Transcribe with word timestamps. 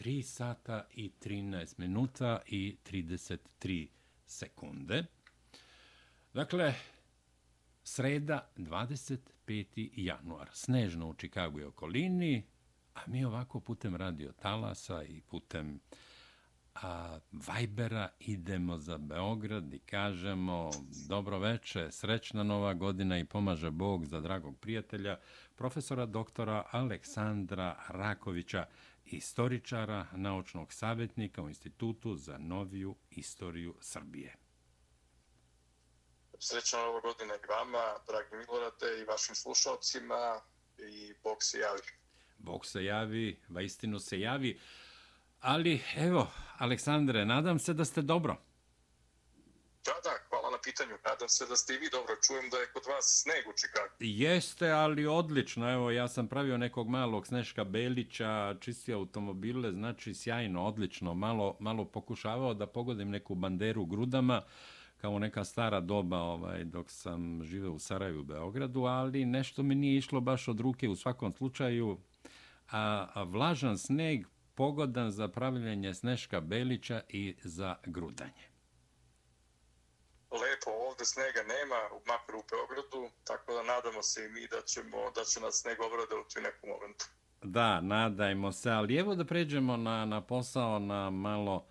3 0.00 0.22
sata 0.22 0.86
i 0.94 1.10
13 1.20 1.78
minuta 1.78 2.40
i 2.46 2.76
33 2.84 3.88
sekunde. 4.26 5.04
Dakle, 6.34 6.74
sreda 7.82 8.50
25. 8.56 9.90
januar. 9.96 10.48
Snežno 10.52 11.08
u 11.08 11.14
Čikagu 11.14 11.60
i 11.60 11.64
okolini, 11.64 12.46
a 12.94 13.00
mi 13.06 13.24
ovako 13.24 13.60
putem 13.60 13.96
radio 13.96 14.32
Talasa 14.32 15.02
i 15.02 15.20
putem 15.20 15.80
a, 16.74 17.18
Vajbera 17.32 18.08
idemo 18.20 18.78
za 18.78 18.98
Beograd 18.98 19.74
i 19.74 19.78
kažemo 19.78 20.70
dobro 21.08 21.38
veče, 21.38 21.90
srećna 21.90 22.42
nova 22.42 22.74
godina 22.74 23.18
i 23.18 23.24
pomaže 23.24 23.70
Bog 23.70 24.06
za 24.06 24.20
dragog 24.20 24.58
prijatelja, 24.58 25.18
profesora 25.56 26.06
doktora 26.06 26.64
Aleksandra 26.70 27.76
Rakovića, 27.88 28.66
istoričara, 29.16 30.06
naučnog 30.12 30.72
savjetnika 30.72 31.42
u 31.42 31.48
Institutu 31.48 32.16
za 32.16 32.38
noviju 32.38 32.96
istoriju 33.10 33.74
Srbije. 33.80 34.36
Srećna 36.38 36.78
nova 36.78 37.00
godina 37.00 37.34
i 37.34 37.46
vama, 37.48 37.94
dragi 38.06 38.36
Milorade, 38.36 39.00
i 39.00 39.04
vašim 39.04 39.34
slušalcima 39.34 40.40
i 40.78 41.14
Bog 41.22 41.42
se 41.42 41.58
javi. 41.58 41.82
Bog 42.38 42.66
se 42.66 42.84
javi, 42.84 43.40
va 43.48 43.62
istinu 43.62 43.98
se 43.98 44.20
javi. 44.20 44.60
Ali, 45.40 45.82
evo, 45.96 46.30
Aleksandre, 46.58 47.24
nadam 47.24 47.58
se 47.58 47.74
da 47.74 47.84
ste 47.84 48.02
dobro. 48.02 48.36
Da, 49.84 49.92
da, 50.04 50.29
pitanju. 50.64 50.94
Nadam 51.04 51.28
se 51.28 51.46
da 51.46 51.56
ste 51.56 51.74
i 51.74 51.78
vi 51.78 51.88
dobro. 51.92 52.14
Čujem 52.26 52.50
da 52.50 52.56
je 52.56 52.66
kod 52.72 52.82
vas 52.88 53.22
sneg 53.22 53.48
u 53.48 53.52
Čikagu. 53.60 53.94
Jeste, 54.00 54.70
ali 54.70 55.06
odlično. 55.06 55.72
Evo, 55.72 55.90
ja 55.90 56.08
sam 56.08 56.28
pravio 56.28 56.58
nekog 56.58 56.88
malog 56.88 57.26
Sneška 57.26 57.64
Belića, 57.64 58.56
čistio 58.60 58.96
automobile, 58.96 59.72
znači 59.72 60.14
sjajno, 60.14 60.66
odlično. 60.66 61.14
Malo, 61.14 61.56
malo 61.60 61.84
pokušavao 61.84 62.54
da 62.54 62.66
pogodim 62.66 63.10
neku 63.10 63.34
banderu 63.34 63.84
grudama, 63.84 64.42
kao 64.96 65.18
neka 65.18 65.44
stara 65.44 65.80
doba 65.80 66.18
ovaj, 66.18 66.64
dok 66.64 66.90
sam 66.90 67.44
živeo 67.44 67.72
u 67.72 67.78
Sarajevu 67.78 68.20
u 68.20 68.24
Beogradu, 68.24 68.84
ali 68.84 69.24
nešto 69.24 69.62
mi 69.62 69.74
nije 69.74 69.98
išlo 69.98 70.20
baš 70.20 70.48
od 70.48 70.60
ruke 70.60 70.88
u 70.88 70.96
svakom 70.96 71.32
slučaju. 71.32 71.98
A, 72.70 73.06
a 73.14 73.22
vlažan 73.22 73.78
sneg 73.78 74.26
pogodan 74.54 75.10
za 75.10 75.28
pravljenje 75.28 75.94
Sneška 75.94 76.40
Belića 76.40 77.02
i 77.08 77.34
za 77.44 77.76
grudanje. 77.86 78.49
Lepo, 80.32 80.70
ovde 80.88 81.04
snega 81.04 81.42
nema, 81.54 81.80
makar 82.06 82.34
u 82.36 82.42
Beogradu, 82.50 83.10
tako 83.24 83.54
da 83.54 83.62
nadamo 83.62 84.02
se 84.02 84.24
i 84.24 84.28
mi 84.28 84.46
da, 84.48 84.60
ćemo, 84.62 85.10
da 85.14 85.24
će 85.24 85.40
nas 85.40 85.54
sneg 85.60 85.80
obradovati 85.80 86.38
u 86.38 86.42
nekom 86.42 86.70
momentu. 86.70 87.04
Da, 87.42 87.80
nadajmo 87.80 88.52
se, 88.52 88.70
ali 88.70 88.96
evo 88.96 89.14
da 89.14 89.24
pređemo 89.24 89.76
na, 89.76 90.04
na 90.04 90.20
posao 90.20 90.78
na 90.78 91.10
malo, 91.10 91.66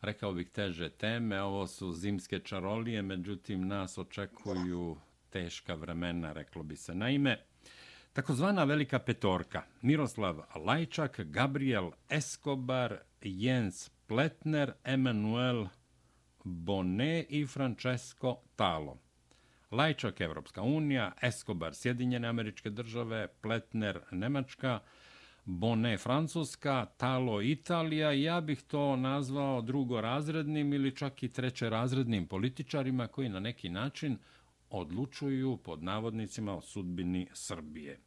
rekao 0.00 0.32
bih, 0.32 0.50
teže 0.50 0.90
teme. 0.90 1.42
Ovo 1.42 1.66
su 1.66 1.92
zimske 1.92 2.38
čarolije, 2.38 3.02
međutim, 3.02 3.68
nas 3.68 3.98
očekuju 3.98 4.96
teška 5.30 5.74
vremena, 5.74 6.32
reklo 6.32 6.62
bi 6.62 6.76
se. 6.76 6.94
Naime, 6.94 7.46
Takozvana 8.12 8.64
velika 8.64 8.98
petorka, 8.98 9.62
Miroslav 9.82 10.42
Lajčak, 10.54 11.20
Gabriel 11.20 11.90
Escobar, 12.08 12.98
Jens 13.22 13.88
Pletner, 14.06 14.72
Emanuel 14.84 15.66
Bonet 16.44 17.26
i 17.28 17.46
Francesco 17.46 18.36
Talo. 18.56 18.98
Lajčak 19.70 20.20
Evropska 20.20 20.62
unija, 20.62 21.12
Escobar 21.22 21.74
Sjedinjene 21.74 22.28
američke 22.28 22.70
države, 22.70 23.28
Pletner 23.40 24.00
Nemačka, 24.10 24.80
Bonet 25.44 26.00
Francuska, 26.00 26.86
Talo 26.96 27.42
Italija. 27.42 28.12
Ja 28.12 28.40
bih 28.40 28.62
to 28.62 28.96
nazvao 28.96 29.62
drugorazrednim 29.62 30.72
ili 30.72 30.96
čak 30.96 31.22
i 31.22 31.28
trećerazrednim 31.28 32.26
političarima 32.26 33.06
koji 33.06 33.28
na 33.28 33.40
neki 33.40 33.68
način 33.68 34.18
odlučuju 34.70 35.56
pod 35.56 35.82
navodnicima 35.82 36.56
o 36.56 36.60
sudbini 36.60 37.26
Srbije. 37.32 37.98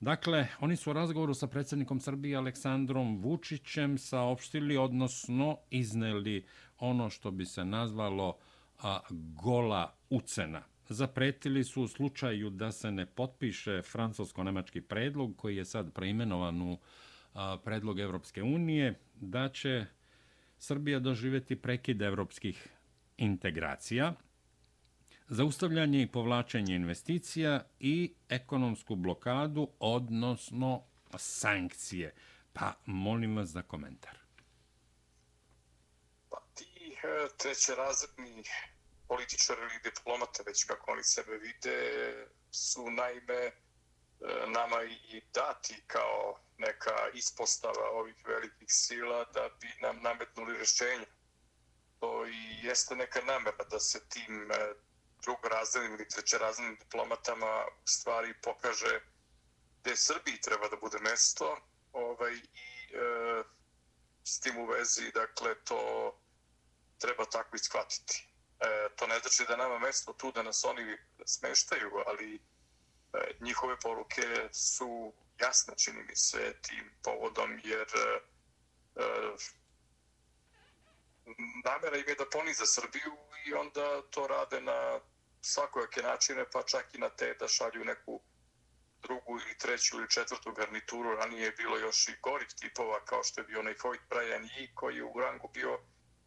Dakle, 0.00 0.46
oni 0.60 0.76
su 0.76 0.90
u 0.90 0.92
razgovoru 0.92 1.34
sa 1.34 1.46
predsjednikom 1.46 2.00
Srbije 2.00 2.36
Aleksandrom 2.36 3.20
Vučićem 3.22 3.98
saopštili, 3.98 4.76
odnosno 4.76 5.58
izneli 5.70 6.44
ono 6.82 7.10
što 7.10 7.30
bi 7.30 7.46
se 7.46 7.64
nazvalo 7.64 8.36
a, 8.82 9.00
gola 9.42 9.94
ucena. 10.10 10.62
Zapretili 10.88 11.64
su 11.64 11.82
u 11.82 11.88
slučaju 11.88 12.50
da 12.50 12.72
se 12.72 12.90
ne 12.90 13.06
potpiše 13.06 13.82
francusko-nemački 13.82 14.80
predlog, 14.80 15.36
koji 15.36 15.56
je 15.56 15.64
sad 15.64 15.92
preimenovan 15.92 16.62
u 16.62 16.78
a, 17.34 17.58
predlog 17.64 18.00
Evropske 18.00 18.42
unije, 18.42 19.00
da 19.14 19.48
će 19.48 19.86
Srbija 20.58 20.98
doživjeti 20.98 21.56
prekid 21.56 22.02
evropskih 22.02 22.68
integracija, 23.16 24.14
zaustavljanje 25.28 26.02
i 26.02 26.06
povlačenje 26.06 26.74
investicija 26.74 27.62
i 27.80 28.12
ekonomsku 28.28 28.96
blokadu, 28.96 29.68
odnosno 29.80 30.82
sankcije. 31.16 32.14
Pa 32.52 32.72
molim 32.86 33.36
vas 33.36 33.48
za 33.48 33.62
komentar. 33.62 34.21
E, 37.02 37.28
treće 37.36 37.74
razredni 37.74 38.44
političari 39.08 39.60
ili 39.60 39.80
diplomate, 39.84 40.42
već 40.46 40.64
kako 40.64 40.90
oni 40.90 41.04
sebe 41.04 41.36
vide, 41.36 41.78
su 42.52 42.90
naime 42.90 43.34
e, 43.34 43.52
nama 44.46 44.82
i 44.84 45.22
dati 45.34 45.82
kao 45.86 46.38
neka 46.58 47.08
ispostava 47.14 47.90
ovih 47.90 48.14
velikih 48.26 48.68
sila 48.68 49.24
da 49.24 49.48
bi 49.60 49.68
nam 49.80 50.02
nametnuli 50.02 50.56
rješenje. 50.56 51.06
To 52.00 52.26
i 52.26 52.66
jeste 52.66 52.96
neka 52.96 53.20
namera 53.20 53.64
da 53.70 53.80
se 53.80 54.08
tim 54.08 54.52
e, 54.52 54.74
drugorazrednim 55.22 55.94
ili 55.94 56.08
trećerazrednim 56.08 56.76
diplomatama 56.76 57.64
u 57.84 57.86
stvari 57.86 58.34
pokaže 58.42 59.00
gde 59.80 59.96
Srbiji 59.96 60.40
treba 60.40 60.68
da 60.68 60.76
bude 60.76 60.98
mesto 60.98 61.56
ovaj, 61.92 62.34
i 62.34 62.94
e, 62.94 63.42
s 64.24 64.40
tim 64.40 64.58
u 64.58 64.66
vezi, 64.66 65.12
dakle, 65.12 65.54
to 65.64 66.12
treba 67.02 67.24
tako 67.24 67.56
iskvatiti. 67.56 68.14
E, 68.60 68.88
to 68.96 69.06
ne 69.06 69.18
znači 69.18 69.44
da 69.48 69.56
nama 69.56 69.78
mesto 69.78 70.12
tu 70.12 70.32
da 70.32 70.42
nas 70.42 70.64
oni 70.64 70.96
smeštaju, 71.26 71.90
ali 72.06 72.34
e, 72.34 73.18
njihove 73.40 73.76
poruke 73.80 74.48
su 74.52 75.12
jasne, 75.40 75.74
čini 75.76 76.02
mi 76.02 76.16
se, 76.16 76.54
tim 76.62 76.90
povodom, 77.02 77.60
jer 77.64 77.88
e, 77.94 78.20
e 78.96 79.02
namera 81.64 81.96
im 81.96 82.08
je 82.08 82.14
da 82.14 82.30
poniza 82.32 82.66
Srbiju 82.66 83.12
i 83.46 83.54
onda 83.54 84.02
to 84.10 84.26
rade 84.26 84.60
na 84.60 85.00
svakojake 85.40 86.02
načine, 86.02 86.50
pa 86.50 86.62
čak 86.62 86.94
i 86.94 86.98
na 86.98 87.08
te 87.08 87.34
da 87.34 87.48
šalju 87.48 87.84
neku 87.84 88.20
drugu 89.02 89.40
ili 89.40 89.58
treću 89.58 89.96
ili 89.96 90.10
četvrtu 90.10 90.52
garnituru. 90.52 91.16
Ranije 91.16 91.44
je 91.44 91.52
bilo 91.52 91.78
još 91.78 92.08
i 92.08 92.20
gorih 92.22 92.48
tipova, 92.60 93.04
kao 93.04 93.24
što 93.24 93.40
je 93.40 93.44
bio 93.44 93.60
onaj 93.60 93.74
Hoyt 93.74 94.00
Brian 94.10 94.44
Yee, 94.44 94.74
koji 94.74 94.96
je 94.96 95.04
u 95.04 95.20
rangu 95.20 95.48
bio 95.54 95.78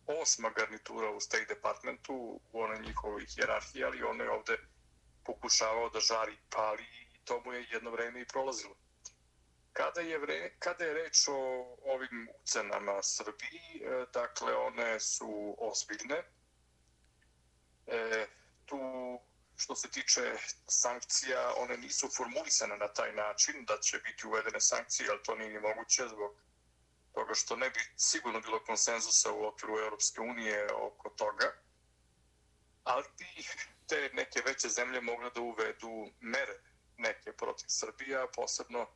osma 0.07 0.49
garnitura 0.49 1.09
u 1.11 1.19
State 1.19 1.45
Departmentu 1.45 2.39
u 2.51 2.61
onoj 2.61 2.79
njihovoj 2.79 3.25
hjerarhiji, 3.25 3.83
ali 3.83 4.03
ono 4.03 4.23
je 4.23 4.31
ovde 4.31 4.57
pokušavao 5.23 5.89
da 5.89 5.99
žari 5.99 6.37
pali 6.49 6.83
i 6.83 7.25
to 7.25 7.41
mu 7.45 7.53
je 7.53 7.67
jedno 7.71 7.91
vreme 7.91 8.21
i 8.21 8.27
prolazilo. 8.27 8.75
Kada 9.73 10.01
je, 10.01 10.17
vre, 10.17 10.55
kada 10.59 10.85
je 10.85 10.93
reč 10.93 11.27
o 11.27 11.37
ovim 11.83 12.29
ucenama 12.41 13.03
Srbiji, 13.03 13.81
e, 13.81 14.05
dakle, 14.13 14.55
one 14.55 14.99
su 14.99 15.55
ozbiljne. 15.57 16.23
E, 17.87 18.27
tu 18.65 18.79
što 19.57 19.75
se 19.75 19.91
tiče 19.91 20.21
sankcija, 20.67 21.53
one 21.57 21.77
nisu 21.77 22.09
formulisane 22.17 22.77
na 22.77 22.87
taj 22.87 23.13
način 23.13 23.65
da 23.65 23.77
će 23.77 23.97
biti 23.97 24.27
uvedene 24.27 24.61
sankcije, 24.61 25.09
ali 25.09 25.23
to 25.23 25.35
nije 25.35 25.59
moguće 25.59 26.07
zbog 26.07 26.35
toga 27.15 27.33
što 27.33 27.55
ne 27.55 27.69
bi 27.69 27.79
sigurno 27.95 28.41
bilo 28.41 28.59
konsenzusa 28.63 29.31
u 29.31 29.45
okviru 29.45 29.79
Europske 29.79 30.21
unije 30.21 30.67
oko 30.73 31.09
toga. 31.09 31.53
Ali 32.83 33.05
bi 33.17 33.45
te 33.87 34.09
neke 34.13 34.41
veće 34.45 34.69
zemlje 34.69 35.01
mogle 35.01 35.29
da 35.35 35.41
uvedu 35.41 36.11
mere 36.19 36.59
neke 36.97 37.33
protiv 37.33 37.65
Srbija, 37.67 38.27
posebno 38.35 38.87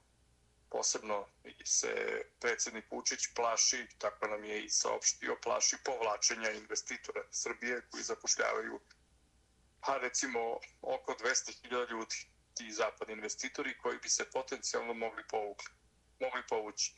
posebno 0.72 1.28
se 1.66 2.22
predsjednik 2.40 2.92
Vučić 2.92 3.20
plaši, 3.36 3.88
tako 3.98 4.28
nam 4.28 4.44
je 4.44 4.64
i 4.64 4.70
saopštio, 4.70 5.38
plaši 5.44 5.78
povlačenja 5.86 6.52
investitora 6.52 7.24
Srbije 7.32 7.82
koji 7.92 8.04
zapošljavaju 8.04 8.80
pa 9.86 9.98
recimo 9.98 10.40
oko 10.82 11.14
200.000 11.14 11.90
ljudi, 11.90 12.16
ti 12.54 12.72
zapadni 12.72 13.14
investitori 13.14 13.78
koji 13.78 13.98
bi 13.98 14.10
se 14.10 14.30
potencijalno 14.32 14.94
mogli 14.94 15.24
povukli, 15.28 15.72
mogli 16.20 16.42
povući. 16.50 16.96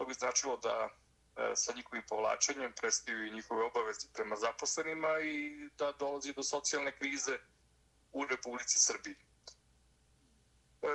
To 0.00 0.06
bi 0.06 0.14
značilo 0.14 0.56
da 0.56 0.88
e, 0.88 1.56
sa 1.56 1.72
njihovim 1.76 2.02
povlačenjem 2.08 2.72
prestaju 2.72 3.26
i 3.26 3.30
njihove 3.30 3.64
obaveze 3.64 4.08
prema 4.12 4.36
zaposlenima 4.36 5.20
i 5.20 5.68
da 5.78 5.92
dolazi 5.92 6.32
do 6.32 6.42
socijalne 6.42 6.96
krize 6.96 7.38
u 8.12 8.24
Republici 8.24 8.78
Srbiji. 8.78 9.14
E, 9.14 10.86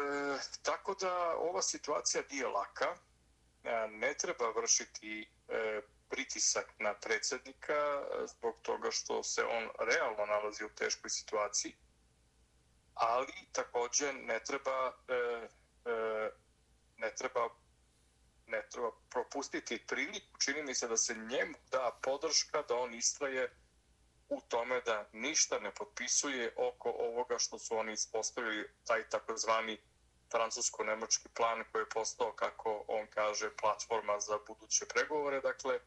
tako 0.62 0.96
da 0.96 1.36
ova 1.38 1.62
situacija 1.62 2.24
nije 2.32 2.48
laka, 2.48 2.96
e, 3.64 3.88
ne 3.88 4.14
treba 4.14 4.50
vršiti 4.50 5.22
e, 5.22 5.56
e, 5.56 5.82
pritisak 6.10 6.74
na 6.80 6.94
predsjednika 6.94 8.04
zbog 8.28 8.56
toga 8.62 8.92
što 8.92 9.24
se 9.24 9.44
on 9.44 9.70
realno 9.80 10.26
nalazi 10.26 10.66
u 10.66 10.70
teškoj 10.70 11.10
situaciji, 11.10 11.76
ali 12.94 13.34
također 13.52 14.16
ne 14.16 14.40
treba 14.40 14.94
e, 15.08 15.48
e, 15.86 16.30
ne 16.98 17.16
treba 17.16 17.50
ne 18.48 18.62
treba 18.72 18.92
propustiti 19.10 19.86
priliku, 19.88 20.40
čini 20.46 20.64
mi 20.64 20.76
se 20.76 20.88
da 20.88 20.98
se 20.98 21.16
njemu 21.16 21.58
da 21.72 22.00
podrška 22.04 22.62
da 22.62 22.76
on 22.76 22.94
istraje 22.94 23.50
u 24.30 24.42
tome 24.48 24.82
da 24.82 25.10
ništa 25.14 25.60
ne 25.60 25.72
potpisuje 25.72 26.54
oko 26.56 26.90
ovoga 26.90 27.40
što 27.40 27.60
su 27.60 27.78
oni 27.78 27.94
ispostavili, 27.94 28.70
taj 28.88 29.10
takozvani 29.10 29.78
francusko-nemočki 30.32 31.30
plan 31.36 31.64
koji 31.72 31.82
je 31.82 31.90
postao, 31.90 32.34
kako 32.34 32.86
on 32.88 33.08
kaže, 33.08 33.50
platforma 33.62 34.20
za 34.20 34.40
buduće 34.48 34.86
pregovore. 34.86 35.42
Dakle, 35.42 35.80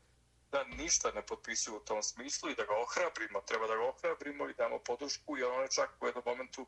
da 0.50 0.64
ništa 0.64 1.10
ne 1.10 1.26
potpisuju 1.26 1.76
u 1.76 1.80
tom 1.80 2.02
smislu 2.02 2.50
i 2.50 2.54
da 2.54 2.64
ga 2.64 2.76
ohrabrimo, 2.76 3.40
treba 3.40 3.66
da 3.66 3.76
ga 3.76 3.82
ohrabrimo 3.82 4.48
i 4.48 4.54
damo 4.54 4.78
podršku, 4.78 5.36
jer 5.36 5.46
on 5.46 5.62
je 5.62 5.70
čak 5.70 5.90
u 6.00 6.06
jednom 6.06 6.24
momentu 6.26 6.66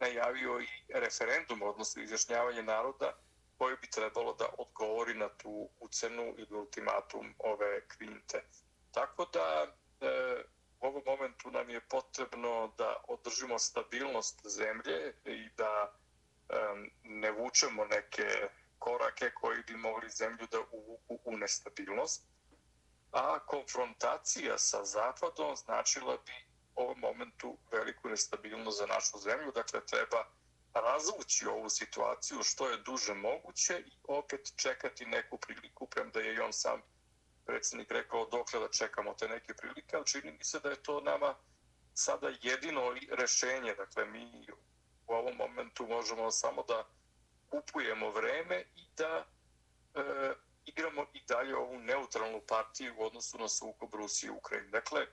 najavio 0.00 0.60
i 0.60 0.68
referendum, 0.94 1.62
odnosno 1.62 2.02
izjašnjavanje 2.02 2.62
naroda, 2.62 3.16
koje 3.58 3.76
bi 3.76 3.90
trebalo 3.90 4.34
da 4.34 4.46
odgovori 4.58 5.14
na 5.14 5.28
tu 5.28 5.68
ucenu 5.80 6.34
ili 6.38 6.56
ultimatum 6.58 7.34
ove 7.38 7.88
kvinte. 7.88 8.44
Tako 8.92 9.24
da 9.24 9.66
e, 10.00 10.42
u 10.80 10.86
ovom 10.86 11.02
momentu 11.06 11.50
nam 11.50 11.70
je 11.70 11.80
potrebno 11.80 12.72
da 12.78 12.96
održimo 13.08 13.58
stabilnost 13.58 14.46
zemlje 14.46 15.14
i 15.24 15.48
da 15.56 15.92
e, 16.48 16.54
ne 17.02 17.30
vučemo 17.30 17.84
neke 17.84 18.48
korake 18.78 19.30
koji 19.34 19.62
bi 19.62 19.76
mogli 19.76 20.10
zemlju 20.10 20.46
da 20.50 20.58
uvuku 20.72 21.18
u 21.24 21.36
nestabilnost. 21.36 22.26
A 23.12 23.38
konfrontacija 23.46 24.58
sa 24.58 24.84
Zapadom 24.84 25.56
značila 25.56 26.16
bi 26.26 26.32
u 26.76 26.80
ovom 26.82 26.98
momentu 27.00 27.58
veliku 27.72 28.08
nestabilnost 28.08 28.78
za 28.78 28.86
našu 28.86 29.18
zemlju. 29.18 29.52
Dakle, 29.52 29.86
treba 29.86 30.24
razvući 30.74 31.46
ovu 31.46 31.68
situaciju 31.68 32.42
što 32.42 32.68
je 32.68 32.78
duže 32.78 33.14
moguće 33.14 33.82
i 33.86 33.92
opet 34.08 34.52
čekati 34.56 35.06
neku 35.06 35.38
priliku, 35.38 35.86
premda 35.86 36.20
je 36.20 36.34
i 36.34 36.40
on 36.40 36.52
sam 36.52 36.82
predsjednik 37.46 37.90
rekao 37.90 38.26
dokle 38.26 38.60
da 38.60 38.68
čekamo 38.68 39.14
te 39.14 39.28
neke 39.28 39.54
prilike, 39.54 39.96
ali 39.96 40.06
čini 40.06 40.32
mi 40.32 40.44
se 40.44 40.60
da 40.60 40.70
je 40.70 40.82
to 40.82 41.00
nama 41.00 41.34
sada 41.94 42.28
jedino 42.42 42.94
rešenje. 43.10 43.74
Dakle, 43.74 44.06
mi 44.06 44.46
u 45.06 45.12
ovom 45.12 45.36
momentu 45.36 45.86
možemo 45.86 46.30
samo 46.30 46.62
da 46.62 46.84
kupujemo 47.50 48.10
vreme 48.10 48.64
i 48.76 48.86
da 48.96 49.26
e, 49.94 50.34
igramo 50.64 51.06
i 51.12 51.22
dalje 51.28 51.56
ovu 51.56 51.78
neutralnu 51.78 52.40
partiju 52.48 52.94
u 52.98 53.04
odnosu 53.04 53.38
na 53.38 53.48
sukob 53.48 53.94
Rusije 53.94 54.28
i 54.28 54.36
Ukrajine. 54.36 54.68
Dakle, 54.68 55.06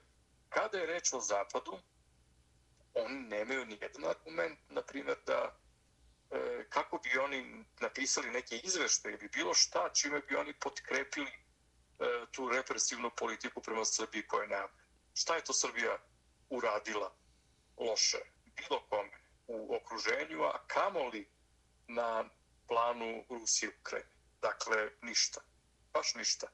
kada 0.48 0.78
je 0.78 0.86
reč 0.86 1.12
o 1.12 1.20
Zapadu, 1.20 1.78
oni 2.96 3.14
nemaju 3.14 3.66
nijedan 3.66 4.04
argument, 4.04 4.58
na 4.68 4.82
primjer, 4.82 5.16
da 5.26 5.58
e, 6.30 6.64
kako 6.68 6.98
bi 6.98 7.18
oni 7.18 7.64
napisali 7.80 8.30
neke 8.30 8.56
izvešte 8.56 9.08
ili 9.10 9.28
bilo 9.28 9.54
šta, 9.54 9.90
čime 9.94 10.20
bi 10.20 10.36
oni 10.36 10.52
potkrepili 10.52 11.30
e, 11.30 12.26
tu 12.32 12.48
represivnu 12.48 13.10
politiku 13.16 13.60
prema 13.60 13.84
Srbiji 13.84 14.26
koja 14.26 14.46
nema. 14.46 14.68
Šta 15.14 15.36
je 15.36 15.44
to 15.44 15.52
Srbija 15.52 15.98
uradila 16.50 17.14
loše 17.76 18.18
bilo 18.56 18.82
kome 18.88 19.18
u 19.46 19.76
okruženju, 19.76 20.42
a 20.42 20.66
kamoli 20.66 21.28
na 21.88 22.24
planu 22.68 23.24
Rusije 23.30 23.70
i 23.70 23.74
Ukrajine? 23.80 24.10
Dakle, 24.40 24.90
ništa. 25.02 25.40
Baš 25.92 26.14
ništa. 26.14 26.46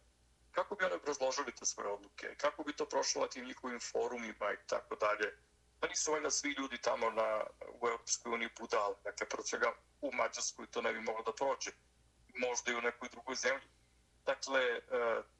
Kako 0.50 0.74
bi 0.74 0.84
oni 0.84 0.94
obrazložili 0.94 1.52
te 1.52 1.66
svoje 1.66 1.88
odluke? 1.88 2.34
Kako 2.36 2.64
bi 2.64 2.76
to 2.76 2.86
prošlo 2.86 3.22
na 3.22 3.28
tim 3.28 3.44
njihovim 3.44 3.80
forumima 3.80 4.52
i 4.52 4.66
tako 4.66 4.96
dalje? 4.96 5.38
Pa 5.82 5.88
nisu 5.88 6.12
valjda 6.12 6.30
svi 6.30 6.50
ljudi 6.58 6.78
tamo 6.78 7.10
na, 7.10 7.44
u 7.80 7.88
Europskoj 7.88 8.32
uniji 8.32 8.48
budali. 8.60 8.94
Dakle, 9.04 9.28
pro 9.28 9.42
čega 9.42 9.72
u 10.00 10.12
Mađarskoj 10.12 10.66
to 10.66 10.82
ne 10.82 10.92
bi 10.92 11.00
moglo 11.00 11.22
da 11.22 11.32
prođe. 11.32 11.70
Možda 12.34 12.72
i 12.72 12.74
u 12.74 12.80
nekoj 12.80 13.08
drugoj 13.08 13.34
zemlji. 13.34 13.68
Dakle, 14.26 14.60
e, 14.60 14.80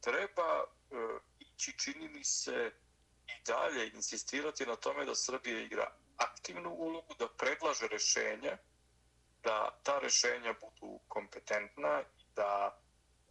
treba 0.01 0.65
e, 0.65 0.95
ići, 1.39 1.79
čini 1.79 2.09
mi 2.09 2.25
se, 2.25 2.73
i 3.27 3.45
dalje 3.47 3.91
insistirati 3.95 4.67
na 4.67 4.77
tome 4.77 5.05
da 5.05 5.15
Srbija 5.15 5.61
igra 5.61 5.87
aktivnu 6.17 6.71
ulogu, 6.71 7.15
da 7.15 7.29
predlaže 7.29 7.87
rešenja, 7.89 8.59
da 9.43 9.79
ta 9.83 9.99
rešenja 9.99 10.55
budu 10.61 11.01
kompetentna 11.09 12.03
i 12.19 12.25
da 12.37 12.81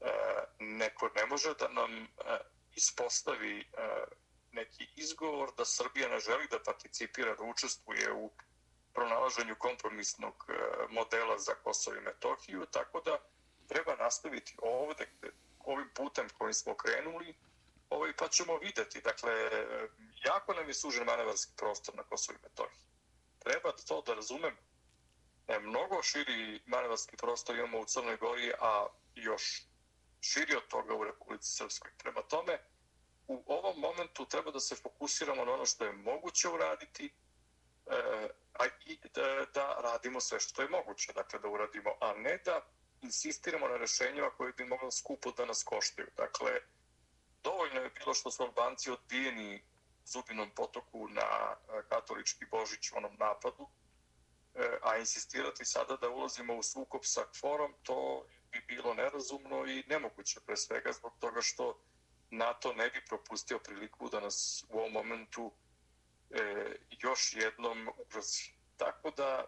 e, 0.01 0.11
neko 0.59 1.09
ne 1.15 1.25
može 1.25 1.53
da 1.53 1.67
nam 1.67 2.03
e, 2.03 2.07
ispostavi 2.75 3.59
e, 3.59 3.65
neki 4.51 4.87
izgovor 4.95 5.51
da 5.57 5.65
Srbija 5.65 6.09
ne 6.09 6.19
želi 6.19 6.47
da 6.51 6.59
participira, 6.59 7.35
da 7.35 7.43
učestvuje 7.43 8.13
u 8.13 8.31
pronalaženju 8.93 9.55
kompromisnog 9.59 10.45
e, 10.49 10.53
modela 10.89 11.37
za 11.37 11.53
Kosovo 11.63 11.97
i 11.97 12.01
Metohiju, 12.01 12.65
tako 12.71 13.01
da 13.01 13.17
treba 13.67 13.95
nastaviti 13.95 14.55
ovde, 14.61 15.09
ovim 15.59 15.89
putem 15.95 16.29
kojim 16.37 16.53
smo 16.53 16.75
krenuli, 16.75 17.35
ovaj, 17.89 18.13
pa 18.15 18.27
ćemo 18.27 18.57
videti. 18.57 19.01
Dakle, 19.01 19.33
e, 19.33 19.87
jako 20.25 20.53
nam 20.53 20.67
je 20.67 20.73
sužen 20.73 21.05
manevarski 21.05 21.51
prostor 21.57 21.95
na 21.95 22.03
Kosovo 22.03 22.37
i 22.39 22.43
Metohiji. 22.43 22.81
Treba 23.39 23.71
to 23.71 24.01
da 24.01 24.13
razumem. 24.13 24.57
E, 25.47 25.59
mnogo 25.59 26.03
širi 26.03 26.61
manevarski 26.65 27.17
prostor 27.17 27.55
imamo 27.55 27.79
u 27.79 27.85
Crnoj 27.85 28.17
Gori, 28.17 28.51
a 28.59 28.87
još 29.15 29.63
širi 30.21 30.55
od 30.55 30.67
toga 30.67 30.95
u 30.95 31.03
Republici 31.03 31.51
Srpskoj. 31.51 31.91
Prema 31.97 32.21
tome, 32.21 32.59
u 33.31 33.43
ovom 33.47 33.79
momentu 33.79 34.25
treba 34.25 34.51
da 34.51 34.59
se 34.59 34.75
fokusiramo 34.75 35.45
na 35.45 35.53
ono 35.53 35.65
što 35.65 35.85
je 35.85 35.91
moguće 35.91 36.49
uraditi, 36.49 37.05
e, 37.05 38.29
a 38.53 38.65
i 38.85 38.99
da, 39.15 39.45
da 39.53 39.81
radimo 39.83 40.19
sve 40.19 40.39
što 40.39 40.61
je 40.61 40.69
moguće, 40.69 41.13
dakle 41.13 41.39
da 41.39 41.47
uradimo, 41.47 41.91
a 42.01 42.13
ne 42.13 42.37
da 42.45 42.61
insistiramo 43.01 43.67
na 43.67 43.77
rešenjima 43.77 44.29
koje 44.29 44.53
bi 44.53 44.65
moglo 44.65 44.91
skupo 44.91 45.31
da 45.31 45.45
nas 45.45 45.63
koštaju. 45.63 46.07
Dakle, 46.17 46.51
dovoljno 47.43 47.81
je 47.81 47.89
bilo 47.89 48.13
što 48.13 48.31
su 48.31 48.43
Albanci 48.43 48.91
odbijeni 48.91 49.63
zubinom 50.05 50.49
potoku 50.55 51.07
na 51.07 51.21
e, 51.21 51.81
katolički 51.89 52.45
božić 52.51 52.91
u 52.91 52.97
onom 52.97 53.15
napadu, 53.19 53.67
e, 54.55 54.77
a 54.81 54.97
insistirati 54.97 55.65
sada 55.65 55.95
da 55.95 56.09
ulazimo 56.09 56.55
u 56.55 56.63
sukob 56.63 57.01
sa 57.03 57.21
kforom, 57.33 57.73
to 57.83 58.25
bi 58.51 58.61
bilo 58.67 58.93
nerazumno 58.93 59.65
i 59.65 59.83
nemoguće 59.87 60.39
pre 60.45 60.57
svega 60.57 60.91
zbog 60.91 61.13
toga 61.19 61.41
što 61.41 61.79
NATO 62.31 62.73
ne 62.73 62.89
bi 62.89 63.05
propustio 63.05 63.59
priliku 63.59 64.09
da 64.09 64.19
nas 64.19 64.65
u 64.69 64.79
ovom 64.79 64.91
momentu 64.91 65.51
e, 66.29 66.75
još 66.89 67.33
jednom 67.33 67.89
ugrozi. 67.97 68.51
Tako 68.77 69.11
da 69.11 69.45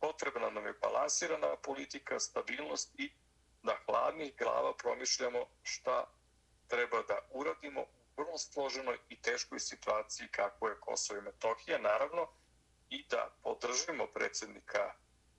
potrebna 0.00 0.50
nam 0.50 0.66
je 0.66 0.72
balansirana 0.72 1.56
politika, 1.56 2.20
stabilnost 2.20 2.98
i 2.98 3.12
da 3.62 3.76
hladnih 3.86 4.36
glava 4.36 4.76
promišljamo 4.76 5.46
šta 5.62 6.04
treba 6.68 7.02
da 7.02 7.18
uradimo 7.30 7.80
u 7.80 8.22
vrlo 8.22 8.38
složenoj 8.38 8.98
i 9.08 9.22
teškoj 9.22 9.60
situaciji 9.60 10.28
kako 10.28 10.68
je 10.68 10.80
Kosovo 10.80 11.18
i 11.18 11.22
Metohija, 11.22 11.78
naravno, 11.78 12.28
i 12.90 13.04
da 13.10 13.30
podržimo 13.42 14.06
predsjednika 14.06 14.94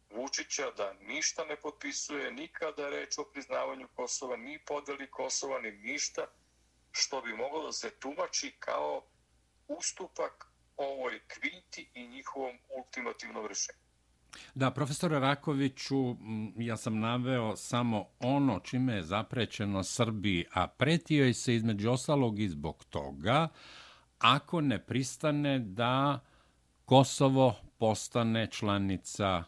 Vučića 0.10 0.72
da 0.72 0.94
ništa 0.94 1.46
ne 1.46 1.56
potpisuje, 1.56 2.32
nikada 2.32 2.90
reč 2.90 3.18
o 3.18 3.24
priznavanju 3.24 3.88
Kosova, 3.96 4.38
ni 4.38 4.60
podeli 4.66 5.12
Kosova, 5.12 5.60
ni 5.60 5.72
ništa, 5.72 6.28
što 6.92 7.22
bi 7.22 7.34
moglo 7.34 7.66
da 7.66 7.72
se 7.72 7.90
tumači 8.00 8.56
kao 8.60 9.02
ustupak 9.68 10.52
ovoj 10.78 11.20
kvinti 11.28 11.90
i 11.94 12.08
njihovom 12.08 12.58
ultimativnom 12.78 13.48
rešenju. 13.48 13.80
Da, 14.56 14.72
profesor 14.72 15.12
Rakoviću, 15.12 16.16
ja 16.56 16.78
sam 16.78 17.00
naveo 17.00 17.56
samo 17.56 18.06
ono 18.20 18.60
čime 18.60 18.94
je 18.94 19.04
zaprećeno 19.04 19.84
Srbiji, 19.84 20.46
a 20.54 20.68
pretio 20.68 21.26
je 21.26 21.34
se 21.34 21.56
između 21.56 21.92
ostalog 21.92 22.40
i 22.40 22.50
zbog 22.50 22.86
toga, 22.90 23.48
ako 24.20 24.62
ne 24.62 24.86
pristane 24.86 25.60
da 25.60 26.20
Kosovo 26.86 27.56
postane 27.78 28.48
članica 28.52 29.44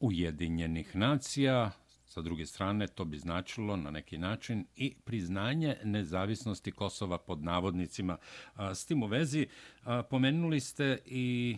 Ujedinjenih 0.00 0.96
nacija, 0.96 1.70
Sa 2.06 2.22
druge 2.22 2.46
strane, 2.46 2.86
to 2.86 3.04
bi 3.04 3.18
značilo 3.18 3.76
na 3.76 3.90
neki 3.90 4.18
način 4.18 4.64
i 4.76 4.94
priznanje 5.04 5.76
nezavisnosti 5.84 6.72
Kosova 6.72 7.18
pod 7.18 7.42
navodnicima. 7.42 8.16
S 8.74 8.86
tim 8.86 9.02
u 9.02 9.06
vezi, 9.06 9.46
pomenuli 10.10 10.60
ste 10.60 10.98
i 11.06 11.56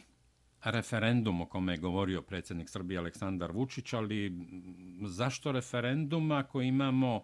referendum 0.64 1.40
o 1.40 1.46
kome 1.46 1.72
je 1.72 1.78
govorio 1.78 2.22
predsjednik 2.22 2.68
Srbije 2.68 2.98
Aleksandar 2.98 3.52
Vučić, 3.52 3.92
ali 3.92 4.32
zašto 5.06 5.52
referendum 5.52 6.32
ako 6.32 6.62
imamo 6.62 7.22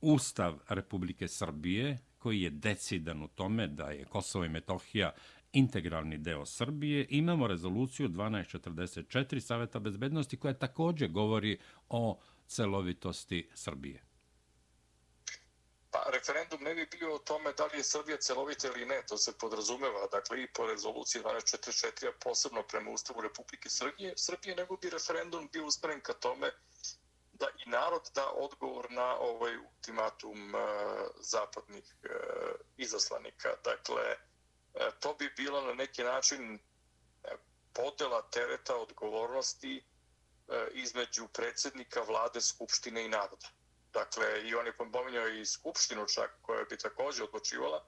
Ustav 0.00 0.58
Republike 0.68 1.28
Srbije 1.28 1.98
koji 2.18 2.42
je 2.42 2.50
decidan 2.50 3.22
u 3.22 3.28
tome 3.28 3.66
da 3.66 3.90
je 3.90 4.04
Kosovo 4.04 4.44
i 4.44 4.48
Metohija 4.48 5.12
integralni 5.52 6.18
deo 6.18 6.46
Srbije. 6.46 7.06
Imamo 7.10 7.46
rezoluciju 7.46 8.08
1244 8.08 9.40
Saveta 9.40 9.78
bezbednosti 9.78 10.36
koja 10.36 10.54
također 10.54 11.10
govori 11.10 11.58
o 11.88 12.18
celovitosti 12.50 13.50
Srbije? 13.54 14.02
Pa 15.90 16.02
referendum 16.12 16.62
ne 16.62 16.74
bi 16.74 16.86
bio 16.86 17.14
o 17.14 17.18
tome 17.18 17.52
da 17.52 17.66
li 17.66 17.78
je 17.78 17.84
Srbija 17.84 18.16
celovita 18.16 18.68
ili 18.68 18.86
ne, 18.86 19.02
to 19.08 19.18
se 19.18 19.38
podrazumeva, 19.38 20.06
dakle 20.06 20.42
i 20.42 20.52
po 20.52 20.66
rezoluciji 20.66 21.22
1244, 21.22 22.08
a 22.08 22.12
posebno 22.24 22.62
prema 22.62 22.90
Ustavu 22.90 23.20
Republike 23.20 23.70
Srbije, 23.70 24.14
Srbije, 24.16 24.56
nego 24.56 24.76
bi 24.76 24.90
referendum 24.90 25.48
bio 25.52 25.66
uspren 25.66 26.00
ka 26.00 26.12
tome 26.12 26.50
da 27.32 27.46
i 27.66 27.68
narod 27.70 28.10
da 28.14 28.30
odgovor 28.32 28.90
na 28.90 29.16
ovaj 29.18 29.56
ultimatum 29.56 30.54
uh, 30.54 30.60
zapadnih 31.20 31.94
uh, 32.04 32.10
izaslanika. 32.76 33.48
Dakle, 33.64 34.02
uh, 34.12 34.80
to 35.00 35.14
bi 35.14 35.30
bilo 35.36 35.60
na 35.60 35.74
neki 35.74 36.02
način 36.02 36.58
podela 37.72 38.22
tereta 38.30 38.76
odgovornosti 38.76 39.82
E, 40.50 40.68
između 40.72 41.28
predsjednika 41.28 42.02
vlade, 42.02 42.40
skupštine 42.40 43.04
i 43.04 43.08
naroda. 43.08 43.48
Dakle, 43.92 44.42
i 44.42 44.54
on 44.54 44.66
je 44.66 44.76
pominjao 44.76 45.28
i 45.28 45.46
skupštinu 45.46 46.06
čak 46.06 46.30
koja 46.42 46.64
bi 46.64 46.78
također 46.78 47.24
odločivala. 47.24 47.84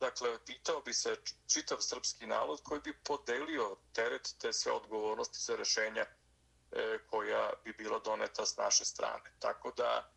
Dakle, 0.00 0.38
pitao 0.46 0.80
bi 0.80 0.92
se 0.94 1.16
čitav 1.52 1.78
srpski 1.80 2.26
narod 2.26 2.60
koji 2.62 2.80
bi 2.80 2.98
podelio 3.04 3.76
teret 3.92 4.34
te 4.38 4.52
sve 4.52 4.72
odgovornosti 4.72 5.38
za 5.38 5.56
rešenja 5.56 6.06
e, 6.72 6.98
koja 7.06 7.52
bi 7.64 7.72
bila 7.72 7.98
doneta 7.98 8.46
s 8.46 8.56
naše 8.56 8.84
strane. 8.84 9.32
Tako 9.38 9.72
da 9.76 10.10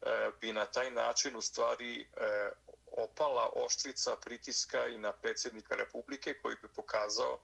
e, 0.00 0.30
bi 0.40 0.52
na 0.52 0.66
taj 0.66 0.90
način 0.90 1.36
u 1.36 1.42
stvari 1.42 2.10
opala 2.92 3.50
oštrica 3.54 4.16
pritiska 4.16 4.86
i 4.86 4.98
na 4.98 5.12
predsjednika 5.12 5.74
Republike 5.74 6.34
koji 6.42 6.56
bi 6.62 6.68
pokazao 6.68 7.40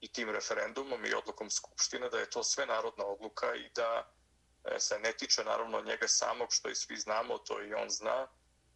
i 0.00 0.12
tim 0.12 0.30
referendumom 0.30 1.04
i 1.04 1.14
odlukom 1.14 1.50
Skupštine 1.50 2.08
da 2.08 2.18
je 2.18 2.30
to 2.30 2.44
sve 2.44 2.66
narodna 2.66 3.04
odluka 3.04 3.54
i 3.54 3.70
da 3.74 4.12
e, 4.64 4.80
se 4.80 4.98
ne 4.98 5.12
tiče 5.12 5.44
naravno 5.44 5.80
njega 5.80 6.08
samog, 6.08 6.48
što 6.50 6.68
i 6.70 6.74
svi 6.74 6.96
znamo, 6.96 7.38
to 7.38 7.62
i 7.62 7.74
on 7.74 7.90
zna. 7.90 8.26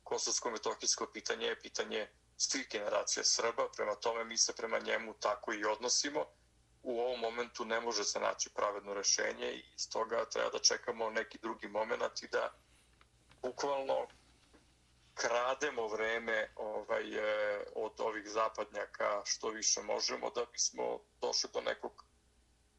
Kosovsko-metohijsko 0.03 1.07
pitanje 1.13 1.47
je 1.47 1.61
pitanje 1.61 2.09
svih 2.37 2.69
generacija 2.71 3.25
Srba, 3.25 3.69
prema 3.77 3.95
tome 3.95 4.25
mi 4.25 4.39
se 4.39 4.53
prema 4.57 4.79
njemu 4.79 5.15
tako 5.15 5.53
i 5.53 5.65
odnosimo. 5.65 6.25
U 6.83 7.01
ovom 7.01 7.21
momentu 7.21 7.65
ne 7.65 7.81
može 7.81 8.05
se 8.05 8.21
naći 8.21 8.51
pravedno 8.55 8.95
rešenje 8.95 9.53
i 9.53 9.65
iz 9.77 9.89
toga 9.91 10.25
treba 10.25 10.51
da 10.51 10.59
čekamo 10.59 11.11
neki 11.11 11.39
drugi 11.43 11.69
moment 11.69 12.23
i 12.23 12.29
da 12.29 12.53
bukvalno 13.43 14.07
krademo 15.15 15.89
vreme 15.89 16.53
ovaj, 16.57 17.17
e, 17.17 17.65
od 17.75 18.01
ovih 18.01 18.29
zapadnjaka 18.29 19.23
što 19.25 19.49
više 19.49 19.83
možemo 19.83 20.31
da 20.31 20.45
bismo 20.45 21.01
došli 21.21 21.51
do 21.53 21.61
nekog 21.61 22.05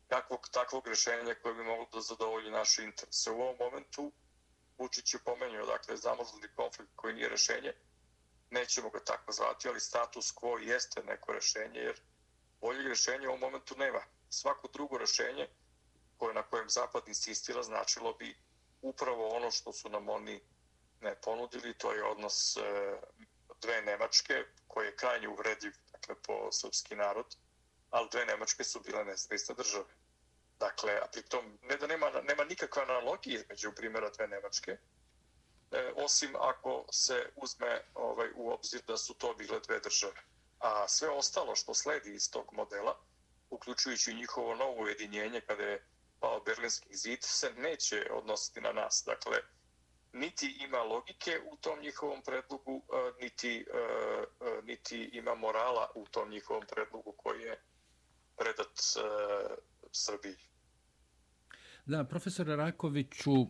kakvog 0.07 0.49
takvog 0.51 0.87
rešenja 0.87 1.35
koje 1.41 1.53
bi 1.55 1.63
moglo 1.63 1.87
da 1.93 2.01
zadovolji 2.01 2.51
naše 2.51 2.83
interese. 2.83 3.31
U 3.31 3.41
ovom 3.41 3.55
momentu 3.59 4.11
Vučić 4.77 5.13
je 5.13 5.19
pomenio, 5.19 5.65
dakle, 5.65 5.97
zamrzli 5.97 6.55
konflikt 6.55 6.91
koji 6.95 7.13
nije 7.13 7.29
rešenje, 7.29 7.73
nećemo 8.49 8.89
ga 8.89 8.99
tako 8.99 9.31
zvati, 9.31 9.67
ali 9.67 9.79
status 9.79 10.33
quo 10.35 10.57
jeste 10.57 11.03
neko 11.03 11.33
rešenje, 11.33 11.79
jer 11.79 12.01
boljeg 12.61 12.87
rešenja 12.87 13.27
u 13.27 13.31
ovom 13.31 13.39
momentu 13.39 13.75
nema. 13.77 14.01
Svako 14.29 14.67
drugo 14.73 14.97
rešenje 14.97 15.47
koje 16.17 16.33
na 16.33 16.43
kojem 16.43 16.69
Zapad 16.69 17.07
insistira 17.07 17.63
značilo 17.63 18.13
bi 18.13 18.37
upravo 18.81 19.27
ono 19.27 19.51
što 19.51 19.73
su 19.73 19.89
nam 19.89 20.09
oni 20.09 20.41
ne 21.01 21.15
ponudili, 21.15 21.77
to 21.77 21.93
je 21.93 22.03
odnos 22.03 22.57
e, 22.57 22.61
dve 23.61 23.81
Nemačke, 23.81 24.43
koji 24.67 24.85
je 24.85 24.95
krajnje 24.95 25.27
uvrediv 25.27 25.73
dakle, 25.91 26.15
po 26.27 26.51
srpski 26.51 26.95
narod, 26.95 27.35
ali 27.89 28.09
dve 28.11 28.25
Nemačke 28.25 28.63
su 28.63 28.79
bile 28.79 29.05
nezavisne 29.05 29.55
države. 29.55 29.85
Dakle, 30.59 30.99
a 31.01 31.07
pritom 31.11 31.59
ne 31.61 31.77
da 31.77 31.87
nema, 31.87 32.11
nema 32.23 32.43
nikakva 32.43 32.83
analogije 32.83 33.35
između 33.35 33.71
primjera 33.71 34.09
dve 34.09 34.27
Nemačke, 34.27 34.71
e, 35.71 35.91
osim 35.95 36.35
ako 36.35 36.85
se 36.91 37.29
uzme 37.35 37.81
ovaj, 37.93 38.29
u 38.35 38.49
obzir 38.51 38.81
da 38.87 38.97
su 38.97 39.13
to 39.13 39.33
bile 39.33 39.59
dve 39.59 39.79
države. 39.79 40.21
A 40.59 40.87
sve 40.87 41.09
ostalo 41.09 41.55
što 41.55 41.73
sledi 41.73 42.15
iz 42.15 42.31
tog 42.31 42.53
modela, 42.53 42.99
uključujući 43.49 44.13
njihovo 44.13 44.55
novo 44.55 44.83
ujedinjenje 44.83 45.41
kada 45.41 45.63
je 45.63 45.85
pao 46.19 46.39
Berlinski 46.39 46.95
zid, 46.97 47.23
se 47.23 47.51
neće 47.57 48.07
odnositi 48.11 48.61
na 48.61 48.71
nas. 48.71 49.03
Dakle, 49.05 49.37
niti 50.15 50.57
ima 50.67 50.77
logike 50.77 51.31
u 51.51 51.55
tom 51.57 51.79
njihovom 51.79 52.21
predlogu, 52.25 52.83
eh, 52.93 53.23
niti, 53.23 53.65
eh, 53.73 54.23
eh, 54.41 54.61
niti 54.63 55.09
ima 55.13 55.35
morala 55.35 55.91
u 55.95 56.05
tom 56.05 56.29
njihovom 56.29 56.63
predlogu 56.73 57.13
koji 57.17 57.41
je 57.41 57.61
predat 58.37 58.79
Srbiji. 59.91 60.35
Da, 61.85 62.03
profesor 62.03 62.47
Rakoviću, 62.47 63.47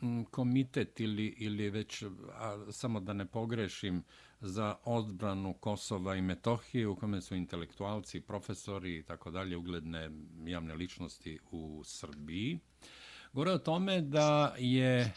mm, 0.00 0.24
komitet 0.24 1.00
ili, 1.00 1.26
ili 1.26 1.70
već, 1.70 2.02
a, 2.32 2.72
samo 2.72 3.00
da 3.00 3.12
ne 3.12 3.26
pogrešim, 3.26 4.04
za 4.40 4.76
odbranu 4.84 5.54
Kosova 5.54 6.16
i 6.16 6.22
Metohije, 6.22 6.86
u 6.86 6.96
kome 6.96 7.20
su 7.20 7.34
intelektualci, 7.34 8.20
profesori 8.20 8.98
i 8.98 9.02
tako 9.02 9.30
dalje, 9.30 9.56
ugledne 9.56 10.10
javne 10.46 10.74
ličnosti 10.74 11.38
u 11.50 11.82
Srbiji, 11.84 12.58
govore 13.32 13.50
o 13.50 13.58
tome 13.58 14.00
da 14.00 14.54
je 14.58 15.14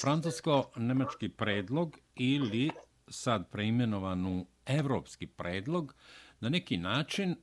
francusko-nemački 0.00 1.28
predlog 1.28 1.98
ili 2.14 2.70
sad 3.08 3.50
preimenovanu 3.50 4.46
evropski 4.66 5.26
predlog, 5.26 5.94
na 6.40 6.48
neki 6.48 6.76
način 6.76 7.36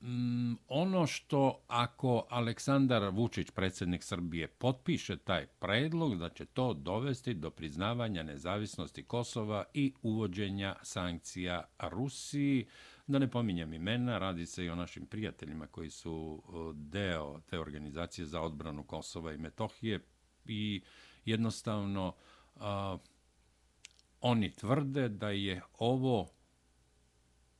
Mm, 0.00 0.54
ono 0.68 1.06
što 1.06 1.60
ako 1.66 2.26
Aleksandar 2.30 3.02
Vučić, 3.12 3.50
predsjednik 3.50 4.02
Srbije, 4.02 4.48
potpiše 4.48 5.16
taj 5.16 5.46
predlog, 5.46 6.18
da 6.18 6.28
će 6.28 6.44
to 6.44 6.74
dovesti 6.74 7.34
do 7.34 7.50
priznavanja 7.50 8.22
nezavisnosti 8.22 9.02
Kosova 9.04 9.64
i 9.74 9.94
uvođenja 10.02 10.76
sankcija 10.82 11.64
Rusiji. 11.80 12.66
Da 13.06 13.18
ne 13.18 13.30
pominjem 13.30 13.72
imena, 13.72 14.18
radi 14.18 14.46
se 14.46 14.64
i 14.64 14.70
o 14.70 14.74
našim 14.74 15.06
prijateljima 15.06 15.66
koji 15.66 15.90
su 15.90 16.42
eh, 16.42 16.52
deo 16.74 17.40
te 17.40 17.58
organizacije 17.58 18.26
za 18.26 18.40
odbranu 18.40 18.84
Kosova 18.84 19.32
i 19.32 19.38
Metohije 19.38 20.00
i 20.48 20.82
jednostavno 21.24 22.14
a, 22.56 22.98
oni 24.20 24.54
tvrde 24.54 25.08
da 25.08 25.30
je 25.30 25.62
ovo 25.78 26.28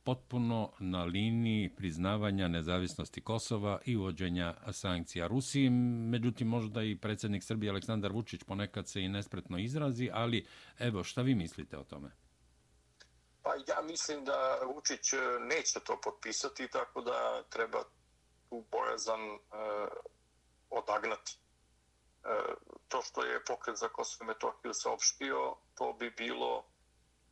potpuno 0.06 0.72
na 0.78 1.04
liniji 1.04 1.68
priznavanja 1.76 2.48
nezavisnosti 2.48 3.20
Kosova 3.20 3.80
i 3.84 3.96
uvođenja 3.96 4.54
sankcija 4.72 5.26
Rusiji. 5.26 5.70
Međutim, 6.10 6.48
možda 6.48 6.82
i 6.82 6.96
predsjednik 6.96 7.42
Srbije 7.44 7.70
Aleksandar 7.70 8.12
Vučić 8.12 8.42
ponekad 8.44 8.88
se 8.88 9.02
i 9.02 9.08
nespretno 9.08 9.58
izrazi, 9.58 10.10
ali 10.12 10.46
evo, 10.78 11.04
šta 11.04 11.22
vi 11.22 11.34
mislite 11.34 11.78
o 11.78 11.84
tome? 11.84 12.10
Pa 13.42 13.54
ja 13.68 13.82
mislim 13.82 14.24
da 14.24 14.58
Vučić 14.74 15.12
e, 15.12 15.16
neće 15.40 15.80
to 15.80 16.00
potpisati, 16.04 16.68
tako 16.68 17.00
da 17.00 17.42
treba 17.50 17.82
tu 18.48 18.64
bojazan 18.70 19.20
e, 19.20 19.38
odagnati. 20.70 21.38
E, 22.26 22.54
to 22.88 23.02
što 23.02 23.25
je 23.25 23.45
pokret 23.45 23.76
za 23.76 23.88
Kosovo 23.88 24.25
i 24.25 24.26
Metohiju 24.26 24.75
saopštio, 24.75 25.56
to 25.75 25.92
bi 25.92 26.11
bilo 26.11 26.64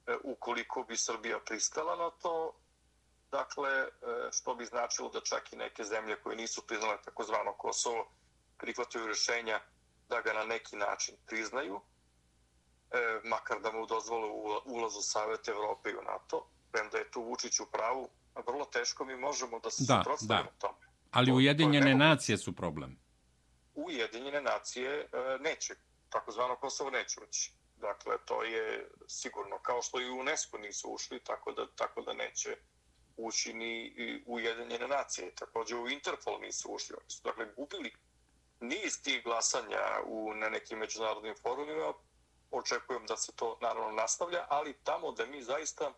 e, 0.07 0.17
ukoliko 0.25 0.83
bi 0.83 0.97
Srbija 0.97 1.39
pristala 1.47 1.97
na 1.97 2.11
to, 2.11 2.53
dakle, 3.31 3.71
e, 3.71 3.89
što 4.33 4.55
bi 4.55 4.65
značilo 4.65 5.09
da 5.09 5.21
čak 5.21 5.53
i 5.53 5.57
neke 5.57 5.85
zemlje 5.85 6.17
koje 6.23 6.37
nisu 6.37 6.67
priznale 6.67 6.97
takozvano 7.05 7.53
Kosovo 7.53 8.07
prihvataju 8.59 9.07
rješenja 9.07 9.61
da 10.09 10.21
ga 10.21 10.33
na 10.33 10.45
neki 10.45 10.77
način 10.77 11.15
priznaju, 11.27 11.81
makar 13.25 13.61
da 13.61 13.73
mu 13.73 13.87
dozvole 13.87 14.29
ulaz 14.65 14.97
u 14.97 15.03
Savjet 15.03 15.49
Evrope 15.49 15.91
i 15.91 15.97
u 15.97 16.03
NATO, 16.03 16.47
premda 16.73 16.99
je 16.99 17.11
tu 17.11 17.23
Vučić 17.23 17.61
u 17.61 17.67
pravu, 17.73 18.09
vrlo 18.47 18.65
teško 18.65 19.05
mi 19.05 19.17
možemo 19.17 19.59
da 19.59 19.71
se 19.71 19.85
suprotstavimo 19.85 20.51
tome. 20.59 20.79
Ali 21.11 21.31
to, 21.31 21.35
Ujedinjene 21.35 21.91
to 21.91 21.99
nacije 21.99 22.39
su 22.39 22.53
problem. 22.53 23.04
Ujedinjene 23.75 24.41
nacije 24.41 25.01
e, 25.01 25.09
neće, 25.41 25.75
takozvano 26.09 26.57
Kosovo 26.57 26.91
neće 26.91 27.21
ući. 27.29 27.53
Dakle, 27.77 28.17
to 28.25 28.43
je 28.43 28.91
sigurno, 29.09 29.59
kao 29.59 29.83
što 29.83 30.01
i 30.01 30.11
UNESCO 30.11 30.59
nisu 30.59 30.91
ušli, 30.91 31.25
tako 31.25 31.53
da, 31.53 31.67
tako 31.77 32.03
da 32.03 32.13
neće 32.13 32.57
ući 33.17 33.53
ni 33.55 33.95
u 34.27 34.35
Ujedinjene 34.35 34.89
nacije. 34.89 35.35
Također 35.35 35.79
u 35.79 35.89
Interpol 35.89 36.41
nisu 36.41 36.69
ušli. 36.73 36.97
Oni 37.01 37.11
su 37.11 37.23
dakle 37.25 37.47
gubili 37.57 37.93
niz 38.61 39.03
tih 39.03 39.25
glasanja 39.25 39.81
u, 40.07 40.35
na 40.35 40.49
nekim 40.49 40.79
međunarodnim 40.79 41.35
forumima. 41.43 41.93
Očekujem 42.51 43.07
da 43.07 43.17
se 43.17 43.33
to 43.37 43.59
naravno 43.63 43.91
nastavlja, 43.91 44.47
ali 44.49 44.79
tamo 44.85 45.13
da 45.13 45.27
mi 45.27 45.43
zaista 45.43 45.93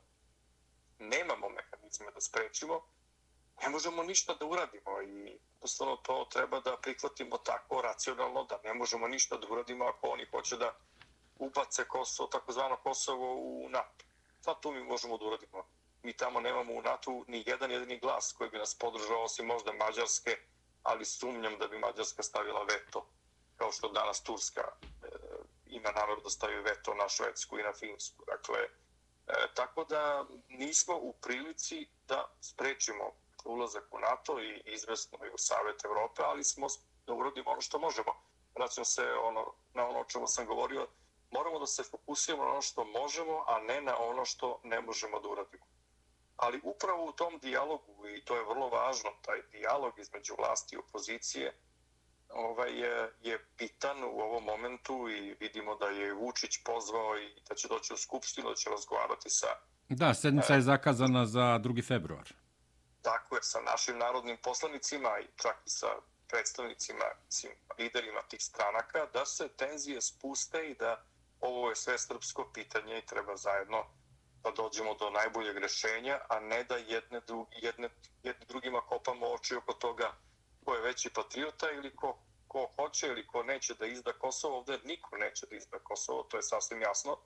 nemamo 0.99 1.49
mehanizme 1.49 2.13
da 2.15 2.21
sprečimo, 2.21 2.83
ne 3.63 3.69
možemo 3.69 4.03
ništa 4.03 4.35
da 4.35 4.47
uradimo 4.47 5.03
i 5.03 5.39
jednostavno 5.57 5.97
to 5.97 6.29
treba 6.33 6.61
da 6.61 6.77
prihvatimo 6.77 7.39
tako 7.39 7.83
racionalno 7.83 8.45
da 8.45 8.61
ne 8.65 8.75
možemo 8.75 9.09
ništa 9.09 9.37
da 9.37 9.47
uradimo 9.51 9.85
ako 9.85 10.09
oni 10.09 10.27
hoće 10.31 10.57
da 10.57 10.75
ubace 11.39 11.85
Kosovo, 11.89 12.29
takozvano 12.29 12.77
Kosovo 12.77 13.35
u 13.35 13.69
NATO. 13.69 14.05
Sad 14.41 14.61
tu 14.61 14.73
mi 14.73 14.85
možemo 14.85 15.19
da 15.19 15.25
uradimo 15.25 15.65
mi 16.07 16.13
tamo 16.13 16.41
nemamo 16.41 16.73
u 16.73 16.83
NATO 16.83 17.25
ni 17.29 17.43
jedan 17.47 17.71
jedini 17.71 17.99
glas 17.99 18.35
koji 18.39 18.51
bi 18.51 18.59
nas 18.59 18.79
podržao, 18.79 19.23
osim 19.23 19.47
možda 19.47 19.73
Mađarske, 19.73 20.37
ali 20.83 21.05
sumnjam 21.05 21.59
da 21.59 21.69
bi 21.69 21.79
Mađarska 21.79 22.23
stavila 22.23 22.63
veto, 22.63 23.07
kao 23.57 23.73
što 23.73 23.89
danas 23.89 24.23
Turska 24.23 24.63
e, 24.63 25.07
ima 25.67 25.91
namjer 25.91 26.19
da 26.25 26.31
stavi 26.31 26.61
veto 26.61 26.95
na 26.95 27.09
Švedsku 27.09 27.59
i 27.59 27.63
na 27.63 27.73
Finsku. 27.73 28.25
Dakle, 28.27 28.59
e, 28.59 28.69
tako 29.55 29.85
da 29.85 30.25
nismo 30.49 30.97
u 30.97 31.13
prilici 31.13 31.89
da 32.09 32.31
sprečimo 32.41 33.13
ulazak 33.47 33.95
u 33.95 33.99
NATO 33.99 34.41
i 34.41 34.63
izvestno 34.65 35.19
i 35.27 35.35
u 35.35 35.39
Savet 35.39 35.85
Evrope, 35.85 36.23
ali 36.25 36.45
smo 36.45 36.67
da 37.07 37.15
urodimo 37.15 37.51
ono 37.51 37.61
što 37.61 37.79
možemo. 37.79 38.13
Vraćam 38.55 38.85
se 38.85 39.03
ono, 39.29 39.53
na 39.75 39.89
ono 39.89 40.01
o 40.01 40.05
čemu 40.05 40.27
sam 40.27 40.47
govorio, 40.47 40.87
moramo 41.31 41.59
da 41.59 41.67
se 41.67 41.83
fokusiramo 41.83 42.45
na 42.45 42.51
ono 42.51 42.63
što 42.63 42.85
možemo, 42.85 43.45
a 43.47 43.59
ne 43.61 43.81
na 43.81 43.99
ono 43.99 44.25
što 44.25 44.61
ne 44.65 44.81
možemo 44.81 45.21
da 45.21 45.29
uradimo. 45.29 45.65
Ali 46.37 46.61
upravo 46.65 47.05
u 47.05 47.13
tom 47.13 47.39
dijalogu, 47.39 48.09
i 48.09 48.25
to 48.25 48.37
je 48.37 48.45
vrlo 48.45 48.69
važno, 48.69 49.11
taj 49.23 49.43
dijalog 49.53 49.99
između 49.99 50.35
vlasti 50.39 50.75
i 50.75 50.79
opozicije, 50.79 51.55
ovaj, 52.29 52.71
je, 52.81 53.13
je 53.23 53.47
pitan 53.57 54.05
u 54.05 54.19
ovom 54.21 54.45
momentu 54.45 55.09
i 55.09 55.37
vidimo 55.41 55.77
da 55.77 55.87
je 55.87 56.15
Vučić 56.15 56.59
pozvao 56.65 57.19
i 57.19 57.41
da 57.49 57.55
će 57.55 57.69
doći 57.69 57.95
u 57.95 57.97
Skupštinu, 57.97 58.49
da 58.49 58.55
će 58.55 58.71
razgovarati 58.71 59.31
sa... 59.31 59.47
Da, 59.89 60.15
sednica 60.15 60.55
je 60.55 60.61
zakazana 60.61 61.27
za 61.27 61.41
2. 61.41 61.87
februar. 61.87 62.33
Tako 63.07 63.37
je, 63.37 63.43
sa 63.43 63.61
našim 63.61 63.99
narodnim 63.99 64.37
poslanicima 64.43 65.19
i 65.19 65.27
čak 65.37 65.57
i 65.67 65.71
sa 65.71 65.87
predstavnicima, 66.29 67.05
svim 67.29 67.53
liderima 67.79 68.23
tih 68.23 68.43
stranaka, 68.43 69.07
da 69.13 69.27
se 69.27 69.49
tenzije 69.49 70.01
spuste 70.03 70.71
i 70.71 70.75
da 70.75 71.05
ovo 71.41 71.69
je 71.69 71.77
sve 71.77 71.99
srpsko 71.99 72.51
pitanje 72.55 72.99
i 72.99 73.07
treba 73.07 73.37
zajedno 73.37 73.85
da 74.43 74.51
dođemo 74.51 74.95
do 74.95 75.11
najboljeg 75.11 75.59
rešenja, 75.59 76.21
a 76.29 76.41
ne 76.41 76.65
da 76.65 76.77
jedne, 76.77 77.21
drugi, 77.21 77.57
jedne, 77.63 77.89
jedne 78.23 78.47
drugima 78.47 78.81
kopamo 78.81 79.27
oči 79.27 79.57
oko 79.57 79.73
toga 79.73 80.13
ko 80.65 80.75
je 80.75 80.83
veći 80.83 81.11
patriota 81.11 81.71
ili 81.71 81.97
ko, 81.97 82.19
ko 82.49 82.71
hoće 82.77 83.07
ili 83.07 83.27
ko 83.27 83.43
neće 83.43 83.75
da 83.75 83.87
izda 83.87 84.13
Kosovo. 84.13 84.59
Ovde 84.59 84.79
niko 84.85 85.17
neće 85.17 85.47
da 85.47 85.57
izda 85.57 85.79
Kosovo, 85.79 86.23
to 86.23 86.37
je 86.37 86.43
sasvim 86.43 86.83
jasno. 86.83 87.19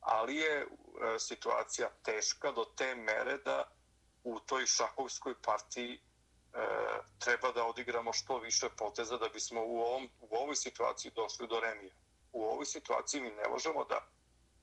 Ali 0.00 0.36
je 0.36 0.60
e, 0.60 0.66
situacija 1.18 1.90
teška 2.02 2.52
do 2.52 2.64
te 2.64 2.94
mere 2.94 3.38
da 3.38 3.79
u 4.24 4.40
toj 4.40 4.66
šahovskoj 4.66 5.34
partiji 5.42 5.94
e, 5.94 6.00
treba 7.18 7.52
da 7.52 7.64
odigramo 7.64 8.12
što 8.12 8.38
više 8.38 8.68
poteza 8.78 9.16
da 9.16 9.28
bismo 9.28 9.60
u, 9.64 9.80
ovom, 9.80 10.08
u 10.20 10.36
ovoj 10.36 10.56
situaciji 10.56 11.12
došli 11.14 11.48
do 11.48 11.60
remija. 11.60 11.94
U 12.32 12.44
ovoj 12.44 12.66
situaciji 12.66 13.20
mi 13.20 13.30
ne 13.30 13.48
možemo 13.48 13.84
da 13.84 14.06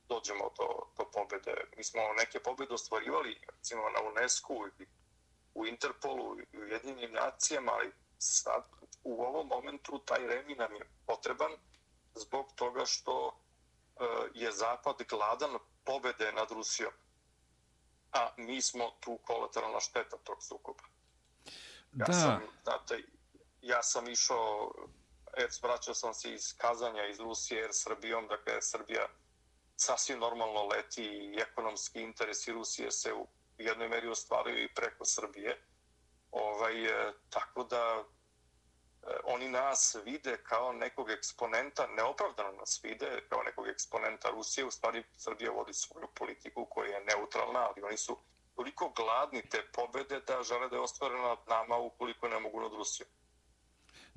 dođemo 0.09 0.51
do, 0.57 0.67
do 0.97 1.11
pobjede. 1.11 1.53
Mi 1.77 1.83
smo 1.83 2.01
neke 2.17 2.39
pobjede 2.39 2.73
ostvarivali, 2.73 3.39
recimo 3.47 3.81
na 3.89 4.09
UNESCO 4.09 4.53
i 4.79 4.85
u 5.53 5.65
Interpolu 5.65 6.39
i 6.39 6.57
u 6.57 6.63
jedinim 6.63 7.13
nacijama, 7.13 7.71
ali 7.71 7.91
sad 8.17 8.63
u 9.03 9.23
ovom 9.23 9.47
momentu 9.47 9.99
taj 9.99 10.27
remi 10.27 10.55
nam 10.55 10.75
je 10.75 10.89
potreban 11.05 11.51
zbog 12.15 12.51
toga 12.55 12.85
što 12.85 13.31
e, 13.31 14.03
je 14.33 14.51
Zapad 14.51 14.95
gladan 15.09 15.59
pobede 15.83 16.31
nad 16.31 16.51
Rusijom. 16.51 16.91
A 18.17 18.33
mi 18.37 18.61
smo 18.61 18.91
tu 18.99 19.17
kolateralna 19.17 19.79
šteta 19.79 20.17
tog 20.23 20.43
sukoba. 20.43 20.83
Ja 21.93 22.05
da. 22.05 22.13
sam, 22.13 22.41
znate, 22.63 23.03
ja 23.61 23.83
sam 23.83 24.09
išao, 24.09 24.73
et, 25.37 25.61
vraćao 25.63 25.93
sam 25.93 26.13
se 26.13 26.33
iz 26.33 26.57
Kazanja, 26.57 27.05
iz 27.05 27.19
Rusije, 27.19 27.61
jer 27.61 27.69
Srbijom, 27.73 28.27
dakle, 28.27 28.61
Srbija 28.61 29.07
sasvim 29.75 30.19
normalno 30.19 30.63
leti 30.63 31.03
i 31.03 31.39
ekonomski 31.39 32.01
interesi 32.01 32.51
Rusije 32.51 32.91
se 32.91 33.13
u 33.13 33.27
jednoj 33.57 33.87
meri 33.87 34.07
ostvaruju 34.07 34.63
i 34.63 34.73
preko 34.73 35.05
Srbije. 35.05 35.61
Ovaj, 36.31 36.85
e, 36.85 37.13
tako 37.29 37.63
da 37.63 38.03
Eh, 39.07 39.19
oni 39.23 39.49
nas 39.49 39.95
vide 40.05 40.37
kao 40.43 40.73
nekog 40.73 41.09
eksponenta, 41.09 41.87
neopravdano 41.87 42.51
nas 42.51 42.79
vide 42.83 43.21
kao 43.29 43.43
nekog 43.43 43.67
eksponenta 43.67 44.29
Rusije. 44.29 44.65
U 44.65 44.71
stvari 44.71 45.03
Srbija 45.17 45.51
vodi 45.51 45.73
svoju 45.73 46.07
politiku 46.15 46.65
koja 46.65 46.95
je 46.95 47.05
neutralna, 47.05 47.59
ali 47.59 47.83
oni 47.83 47.97
su 47.97 48.17
toliko 48.55 48.89
gladni 48.89 49.49
te 49.49 49.65
pobede 49.73 50.19
da 50.19 50.43
žele 50.43 50.69
da 50.69 50.75
je 50.75 50.81
ostvarena 50.81 51.27
nad 51.27 51.37
nama 51.47 51.77
ukoliko 51.77 52.27
ne 52.27 52.39
mogu 52.39 52.61
nad 52.61 52.71
Rusijom. 52.73 53.09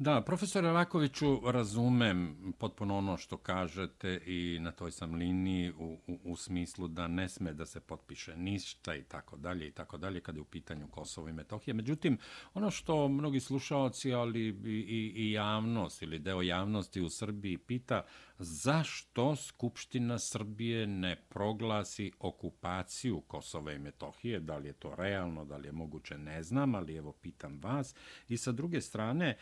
Da, 0.01 0.21
profesor 0.21 0.65
Rakoviću, 0.65 1.41
razumem 1.45 2.37
potpuno 2.59 2.99
ono 2.99 3.17
što 3.17 3.37
kažete 3.37 4.21
i 4.27 4.59
na 4.61 4.73
toj 4.73 4.91
sam 4.91 5.15
liniji 5.15 5.73
u, 5.79 5.99
u, 6.07 6.19
u 6.25 6.37
smislu 6.37 6.89
da 6.89 7.09
ne 7.09 7.29
sme 7.29 7.53
da 7.53 7.67
se 7.67 7.81
potpiše 7.81 8.37
ništa 8.37 8.95
i 8.95 9.03
tako 9.03 9.37
dalje 9.37 9.69
i 9.69 9.71
tako 9.71 9.97
dalje 9.97 10.21
kada 10.21 10.39
je 10.39 10.43
u 10.43 10.45
pitanju 10.45 10.89
Kosovo 10.89 11.29
i 11.29 11.33
Metohije. 11.33 11.75
Međutim, 11.75 12.19
ono 12.55 12.71
što 12.71 13.09
mnogi 13.09 13.41
slušalci, 13.41 14.13
ali 14.13 14.49
i, 14.49 15.13
i 15.17 15.33
javnost 15.33 16.03
ili 16.03 16.19
deo 16.19 16.43
javnosti 16.43 17.01
u 17.01 17.09
Srbiji 17.09 17.59
pita, 17.59 18.03
zašto 18.39 19.37
Skupština 19.37 20.19
Srbije 20.19 20.87
ne 20.87 21.17
proglasi 21.29 22.13
okupaciju 22.19 23.21
Kosova 23.21 23.73
i 23.73 23.79
Metohije, 23.79 24.41
da 24.41 24.57
li 24.57 24.69
je 24.69 24.73
to 24.73 24.95
realno, 24.95 25.45
da 25.45 25.57
li 25.57 25.69
je 25.69 25.73
moguće, 25.73 26.19
ne 26.19 26.43
znam, 26.43 26.75
ali 26.75 26.97
evo 26.97 27.13
pitam 27.13 27.61
vas. 27.63 27.95
I 28.29 28.37
sa 28.37 28.53
druge 28.53 28.81
strane, 28.81 29.37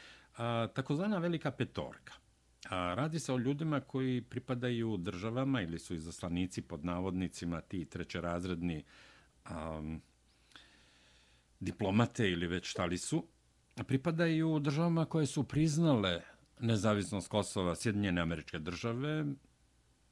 takozvana 0.74 1.18
velika 1.18 1.50
petorka. 1.50 2.14
A, 2.70 2.94
radi 2.94 3.18
se 3.20 3.32
o 3.32 3.38
ljudima 3.38 3.80
koji 3.80 4.22
pripadaju 4.22 4.96
državama 4.96 5.62
ili 5.62 5.78
su 5.78 5.94
izaslanici 5.94 6.62
pod 6.62 6.84
navodnicima 6.84 7.60
ti 7.60 7.84
trećerazredni 7.84 8.84
um, 9.50 10.02
diplomate 11.60 12.30
ili 12.30 12.46
već 12.46 12.70
šta 12.70 12.84
li 12.84 12.98
su. 12.98 13.26
Pripadaju 13.86 14.58
državama 14.58 15.04
koje 15.04 15.26
su 15.26 15.44
priznale 15.44 16.22
nezavisnost 16.60 17.28
Kosova, 17.28 17.76
Sjedinjene 17.76 18.20
američke 18.20 18.58
države, 18.58 19.24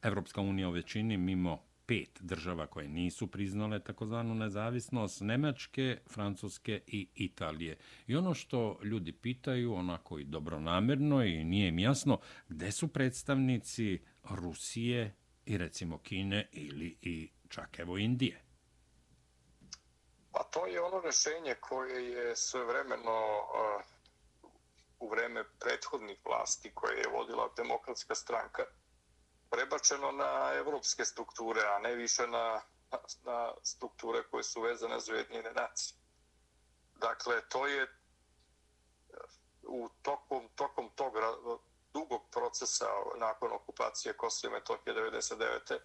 Evropska 0.03 0.41
unija 0.41 0.69
u 0.69 0.73
većini 0.73 1.17
mimo 1.17 1.66
pet 1.87 2.19
država 2.21 2.67
koje 2.67 2.89
nisu 2.89 3.27
priznale 3.27 3.85
takozvanu 3.85 4.35
nezavisnost, 4.35 5.21
Nemačke, 5.21 5.99
Francuske 6.11 6.81
i 6.87 7.09
Italije. 7.15 7.77
I 8.07 8.17
ono 8.17 8.35
što 8.35 8.79
ljudi 8.83 9.13
pitaju, 9.13 9.75
onako 9.75 10.19
i 10.19 10.25
dobronamerno 10.25 11.25
i 11.25 11.45
nije 11.45 11.69
im 11.69 11.79
jasno, 11.79 12.21
gde 12.49 12.73
su 12.73 12.89
predstavnici 12.89 14.01
Rusije 14.31 15.15
i 15.47 15.59
recimo 15.59 15.99
Kine 15.99 16.49
ili 16.53 16.97
i 17.03 17.31
čak 17.49 17.79
evo 17.79 17.99
Indije? 17.99 18.43
Pa 20.33 20.43
to 20.43 20.67
je 20.67 20.81
ono 20.81 21.01
rešenje 21.01 21.55
koje 21.61 22.11
je 22.11 22.37
svojevremeno 22.37 23.21
uh, 23.21 23.83
u 24.99 25.09
vreme 25.09 25.45
prethodnih 25.61 26.19
vlasti 26.25 26.71
koje 26.75 26.99
je 26.99 27.09
vodila 27.13 27.49
demokratska 27.57 28.15
stranka 28.15 28.63
prebačeno 29.51 30.13
na 30.13 30.53
evropske 30.55 31.05
strukture, 31.05 31.61
a 31.77 31.79
ne 31.79 31.95
više 31.95 32.27
na, 32.27 32.61
na 33.25 33.53
strukture 33.63 34.23
koje 34.31 34.45
su 34.45 34.61
vezane 34.61 35.01
za 35.01 35.13
ujedinjene 35.13 35.51
nacije. 35.53 35.99
Dakle, 36.95 37.49
to 37.49 37.67
je 37.67 37.83
eh, 37.83 37.89
u 39.63 39.89
tokom, 40.03 40.49
tokom 40.55 40.91
tog 40.95 41.13
dugog 41.93 42.23
procesa 42.31 42.87
nakon 43.19 43.53
okupacije 43.53 44.17
Kosova 44.17 44.51
i 44.51 44.55
Metohije 44.55 44.95
99. 44.97 45.79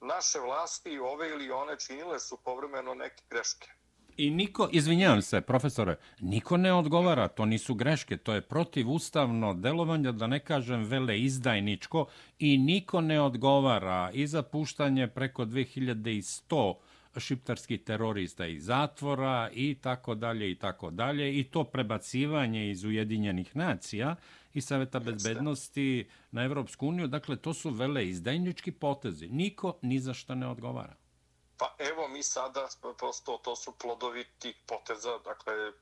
Naše 0.00 0.38
vlasti, 0.40 0.98
ove 0.98 1.28
ili 1.28 1.50
one, 1.50 1.78
činile 1.78 2.20
su 2.20 2.36
povremeno 2.36 2.94
neke 2.94 3.22
greške. 3.30 3.70
I 4.16 4.30
niko, 4.30 4.68
izvinjavam 4.72 5.22
se, 5.22 5.40
profesore, 5.40 5.96
niko 6.20 6.56
ne 6.56 6.72
odgovara, 6.72 7.28
to 7.28 7.46
nisu 7.46 7.74
greške, 7.74 8.16
to 8.16 8.34
je 8.34 8.40
protivustavno 8.40 9.54
delovanje, 9.54 10.12
da 10.12 10.26
ne 10.26 10.38
kažem 10.40 10.84
vele 10.84 11.20
izdajničko, 11.20 12.06
i 12.38 12.58
niko 12.58 13.00
ne 13.00 13.20
odgovara 13.20 14.10
i 14.14 14.26
za 14.26 14.42
puštanje 14.42 15.06
preko 15.06 15.44
2100 15.44 16.74
šiptarskih 17.16 17.80
terorista 17.82 18.46
iz 18.46 18.64
zatvora 18.64 19.50
i 19.52 19.74
tako 19.74 20.14
dalje 20.14 20.50
i 20.50 20.54
tako 20.54 20.90
dalje 20.90 21.38
i 21.38 21.44
to 21.44 21.64
prebacivanje 21.64 22.70
iz 22.70 22.84
Ujedinjenih 22.84 23.56
nacija 23.56 24.16
i 24.54 24.60
Saveta 24.60 25.00
bezbednosti 25.00 26.06
na 26.30 26.42
Evropsku 26.42 26.88
uniju, 26.88 27.06
dakle 27.06 27.36
to 27.36 27.54
su 27.54 27.70
vele 27.70 28.08
izdajnički 28.08 28.72
potezi. 28.72 29.28
Niko 29.28 29.78
ni 29.82 30.00
za 30.00 30.14
što 30.14 30.34
ne 30.34 30.46
odgovara. 30.46 30.99
Pa 31.60 31.74
evo 31.78 32.08
mi 32.08 32.22
sada, 32.22 32.68
prosto 32.98 33.38
to 33.38 33.56
su 33.56 33.78
plodovi 33.78 34.24
tih 34.38 34.56
poteza, 34.66 35.18
dakle, 35.18 35.72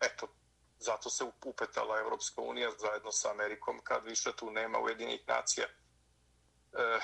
eto, 0.00 0.28
zato 0.78 1.10
se 1.10 1.24
upetala 1.44 1.98
Evropska 1.98 2.40
unija 2.40 2.70
zajedno 2.78 3.12
sa 3.12 3.30
Amerikom, 3.30 3.80
kad 3.84 4.04
više 4.04 4.32
tu 4.36 4.50
nema 4.50 4.78
ujedinih 4.78 5.20
nacija. 5.28 5.66
E, 5.66 7.00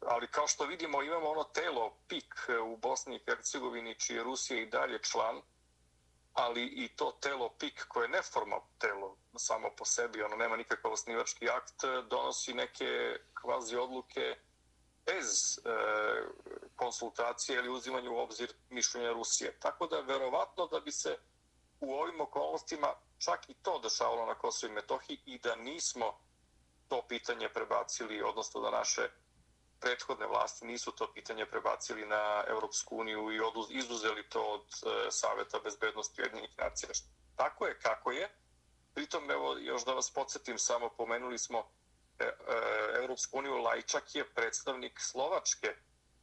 ali 0.00 0.30
kao 0.30 0.46
što 0.46 0.64
vidimo, 0.64 1.02
imamo 1.02 1.30
ono 1.30 1.44
telo, 1.44 1.96
PIK 2.08 2.34
e, 2.48 2.58
u 2.58 2.76
Bosni 2.76 3.16
i 3.16 3.24
Hercegovini, 3.24 4.00
čiji 4.00 4.16
je 4.16 4.22
Rusija 4.22 4.60
i 4.60 4.66
dalje 4.66 5.02
član, 5.02 5.42
ali 6.32 6.64
i 6.64 6.96
to 6.96 7.18
telo 7.20 7.48
PIK, 7.58 7.84
koje 7.88 8.04
je 8.04 8.08
neformalno 8.08 8.66
telo 8.78 9.16
samo 9.36 9.70
po 9.76 9.84
sebi, 9.84 10.22
ono 10.22 10.36
nema 10.36 10.56
nikakav 10.56 10.92
osnivački 10.92 11.50
akt, 11.50 11.84
e, 11.84 12.02
donosi 12.10 12.54
neke 12.54 13.18
kvazi 13.34 13.76
odluke 13.76 14.36
bez 15.06 15.58
e, 15.58 15.60
konsultacije 16.76 17.58
ili 17.58 17.68
uzimanju 17.68 18.12
u 18.14 18.18
obzir 18.18 18.52
mišljenja 18.70 19.12
Rusije. 19.12 19.58
Tako 19.60 19.86
da 19.86 20.00
verovatno 20.00 20.66
da 20.66 20.80
bi 20.80 20.92
se 20.92 21.18
u 21.80 21.94
ovim 21.94 22.20
okolnostima 22.20 22.94
čak 23.18 23.48
i 23.48 23.54
to 23.54 23.78
dešavalo 23.78 24.26
na 24.26 24.34
Kosovo 24.34 24.70
i 24.70 24.74
Metohiji 24.74 25.18
i 25.24 25.38
da 25.38 25.56
nismo 25.56 26.18
to 26.88 27.02
pitanje 27.08 27.48
prebacili, 27.48 28.22
odnosno 28.22 28.60
da 28.60 28.70
naše 28.70 29.08
prethodne 29.80 30.26
vlasti 30.26 30.66
nisu 30.66 30.92
to 30.92 31.12
pitanje 31.12 31.46
prebacili 31.46 32.06
na 32.06 32.44
Europsku 32.48 32.96
uniju 32.96 33.30
i 33.30 33.38
izuzeli 33.70 34.28
to 34.28 34.42
od 34.42 34.66
e, 34.66 35.10
Saveta 35.10 35.58
bezbednosti 35.64 36.22
jednih 36.22 36.58
nacija. 36.58 36.90
Tako 37.36 37.66
je 37.66 37.78
kako 37.78 38.10
je. 38.10 38.30
Pritom, 38.94 39.30
evo, 39.30 39.56
još 39.58 39.84
da 39.84 39.92
vas 39.92 40.10
podsjetim, 40.14 40.58
samo 40.58 40.88
pomenuli 40.88 41.38
smo 41.38 41.70
e, 42.18 42.24
e, 42.24 42.30
Europsku 43.02 43.38
uniju, 43.38 43.54
Lajčak 43.54 44.14
je 44.14 44.24
predstavnik 44.34 45.00
Slovačke 45.00 45.68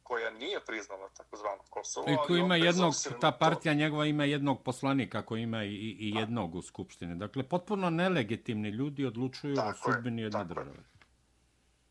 koja 0.02 0.30
nije 0.30 0.60
priznala 0.66 1.08
takozvano 1.08 1.62
Kosovo. 1.70 2.06
I 2.10 2.16
ko 2.26 2.36
ima 2.36 2.56
jednog, 2.56 2.94
ta 3.20 3.32
partija 3.32 3.74
to... 3.74 3.78
njegova 3.78 4.06
ima 4.06 4.24
jednog 4.24 4.62
poslanika 4.62 5.22
koji 5.22 5.42
ima 5.42 5.64
i, 5.64 5.96
i 5.98 6.12
jednog 6.16 6.54
u 6.54 6.62
Skupštini. 6.62 7.14
Dakle, 7.14 7.42
potpuno 7.42 7.90
nelegitimni 7.90 8.68
ljudi 8.68 9.06
odlučuju 9.06 9.54
tako 9.54 9.90
o 9.90 9.92
sudbini 9.92 10.22
jedne 10.22 10.44
države. 10.44 10.70
Je 10.70 10.94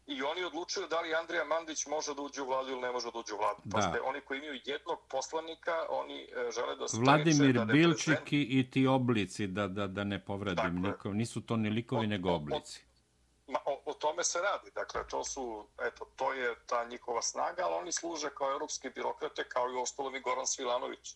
i 0.07 0.21
oni 0.21 0.43
odlučuju 0.43 0.87
da 0.87 1.01
li 1.01 1.15
Andrija 1.15 1.45
Mandić 1.45 1.85
može 1.85 2.15
da 2.15 2.21
uđe 2.21 2.41
u 2.41 2.45
vladu 2.45 2.71
ili 2.71 2.81
ne 2.81 2.91
može 2.91 3.11
da 3.11 3.19
uđe 3.19 3.33
u 3.33 3.37
vladu. 3.37 3.61
Da. 3.63 3.77
Paste, 3.77 4.01
oni 4.01 4.21
koji 4.21 4.37
imaju 4.37 4.59
jednog 4.65 4.99
poslanika, 5.09 5.71
oni 5.89 6.21
e, 6.21 6.51
žele 6.55 6.75
da 6.75 6.87
spreče... 6.87 7.03
Vladimir 7.03 7.53
da 7.55 7.65
Bilčik 7.65 8.27
i 8.31 8.67
ti 8.71 8.87
oblici, 8.87 9.47
da, 9.47 9.67
da, 9.67 9.87
da 9.87 10.03
ne 10.03 10.25
povredim 10.25 10.81
nikom, 10.81 11.17
nisu 11.17 11.41
to 11.41 11.57
ni 11.57 11.69
likovi, 11.69 12.05
o, 12.05 12.09
nego 12.09 12.31
oblici. 12.31 12.81
O, 12.85 12.92
ma, 13.53 13.59
o, 13.65 13.81
o 13.85 13.93
tome 13.93 14.23
se 14.23 14.39
radi. 14.39 14.71
Dakle, 14.75 15.07
to 15.07 15.23
su, 15.23 15.67
eto, 15.87 16.05
to 16.15 16.33
je 16.33 16.55
ta 16.65 16.85
njihova 16.85 17.21
snaga, 17.21 17.61
ali 17.65 17.75
oni 17.75 17.91
služe 17.91 18.29
kao 18.37 18.51
europske 18.51 18.89
birokrate, 18.89 19.43
kao 19.49 19.71
i 19.71 19.81
ostalo 19.81 20.15
i 20.15 20.19
Goran 20.19 20.47
Svilanović 20.47 21.15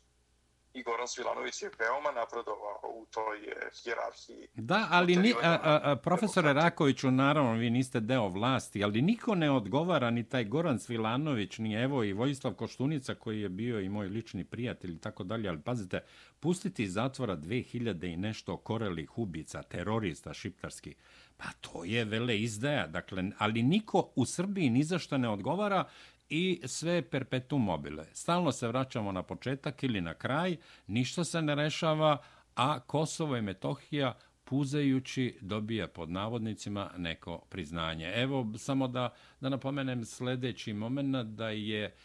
i 0.79 0.83
Goran 0.83 1.07
Svilanović 1.07 1.61
je 1.61 1.69
veoma 1.79 2.11
napredovao 2.11 2.79
u 2.83 3.05
toj 3.05 3.37
eh, 3.37 3.69
hjerarhiji. 3.83 4.47
Da, 4.53 4.87
ali 4.91 5.15
ni, 5.15 5.33
a, 5.43 5.79
a, 5.83 5.95
profesore 5.95 6.53
Rakoviću, 6.53 7.11
naravno, 7.11 7.53
vi 7.53 7.69
niste 7.69 7.99
deo 7.99 8.27
vlasti, 8.27 8.83
ali 8.83 9.01
niko 9.01 9.35
ne 9.35 9.51
odgovara, 9.51 10.09
ni 10.09 10.29
taj 10.29 10.43
Goran 10.43 10.79
Svilanović, 10.79 11.57
ni 11.57 11.73
evo 11.73 12.03
i 12.03 12.13
Vojislav 12.13 12.53
Koštunica, 12.53 13.15
koji 13.15 13.41
je 13.41 13.49
bio 13.49 13.79
i 13.79 13.89
moj 13.89 14.07
lični 14.07 14.43
prijatelj 14.43 14.91
i 14.91 14.99
tako 14.99 15.23
dalje, 15.23 15.49
ali 15.49 15.61
pazite, 15.61 16.03
pustiti 16.39 16.83
iz 16.83 16.93
zatvora 16.93 17.35
2000 17.35 18.13
i 18.13 18.17
nešto 18.17 18.57
korelih 18.57 19.17
ubica, 19.17 19.63
terorista 19.63 20.33
šiptarski, 20.33 20.95
pa 21.37 21.45
to 21.61 21.83
je 21.83 22.05
vele 22.05 22.39
izdaja, 22.39 22.87
dakle, 22.87 23.23
ali 23.37 23.63
niko 23.63 24.11
u 24.15 24.25
Srbiji 24.25 24.69
ni 24.69 24.83
za 24.83 24.99
što 24.99 25.17
ne 25.17 25.29
odgovara 25.29 25.83
i 26.29 26.61
sve 26.65 27.01
perpetuum 27.01 27.63
mobile. 27.63 28.05
Stalno 28.13 28.51
se 28.51 28.67
vraćamo 28.67 29.11
na 29.11 29.23
početak 29.23 29.83
ili 29.83 30.01
na 30.01 30.13
kraj, 30.13 30.57
ništa 30.87 31.23
se 31.23 31.41
ne 31.41 31.55
rešava, 31.55 32.17
a 32.55 32.79
Kosovo 32.79 33.37
i 33.37 33.41
Metohija 33.41 34.17
puzajući 34.43 35.37
dobija 35.41 35.87
pod 35.87 36.09
navodnicima 36.09 36.91
neko 36.97 37.37
priznanje. 37.49 38.11
Evo, 38.15 38.53
samo 38.57 38.87
da, 38.87 39.13
da 39.41 39.49
napomenem 39.49 40.05
sljedeći 40.05 40.73
moment 40.73 41.27
da 41.27 41.49
je 41.49 41.95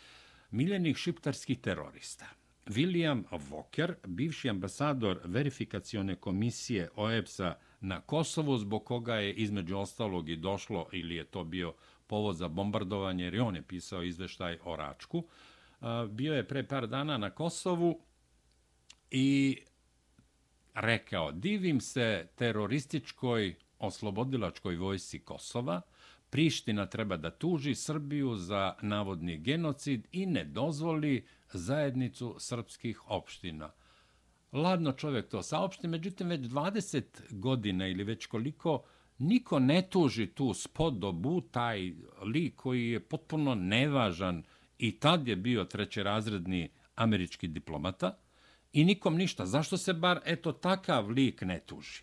miljenih 0.50 0.96
šiptarskih 0.96 1.58
terorista. 1.58 2.26
William 2.66 3.22
Walker, 3.30 3.94
bivši 4.06 4.50
ambasador 4.50 5.20
verifikacione 5.24 6.14
komisije 6.14 6.88
OEPS-a 6.96 7.54
na 7.82 8.00
Kosovu, 8.00 8.58
zbog 8.58 8.84
koga 8.84 9.14
je 9.14 9.34
između 9.34 9.78
ostalog 9.78 10.28
i 10.28 10.36
došlo, 10.36 10.86
ili 10.92 11.14
je 11.14 11.24
to 11.24 11.44
bio 11.44 11.74
povod 12.06 12.36
za 12.36 12.48
bombardovanje, 12.48 13.24
jer 13.24 13.40
on 13.40 13.56
je 13.56 13.62
pisao 13.62 14.02
izveštaj 14.02 14.58
o 14.64 14.76
Račku. 14.76 15.24
E, 15.24 15.84
bio 16.08 16.34
je 16.34 16.48
pre 16.48 16.66
par 16.66 16.86
dana 16.86 17.18
na 17.18 17.30
Kosovu 17.30 18.00
i 19.10 19.58
rekao, 20.74 21.32
divim 21.32 21.80
se 21.80 22.28
terorističkoj 22.34 23.54
oslobodilačkoj 23.78 24.76
vojsi 24.76 25.18
Kosova, 25.18 25.80
Priština 26.32 26.86
treba 26.86 27.16
da 27.16 27.30
tuži 27.30 27.74
Srbiju 27.74 28.36
za 28.36 28.74
navodni 28.82 29.38
genocid 29.38 30.06
i 30.12 30.26
ne 30.26 30.44
dozvoli 30.44 31.26
zajednicu 31.52 32.36
srpskih 32.38 33.10
opština. 33.10 33.70
Ladno 34.52 34.92
čovjek 34.92 35.28
to 35.28 35.42
saopšti, 35.42 35.88
međutim 35.88 36.28
već 36.28 36.40
20 36.40 37.02
godina 37.30 37.88
ili 37.88 38.04
već 38.04 38.26
koliko 38.26 38.82
niko 39.18 39.58
ne 39.58 39.88
tuži 39.90 40.26
tu 40.26 40.54
spodobu, 40.54 41.40
taj 41.40 41.92
lik 42.22 42.56
koji 42.56 42.90
je 42.90 43.00
potpuno 43.00 43.54
nevažan 43.54 44.42
i 44.78 45.00
tad 45.00 45.28
je 45.28 45.36
bio 45.36 45.64
trećerazredni 45.64 46.70
američki 46.94 47.48
diplomata 47.48 48.18
i 48.72 48.84
nikom 48.84 49.16
ništa. 49.16 49.46
Zašto 49.46 49.76
se 49.76 49.92
bar 49.92 50.20
eto 50.24 50.52
takav 50.52 51.10
lik 51.10 51.40
ne 51.40 51.60
tuži? 51.60 52.02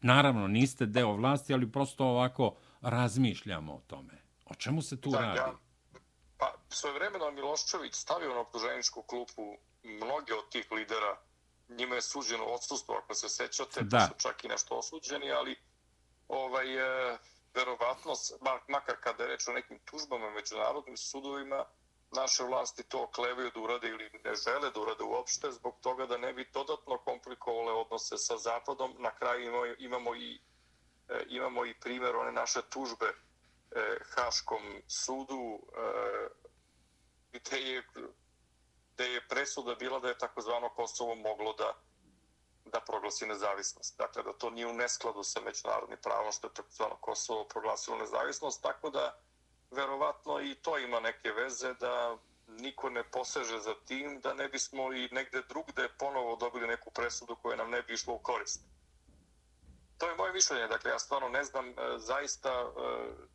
Naravno, 0.00 0.48
niste 0.48 0.86
deo 0.86 1.12
vlasti, 1.12 1.54
ali 1.54 1.72
prosto 1.72 2.04
ovako 2.06 2.56
razmišljamo 2.80 3.74
o 3.74 3.80
tome. 3.86 4.22
O 4.46 4.54
čemu 4.54 4.82
se 4.82 5.00
tu 5.00 5.10
da, 5.10 5.20
radi? 5.20 5.38
Ja, 5.38 5.52
pa, 6.38 6.54
svoje 6.68 6.94
vremeno 6.94 7.30
Miloščević 7.30 7.94
stavio 7.94 8.34
na 8.34 8.40
optuženičku 8.40 9.02
klupu 9.02 9.56
mnoge 9.82 10.34
od 10.34 10.48
tih 10.50 10.72
lidera. 10.72 11.16
Njima 11.68 11.94
je 11.94 12.02
suđeno 12.02 12.44
odsustvo, 12.44 12.94
ako 12.94 13.14
se 13.14 13.28
sećate, 13.28 13.80
da. 13.82 14.00
su 14.08 14.14
čak 14.18 14.44
i 14.44 14.48
nešto 14.48 14.78
osuđeni, 14.78 15.32
ali 15.32 15.56
ovaj, 16.28 16.76
e, 16.76 17.18
verovatno, 17.54 18.12
makar 18.68 18.96
kada 19.00 19.22
je 19.22 19.28
reč 19.28 19.48
o 19.48 19.52
nekim 19.52 19.78
tužbama 19.78 20.30
međunarodnim 20.30 20.96
sudovima, 20.96 21.64
naše 22.16 22.42
vlasti 22.42 22.82
to 22.82 23.02
oklevaju 23.02 23.50
da 23.54 23.60
urade 23.60 23.88
ili 23.88 24.10
ne 24.24 24.34
žele 24.34 24.70
da 24.70 24.80
urade 24.80 25.04
uopšte 25.04 25.52
zbog 25.52 25.74
toga 25.80 26.06
da 26.06 26.16
ne 26.18 26.32
bi 26.32 26.50
dodatno 26.52 26.98
komplikovale 26.98 27.72
odnose 27.72 28.18
sa 28.18 28.36
Zapadom. 28.36 28.94
Na 28.98 29.10
kraju 29.10 29.42
imamo, 29.42 29.66
imamo, 29.78 30.14
i, 30.14 30.40
e, 31.08 31.24
imamo 31.28 31.66
i 31.66 31.74
primjer 31.74 32.16
one 32.16 32.32
naše 32.32 32.60
tužbe 32.70 33.06
e, 33.06 33.14
Haškom 34.14 34.62
sudu 34.88 35.58
e, 37.52 37.56
je, 37.56 37.82
gde 38.94 39.04
je 39.04 39.28
presuda 39.28 39.74
bila 39.74 39.98
da 40.00 40.08
je 40.08 40.18
takozvano 40.18 40.68
Kosovo 40.68 41.14
moglo 41.14 41.52
da 41.52 41.74
da 42.64 42.80
proglasi 42.80 43.26
nezavisnost. 43.26 43.98
Dakle, 43.98 44.22
da 44.22 44.32
to 44.32 44.50
nije 44.50 44.66
u 44.66 44.72
neskladu 44.72 45.22
sa 45.22 45.40
međunarodnim 45.40 45.98
pravom 46.02 46.32
što 46.32 46.46
je 46.46 46.54
takozvano 46.54 46.96
Kosovo 46.96 47.44
proglasilo 47.44 47.96
nezavisnost, 47.96 48.62
tako 48.62 48.90
da 48.90 49.18
verovatno 49.70 50.40
i 50.40 50.54
to 50.54 50.78
ima 50.78 51.00
neke 51.00 51.32
veze 51.32 51.74
da 51.74 52.16
niko 52.46 52.90
ne 52.90 53.04
poseže 53.04 53.60
za 53.60 53.74
tim, 53.86 54.20
da 54.20 54.34
ne 54.34 54.48
bismo 54.48 54.92
i 54.92 55.08
negde 55.12 55.42
drugde 55.48 55.88
ponovo 55.98 56.36
dobili 56.36 56.66
neku 56.66 56.90
presudu 56.90 57.36
koja 57.42 57.56
nam 57.56 57.70
ne 57.70 57.82
bi 57.82 57.92
išla 57.92 58.14
u 58.14 58.18
korist. 58.18 58.60
To 59.98 60.08
je 60.08 60.16
moje 60.16 60.32
mišljenje, 60.32 60.66
dakle 60.66 60.90
ja 60.90 60.98
stvarno 60.98 61.28
ne 61.28 61.44
znam 61.44 61.68
e, 61.68 61.74
zaista 61.98 62.50
e, 62.50 62.70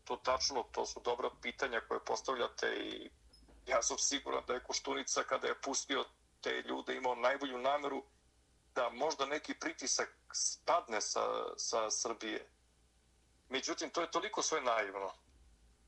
to 0.03 0.15
tačno, 0.15 0.63
to 0.71 0.85
su 0.85 1.01
dobra 1.05 1.29
pitanja 1.41 1.81
koje 1.87 1.99
postavljate 1.99 2.67
i 2.67 3.09
ja 3.69 3.82
sam 3.82 3.97
siguran 3.97 4.43
da 4.47 4.53
je 4.53 4.63
Koštunica 4.63 5.23
kada 5.23 5.47
je 5.47 5.62
pustio 5.62 6.05
te 6.41 6.62
ljude 6.62 6.95
imao 6.95 7.15
najbolju 7.15 7.58
nameru 7.58 8.03
da 8.75 8.89
možda 8.89 9.25
neki 9.25 9.53
pritisak 9.53 10.10
spadne 10.34 11.01
sa, 11.01 11.21
sa 11.58 11.91
Srbije. 11.91 12.49
Međutim, 13.49 13.89
to 13.89 14.01
je 14.01 14.12
toliko 14.12 14.41
sve 14.41 14.62
naivno. 14.62 15.12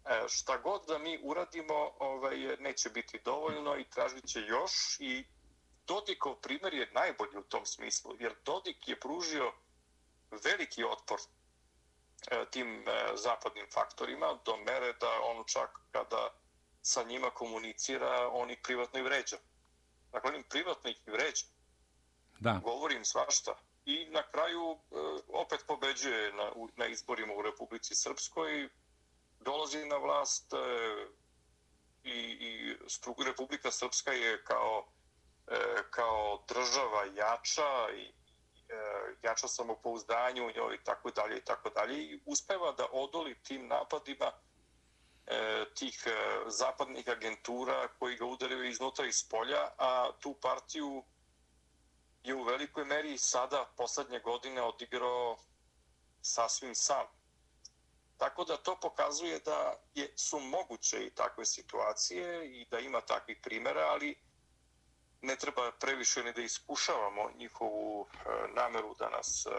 E, 0.06 0.24
šta 0.28 0.58
god 0.58 0.86
da 0.88 0.98
mi 0.98 1.20
uradimo, 1.24 1.92
ovaj, 2.00 2.58
neće 2.60 2.90
biti 2.90 3.22
dovoljno 3.26 3.78
i 3.78 3.90
tražit 3.90 4.28
će 4.28 4.40
još. 4.40 4.72
I 5.00 5.26
Dodikov 5.88 6.36
primjer 6.36 6.74
je 6.74 6.92
najbolji 6.94 7.38
u 7.38 7.44
tom 7.44 7.66
smislu, 7.66 8.16
jer 8.20 8.36
Dodik 8.46 8.88
je 8.88 9.00
pružio 9.00 9.54
veliki 10.44 10.84
otpor 10.84 11.20
e, 12.32 12.46
tim 12.52 12.84
e, 12.88 13.16
zapadnim 13.16 13.68
faktorima 13.74 14.40
do 14.46 14.58
mere 14.58 14.94
da 14.94 15.20
on 15.24 15.44
čak 15.48 15.80
kada 15.92 16.41
sa 16.82 17.04
njima 17.04 17.30
komunicira, 17.30 18.30
on 18.32 18.52
ih 18.52 18.60
privatno 18.64 19.00
i 19.00 19.04
vređa. 19.04 19.38
Dakle, 20.12 20.30
on 20.30 20.36
im 20.36 20.44
privatno 20.50 20.90
ih 20.90 21.02
vređa 21.08 21.46
da. 22.40 22.60
govorim 22.64 23.06
svašta. 23.06 23.56
I 23.86 24.06
na 24.10 24.24
kraju 24.32 24.72
e, 24.72 24.96
opet 25.28 25.64
pobeđuje 25.68 26.34
na, 26.34 26.52
na 26.76 26.88
izborima 26.88 27.34
u 27.34 27.42
Republici 27.42 27.96
Srpskoj, 27.96 28.70
dolazi 29.40 29.86
na 29.86 29.98
vlast 29.98 30.54
e, 30.54 30.58
i, 32.04 32.18
i 32.20 32.78
Republika 33.26 33.72
Srpska 33.72 34.12
je 34.12 34.44
kao, 34.44 34.88
e, 35.48 35.58
kao 35.90 36.44
država 36.48 37.06
jača 37.16 37.96
i 37.96 38.14
jača 39.24 39.48
samopouzdanju 39.48 40.48
u 40.48 40.52
njoj 40.52 40.76
i 40.76 40.84
tako 40.84 41.12
dalje 41.12 41.38
i 41.38 41.42
tako 41.42 41.70
dalje 41.70 42.04
i 42.04 42.20
uspeva 42.26 42.72
da 42.72 42.86
odoli 42.92 43.44
tim 43.44 43.68
napadima 43.68 44.32
E, 45.28 45.66
tih 45.76 46.04
e, 46.08 46.12
zapadnih 46.48 47.10
agentura 47.10 47.88
koji 48.00 48.16
ga 48.16 48.26
udaraju 48.26 48.70
iznutra 48.70 49.06
iz 49.06 49.24
polja, 49.30 49.70
a 49.78 50.12
tu 50.20 50.34
partiju 50.42 51.04
je 52.24 52.36
u 52.36 52.44
velikoj 52.44 52.86
meri 52.86 53.18
sada 53.18 53.66
poslednje 53.78 54.20
godine 54.20 54.62
odigrao 54.62 55.38
sasvim 56.22 56.76
sam. 56.76 57.06
Tako 58.18 58.44
da 58.44 58.58
to 58.58 58.76
pokazuje 58.82 59.40
da 59.40 59.76
je, 59.96 60.14
su 60.16 60.40
moguće 60.40 61.06
i 61.06 61.10
takve 61.10 61.46
situacije 61.46 62.52
i 62.62 62.66
da 62.66 62.80
ima 62.80 63.02
takvih 63.02 63.40
primjera, 63.44 63.82
ali 63.82 64.16
ne 65.22 65.36
treba 65.36 65.72
previše 65.72 66.24
ni 66.24 66.34
da 66.34 66.42
iskušavamo 66.42 67.32
njihovu 67.38 68.08
e, 68.08 68.30
nameru 68.54 68.96
da 68.96 69.10
nas 69.10 69.46
e, 69.46 69.50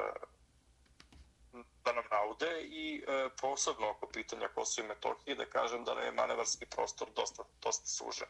da 1.85 1.93
nam 1.93 2.05
naude 2.11 2.63
i 2.63 3.05
e, 3.09 3.29
posebno 3.41 3.91
oko 3.91 4.07
pitanja 4.07 4.49
Kosova 4.49 4.85
i 4.85 4.89
Metohije 4.89 5.35
da 5.37 5.47
kažem 5.47 5.85
da 5.85 5.93
je 5.93 6.13
manevarski 6.13 6.67
prostor 6.67 7.09
dosta, 7.17 7.43
dosta 7.63 7.87
sužen. 7.87 8.29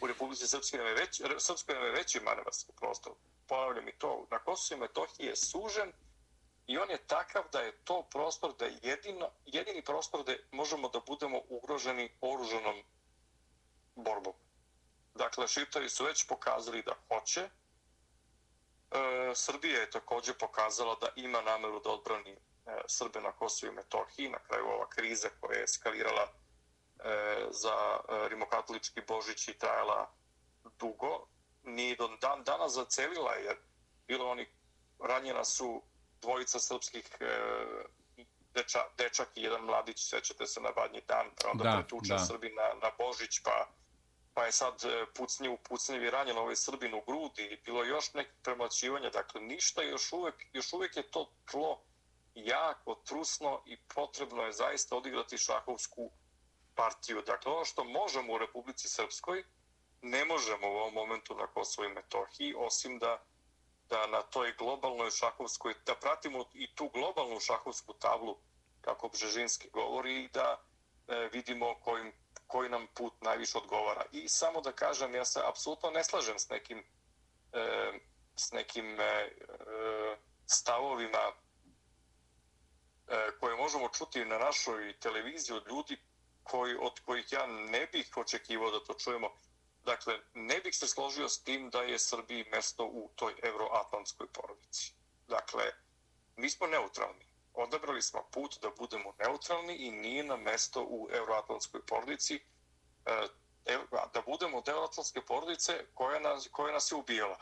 U 0.00 0.06
Republici 0.06 0.46
Srpske 0.46 0.76
nam 0.76 0.86
je 0.86 0.94
veći, 0.94 1.22
Srpske 1.38 1.74
nam 1.74 1.84
je 1.84 1.90
veći 1.90 2.20
manevarski 2.20 2.72
prostor. 2.72 3.12
Ponavljam 3.48 3.88
i 3.88 3.98
to, 3.98 4.26
na 4.30 4.38
Kosovo 4.38 4.78
i 4.78 4.80
Metohije 4.80 5.28
je 5.28 5.36
sužen 5.36 5.92
i 6.66 6.78
on 6.78 6.90
je 6.90 7.06
takav 7.06 7.44
da 7.52 7.60
je 7.60 7.72
to 7.84 8.02
prostor, 8.02 8.54
da 8.58 8.64
je 8.64 8.78
jedino, 8.82 9.30
jedini 9.46 9.82
prostor 9.82 10.22
gde 10.22 10.46
možemo 10.50 10.88
da 10.88 11.00
budemo 11.00 11.40
ugroženi 11.48 12.10
oruženom 12.20 12.82
borbom. 13.94 14.32
Dakle, 15.14 15.48
šiptari 15.48 15.88
su 15.88 16.04
već 16.04 16.26
pokazali 16.26 16.82
da 16.82 16.94
hoće. 17.08 17.40
E, 17.40 17.50
Srbija 19.34 19.80
je 19.80 19.90
također 19.90 20.34
pokazala 20.38 20.96
da 21.00 21.08
ima 21.16 21.40
nameru 21.40 21.80
da 21.80 21.90
odbrani 21.90 22.36
Srbe 22.86 23.20
na 23.20 23.32
Kosovo 23.32 23.72
i 23.72 23.74
Metohiji. 23.74 24.28
Na 24.28 24.38
kraju 24.38 24.66
ova 24.66 24.88
kriza 24.88 25.28
koja 25.40 25.58
je 25.58 25.64
eskalirala 25.64 26.22
e, 26.24 27.46
za 27.50 27.74
e, 27.74 28.28
rimokatolički 28.28 29.00
božić 29.08 29.48
i 29.48 29.58
trajala 29.58 30.10
dugo, 30.78 31.26
ni 31.62 31.96
do 31.96 32.08
dan 32.20 32.44
danas 32.44 32.72
zacelila, 32.72 33.34
jer 33.34 33.56
bilo 34.06 34.30
oni 34.30 34.46
ranjena 34.98 35.44
su 35.44 35.82
dvojica 36.20 36.58
srpskih 36.58 37.08
e, 37.20 37.26
deča, 38.54 38.78
dečak 38.98 39.28
i 39.34 39.42
jedan 39.42 39.64
mladić, 39.64 40.08
sećate 40.08 40.46
se 40.46 40.60
na 40.60 40.70
badnji 40.70 41.00
dan, 41.08 41.26
pa 41.42 41.50
onda 41.50 41.64
da, 41.64 41.76
pretučen 41.76 42.18
Srbi 42.26 42.50
na, 42.50 42.68
na 42.82 42.90
Božić, 42.98 43.42
pa, 43.44 43.68
pa 44.34 44.44
je 44.44 44.52
sad 44.52 44.84
e, 44.84 45.06
pucnji 45.14 45.48
u 45.48 45.58
pucnjevi 45.68 46.10
ranjen 46.10 46.38
ovaj 46.38 46.56
Srbin 46.56 46.94
u 46.94 47.02
grudi 47.06 47.44
i 47.44 47.60
bilo 47.64 47.84
još 47.84 48.14
nekih 48.14 48.34
premlačivanja, 48.42 49.10
dakle 49.10 49.40
ništa, 49.40 49.82
još 49.82 50.12
uvek, 50.12 50.34
još 50.52 50.72
uvek 50.72 50.96
je 50.96 51.10
to 51.10 51.32
tlo 51.50 51.82
jako 52.34 52.94
trusno 52.94 53.62
i 53.66 53.76
potrebno 53.94 54.42
je 54.42 54.52
zaista 54.52 54.96
odigrati 54.96 55.38
šahovsku 55.38 56.10
partiju. 56.74 57.22
Dakle, 57.26 57.52
ono 57.52 57.64
što 57.64 57.84
možemo 57.84 58.32
u 58.32 58.38
Republici 58.38 58.88
Srpskoj, 58.88 59.44
ne 60.02 60.24
možemo 60.24 60.68
u 60.68 60.76
ovom 60.76 60.94
momentu 60.94 61.34
na 61.34 61.46
Kosovo 61.46 61.88
i 61.88 61.92
Metohiji, 61.92 62.54
osim 62.56 62.98
da 62.98 63.24
da 63.88 64.06
na 64.06 64.22
toj 64.22 64.52
globalnoj 64.58 65.10
šahovskoj, 65.10 65.74
da 65.86 65.94
pratimo 65.94 66.44
i 66.54 66.74
tu 66.74 66.88
globalnu 66.88 67.40
šahovsku 67.40 67.92
tablu, 67.92 68.36
kako 68.80 69.08
Bžežinski 69.08 69.70
govori, 69.70 70.24
i 70.24 70.28
da 70.28 70.60
e, 71.08 71.28
vidimo 71.32 71.74
kojim, 71.80 72.12
koji 72.46 72.70
nam 72.70 72.86
put 72.94 73.12
najviše 73.20 73.58
odgovara. 73.58 74.04
I 74.12 74.28
samo 74.28 74.60
da 74.60 74.72
kažem, 74.72 75.14
ja 75.14 75.24
se 75.24 75.40
apsolutno 75.44 75.90
ne 75.90 76.04
slažem 76.04 76.38
s 76.38 76.48
nekim, 76.48 76.84
e, 77.52 77.92
s 78.36 78.52
nekim 78.52 79.00
e, 79.00 79.04
e 79.04 79.30
stavovima 80.46 81.32
E, 83.08 83.30
koje 83.40 83.56
možemo 83.56 83.88
čuti 83.88 84.24
na 84.24 84.38
našoj 84.38 84.98
televiziji 85.00 85.56
od 85.56 85.68
ljudi 85.68 85.96
koji, 86.42 86.76
od 86.80 87.00
kojih 87.00 87.32
ja 87.32 87.46
ne 87.46 87.86
bih 87.86 88.16
očekivao 88.16 88.70
da 88.70 88.84
to 88.84 88.94
čujemo. 88.94 89.28
Dakle, 89.84 90.18
ne 90.34 90.60
bih 90.60 90.76
se 90.76 90.86
složio 90.88 91.28
s 91.28 91.42
tim 91.42 91.70
da 91.70 91.82
je 91.82 91.98
Srbiji 91.98 92.44
mesto 92.50 92.84
u 92.84 93.10
toj 93.16 93.34
euroatlantskoj 93.42 94.26
porodici. 94.32 94.92
Dakle, 95.28 95.64
mi 96.36 96.50
smo 96.50 96.66
neutralni. 96.66 97.26
Odabrali 97.54 98.02
smo 98.02 98.22
put 98.30 98.58
da 98.62 98.70
budemo 98.70 99.12
neutralni 99.18 99.76
i 99.76 99.90
nije 99.90 100.24
na 100.24 100.36
mesto 100.36 100.82
u 100.82 101.08
euroatlantskoj 101.12 101.80
porodici 101.86 102.40
e, 103.06 103.28
da 104.14 104.22
budemo 104.26 104.60
deo 104.60 104.84
atlantske 104.84 105.20
porodice 105.20 105.86
koja 105.94 106.20
nas, 106.20 106.48
koja 106.52 106.72
nas 106.72 106.92
je 106.92 106.96
ubijala. 106.96 107.38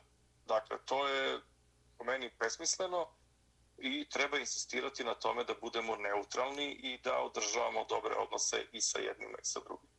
Dakle, 0.47 0.79
to 0.85 1.09
je 1.09 1.41
po 1.99 2.05
meni 2.05 2.31
besmisleno 2.39 3.09
i 3.83 4.07
treba 4.09 4.39
insistirati 4.39 5.05
na 5.05 5.15
tome 5.15 5.45
da 5.45 5.55
budemo 5.61 5.97
neutralni 5.97 6.69
i 6.73 6.99
da 7.05 7.19
održavamo 7.19 7.87
dobre 7.89 8.15
odnose 8.25 8.57
i 8.73 8.81
sa 8.81 8.99
jednim 8.99 9.31
i 9.31 9.45
sa 9.45 9.61
drugim. 9.67 9.91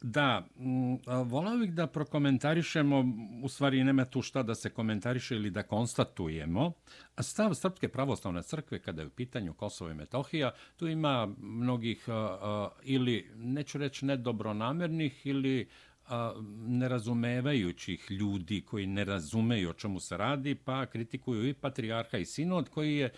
Da, 0.00 0.46
mm, 0.56 0.96
volao 1.24 1.56
bih 1.56 1.72
da 1.74 1.86
prokomentarišemo, 1.86 3.04
u 3.42 3.48
stvari 3.48 3.84
nema 3.84 4.04
tu 4.04 4.22
šta 4.22 4.42
da 4.42 4.54
se 4.54 4.70
komentariše 4.70 5.34
ili 5.34 5.50
da 5.50 5.62
konstatujemo, 5.62 6.72
stav 7.20 7.54
Srpske 7.54 7.88
pravoslavne 7.88 8.42
crkve 8.42 8.82
kada 8.82 9.02
je 9.02 9.06
u 9.06 9.10
pitanju 9.10 9.54
Kosovo 9.54 9.90
i 9.90 9.94
Metohija, 9.94 10.52
tu 10.76 10.88
ima 10.88 11.28
mnogih 11.38 12.06
ili, 12.82 13.30
neću 13.34 13.78
reći 13.78 14.04
nedobronamernih, 14.04 15.26
ili 15.26 15.68
nerazumevajućih 16.66 18.10
ljudi 18.10 18.60
koji 18.60 18.86
ne 18.86 19.04
razumeju 19.04 19.70
o 19.70 19.72
čemu 19.72 20.00
se 20.00 20.16
radi, 20.16 20.54
pa 20.54 20.86
kritikuju 20.86 21.48
i 21.48 21.54
patrijarha 21.54 22.18
i 22.18 22.24
sinod 22.24 22.68
koji 22.68 22.96
je 22.96 23.12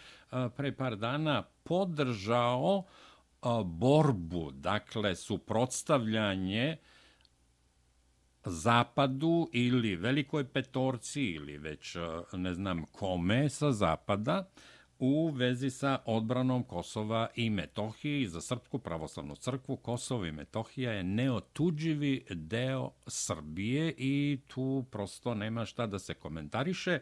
pre 0.56 0.72
par 0.72 0.96
dana 0.96 1.42
podržao 1.62 2.84
borbu, 3.64 4.50
dakle 4.50 5.16
suprotstavljanje 5.16 6.76
zapadu 8.44 9.48
ili 9.52 9.96
velikoj 9.96 10.44
petorci 10.44 11.22
ili 11.22 11.58
već 11.58 11.96
ne 12.32 12.54
znam 12.54 12.84
kome 12.92 13.48
sa 13.48 13.72
zapada 13.72 14.48
u 15.00 15.30
vezi 15.30 15.70
sa 15.70 15.98
odbranom 16.04 16.64
Kosova 16.64 17.28
i 17.34 17.50
Metohije 17.50 18.22
i 18.22 18.28
za 18.28 18.40
Srpsku 18.40 18.78
pravoslavnu 18.78 19.36
crkvu 19.36 19.76
Kosovo 19.76 20.24
i 20.24 20.32
Metohija 20.32 20.92
je 20.92 21.02
neotuđivi 21.02 22.24
deo 22.30 22.90
Srbije 23.06 23.94
i 23.96 24.40
tu 24.46 24.84
prosto 24.90 25.34
nema 25.34 25.66
šta 25.66 25.86
da 25.86 25.98
se 25.98 26.14
komentariše. 26.14 27.00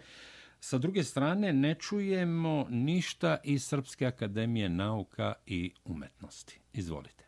Sa 0.61 0.78
druge 0.78 1.04
strane, 1.04 1.52
ne 1.52 1.74
čujemo 1.74 2.66
ništa 2.70 3.37
iz 3.44 3.64
Srpske 3.64 4.06
akademije 4.06 4.68
nauka 4.68 5.34
i 5.46 5.74
umetnosti. 5.84 6.61
Izvolite. 6.72 7.24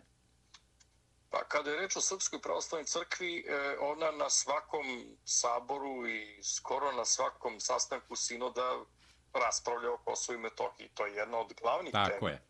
Pa 1.31 1.45
kada 1.49 1.71
je 1.71 1.81
reč 1.81 1.97
o 1.97 2.01
Srpskoj 2.01 2.41
pravoslavnoj 2.43 2.85
crkvi, 2.85 3.39
e, 3.39 3.77
ona 3.81 4.11
na 4.11 4.31
svakom 4.31 4.87
saboru 5.25 6.09
i 6.09 6.43
skoro 6.43 6.93
na 6.93 7.05
svakom 7.05 7.61
sastanku 7.61 8.17
sinoda 8.17 8.85
raspravlja 9.35 9.93
o 9.93 9.99
Kosovo 9.99 10.39
i 10.39 10.41
Metohiji. 10.41 10.89
To 10.95 11.07
je 11.07 11.15
jedna 11.15 11.39
od 11.39 11.55
glavnih 11.63 11.93
Tako 11.93 12.11
tema 12.11 12.31
je. 12.31 12.43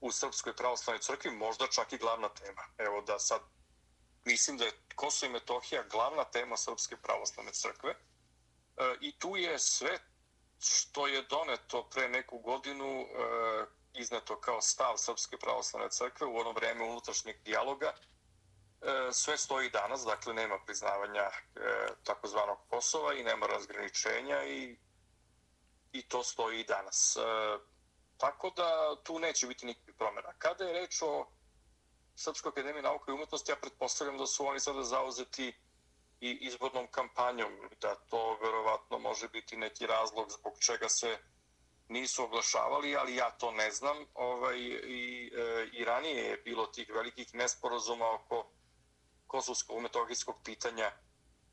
u 0.00 0.12
Srpskoj 0.12 0.56
pravoslavnoj 0.56 1.00
crkvi, 1.00 1.30
možda 1.30 1.66
čak 1.66 1.92
i 1.92 1.98
glavna 1.98 2.28
tema. 2.28 2.62
Evo 2.78 3.00
da 3.00 3.18
sad 3.18 3.40
mislim 4.24 4.56
da 4.56 4.64
je 4.64 4.72
Kosovo 4.94 5.30
i 5.30 5.32
Metohija 5.32 5.82
glavna 5.90 6.24
tema 6.24 6.56
Srpske 6.56 6.96
pravoslavne 6.96 7.52
crkve. 7.52 7.90
E, 7.90 7.96
I 9.00 9.18
tu 9.18 9.36
je 9.36 9.58
sve 9.58 9.98
što 10.60 11.06
je 11.06 11.22
doneto 11.22 11.88
pre 11.90 12.08
neku 12.08 12.38
godinu 12.38 13.00
e, 13.00 13.06
izneto 13.94 14.40
kao 14.40 14.60
stav 14.60 14.96
Srpske 14.96 15.36
pravoslavne 15.36 15.90
crkve 15.90 16.26
u 16.26 16.36
ono 16.36 16.52
vreme 16.52 16.84
unutrašnjeg 16.84 17.36
dijaloga. 17.44 17.92
E, 18.82 19.12
sve 19.12 19.38
stoji 19.38 19.70
danas, 19.70 20.04
dakle 20.04 20.34
nema 20.34 20.58
priznavanja 20.66 21.30
takozvanog 22.04 22.58
Kosova 22.68 23.14
i 23.14 23.24
nema 23.24 23.46
razgraničenja 23.46 24.44
i, 24.44 24.76
i 25.92 26.02
to 26.02 26.22
stoji 26.22 26.60
i 26.60 26.64
danas. 26.64 27.16
E, 27.16 27.20
tako 28.16 28.50
da 28.50 28.96
tu 29.04 29.18
neće 29.18 29.46
biti 29.46 29.66
nikakvih 29.66 29.94
promjena. 29.94 30.32
Kada 30.38 30.64
je 30.64 30.72
reč 30.72 31.02
o 31.02 31.26
Srpskoj 32.14 32.50
akademiji 32.50 32.82
nauke 32.82 33.10
i 33.10 33.14
umetnosti, 33.14 33.52
ja 33.52 33.56
pretpostavljam 33.56 34.18
da 34.18 34.26
su 34.26 34.46
oni 34.46 34.60
sada 34.60 34.82
zauzeti 34.82 35.52
i 36.20 36.30
izbornom 36.40 36.86
kampanjom, 36.90 37.52
da 37.80 37.94
to 37.94 38.38
verovatno 38.42 38.98
može 38.98 39.28
biti 39.28 39.56
neki 39.56 39.86
razlog 39.86 40.30
zbog 40.30 40.52
čega 40.58 40.88
se 40.88 41.18
nisu 41.88 42.24
oglašavali, 42.24 42.96
ali 42.96 43.16
ja 43.16 43.30
to 43.30 43.50
ne 43.50 43.70
znam. 43.70 43.96
Ovaj, 44.14 44.58
i, 44.58 45.32
e, 45.36 45.68
I 45.72 45.84
ranije 45.84 46.24
je 46.24 46.36
bilo 46.36 46.66
tih 46.66 46.90
velikih 46.94 47.34
nesporazuma 47.34 48.10
oko 48.14 48.50
kosovskog 49.26 49.80
metodijskog 49.80 50.36
pitanja 50.44 50.92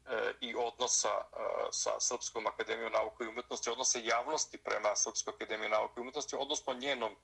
E, 0.09 0.33
i 0.41 0.55
odnosa 0.55 1.09
e, 1.09 1.39
sa 1.71 1.99
Srpskom 1.99 2.47
akademijom 2.47 2.91
nauke 2.91 3.23
i 3.23 3.27
umjetnosti, 3.27 3.69
odnose 3.69 4.05
javnosti 4.05 4.57
prema 4.57 4.95
Srpskoj 4.95 5.33
akademiji 5.35 5.69
nauke 5.69 5.93
i 5.97 6.01
umjetnosti, 6.01 6.35
odnosno 6.35 6.73
njenom 6.73 7.15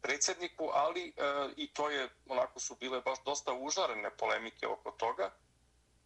predsjedniku, 0.00 0.70
ali 0.72 1.08
e, 1.08 1.12
i 1.56 1.72
to 1.72 1.90
je, 1.90 2.08
onako 2.28 2.60
su 2.60 2.74
bile 2.74 3.00
baš 3.00 3.18
dosta 3.24 3.52
užarene 3.52 4.16
polemike 4.16 4.66
oko 4.66 4.90
toga. 4.90 5.30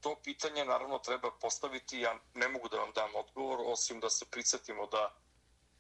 To 0.01 0.17
pitanje 0.25 0.65
naravno 0.65 0.99
treba 0.99 1.31
postaviti, 1.41 2.01
ja 2.01 2.19
ne 2.35 2.49
mogu 2.49 2.69
da 2.69 2.77
vam 2.77 2.93
dam 2.93 3.15
odgovor, 3.15 3.59
osim 3.65 4.01
da 4.01 4.11
se 4.11 4.27
prisjetimo 4.31 4.87
da, 4.87 5.15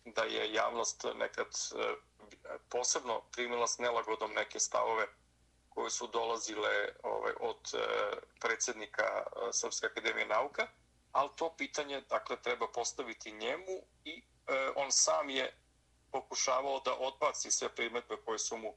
da 0.04 0.22
je 0.22 0.52
javnost 0.52 1.04
nekad 1.14 1.48
posebno 2.68 3.22
primila 3.32 3.66
s 3.66 3.78
nelagodom 3.78 4.32
neke 4.32 4.60
stavove 4.60 5.06
koje 5.78 5.90
su 5.90 6.06
dolazile 6.06 6.88
ovaj, 7.02 7.32
od 7.40 7.74
e, 7.74 7.78
predsjednika 8.40 9.02
e, 9.02 9.24
Srpske 9.52 9.86
akademije 9.86 10.26
nauka, 10.26 10.66
ali 11.12 11.30
to 11.36 11.54
pitanje 11.56 12.00
dakle, 12.00 12.42
treba 12.42 12.68
postaviti 12.68 13.32
njemu 13.32 13.76
i 14.04 14.22
e, 14.46 14.70
on 14.76 14.92
sam 14.92 15.30
je 15.30 15.56
pokušavao 16.12 16.80
da 16.80 16.94
odbaci 16.98 17.50
sve 17.50 17.68
primetbe 17.68 18.16
koje 18.24 18.38
su 18.38 18.56
mu 18.56 18.74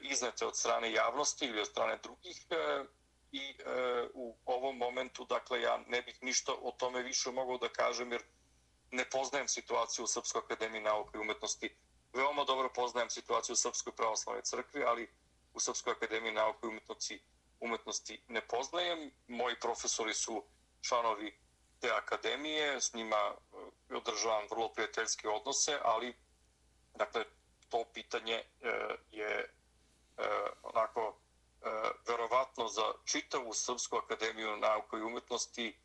iznete 0.00 0.46
od 0.46 0.56
strane 0.56 0.92
javnosti 0.92 1.46
ili 1.46 1.60
od 1.60 1.66
strane 1.66 1.98
drugih 2.02 2.46
i 3.32 3.56
eh, 3.58 4.08
u 4.14 4.36
ovom 4.44 4.76
momentu, 4.76 5.24
dakle, 5.24 5.60
ja 5.60 5.78
ne 5.86 6.02
bih 6.02 6.18
ništa 6.22 6.52
o 6.52 6.70
tome 6.78 7.02
više 7.02 7.30
mogao 7.30 7.58
da 7.58 7.68
kažem, 7.68 8.12
jer 8.12 8.22
ne 8.90 9.04
poznajem 9.10 9.48
situaciju 9.48 10.04
u 10.04 10.06
Srpskoj 10.06 10.42
akademiji 10.44 10.82
nauke 10.82 11.18
i 11.18 11.20
umetnosti. 11.20 11.76
Veoma 12.12 12.44
dobro 12.44 12.68
poznajem 12.74 13.10
situaciju 13.10 13.52
u 13.52 13.56
Srpskoj 13.56 13.92
pravoslavnoj 13.96 14.42
crkvi, 14.42 14.84
ali 14.84 15.08
u 15.56 15.60
Srpskoj 15.60 15.92
akademiji 15.92 16.32
nauke 16.32 16.66
i 16.66 16.68
umetnosti, 16.68 17.22
umetnosti 17.60 18.22
ne 18.28 18.40
poznajem. 18.40 19.10
Moji 19.26 19.56
profesori 19.60 20.14
su 20.14 20.44
članovi 20.80 21.38
te 21.80 21.90
akademije, 21.90 22.80
s 22.80 22.94
njima 22.94 23.16
e, 23.16 23.94
održavam 23.94 24.46
vrlo 24.50 24.68
prijateljske 24.72 25.28
odnose, 25.28 25.78
ali 25.82 26.14
dakle, 26.94 27.24
to 27.68 27.84
pitanje 27.94 28.34
e, 28.34 28.44
je 29.10 29.32
e, 29.38 29.48
onako 30.62 31.16
verovatno 32.08 32.68
za 32.68 32.92
čitavu 33.04 33.52
Srpsku 33.54 33.96
akademiju 33.96 34.56
nauke 34.56 34.96
i 34.96 35.02
umetnosti 35.02 35.78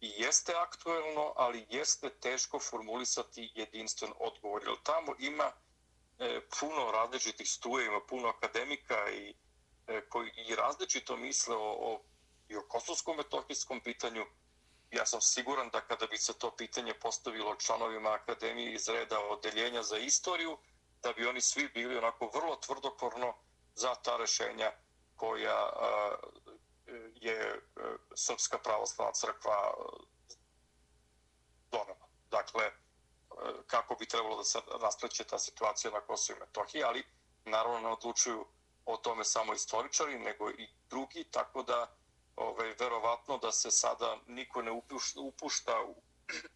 i 0.00 0.08
jeste 0.16 0.52
aktuelno, 0.54 1.32
ali 1.36 1.66
jeste 1.70 2.10
teško 2.10 2.58
formulisati 2.58 3.52
jedinstven 3.54 4.12
odgovor. 4.18 4.62
Jer 4.66 4.76
tamo 4.82 5.14
ima 5.18 5.52
E, 6.18 6.40
puno 6.60 6.90
različitih 6.90 7.50
stuje, 7.50 7.86
ima 7.86 8.00
puno 8.00 8.28
akademika 8.28 9.10
i 9.10 9.34
e, 9.86 10.08
koji 10.08 10.30
i 10.36 10.54
različito 10.54 11.16
misle 11.16 11.56
o, 11.56 11.72
o, 11.72 12.02
i 12.48 12.56
o 12.56 12.62
kosovskom 12.68 13.16
metohijskom 13.16 13.80
pitanju, 13.80 14.24
ja 14.90 15.06
sam 15.06 15.20
siguran 15.20 15.70
da 15.70 15.80
kada 15.80 16.06
bi 16.06 16.18
se 16.18 16.38
to 16.38 16.56
pitanje 16.56 16.94
postavilo 16.94 17.56
članovima 17.56 18.12
akademije 18.12 18.72
iz 18.72 18.88
reda 18.88 19.20
odeljenja 19.20 19.82
za 19.82 19.98
istoriju, 19.98 20.58
da 21.02 21.12
bi 21.12 21.26
oni 21.26 21.40
svi 21.40 21.68
bili 21.68 21.98
onako 21.98 22.30
vrlo 22.34 22.56
tvrdokorno 22.56 23.34
za 23.74 23.94
ta 23.94 24.16
rešenja 24.16 24.72
koja 25.16 25.70
je 27.14 27.40
e, 27.40 27.60
Srpska 28.14 28.58
pravoslavna 28.58 29.12
crkva 29.12 29.74
donela. 31.70 32.08
Dakle, 32.30 32.72
kako 33.66 33.94
bi 33.94 34.06
trebalo 34.06 34.36
da 34.36 34.44
se 34.44 34.58
raspreće 34.82 35.24
ta 35.24 35.38
situacija 35.38 35.90
na 35.90 36.00
Kosovo 36.00 36.36
i 36.36 36.40
Metohiji, 36.40 36.82
ali 36.82 37.04
naravno 37.44 37.80
ne 37.80 37.88
odlučuju 37.88 38.46
o 38.86 38.96
tome 38.96 39.24
samo 39.24 39.54
istoričari, 39.54 40.18
nego 40.18 40.50
i 40.50 40.68
drugi, 40.90 41.24
tako 41.30 41.62
da 41.62 41.96
ovaj, 42.36 42.74
verovatno 42.80 43.38
da 43.38 43.52
se 43.52 43.70
sada 43.70 44.16
niko 44.26 44.62
ne 44.62 44.70
upušta, 44.70 45.20
upušta 45.20 45.82
u, 45.82 46.02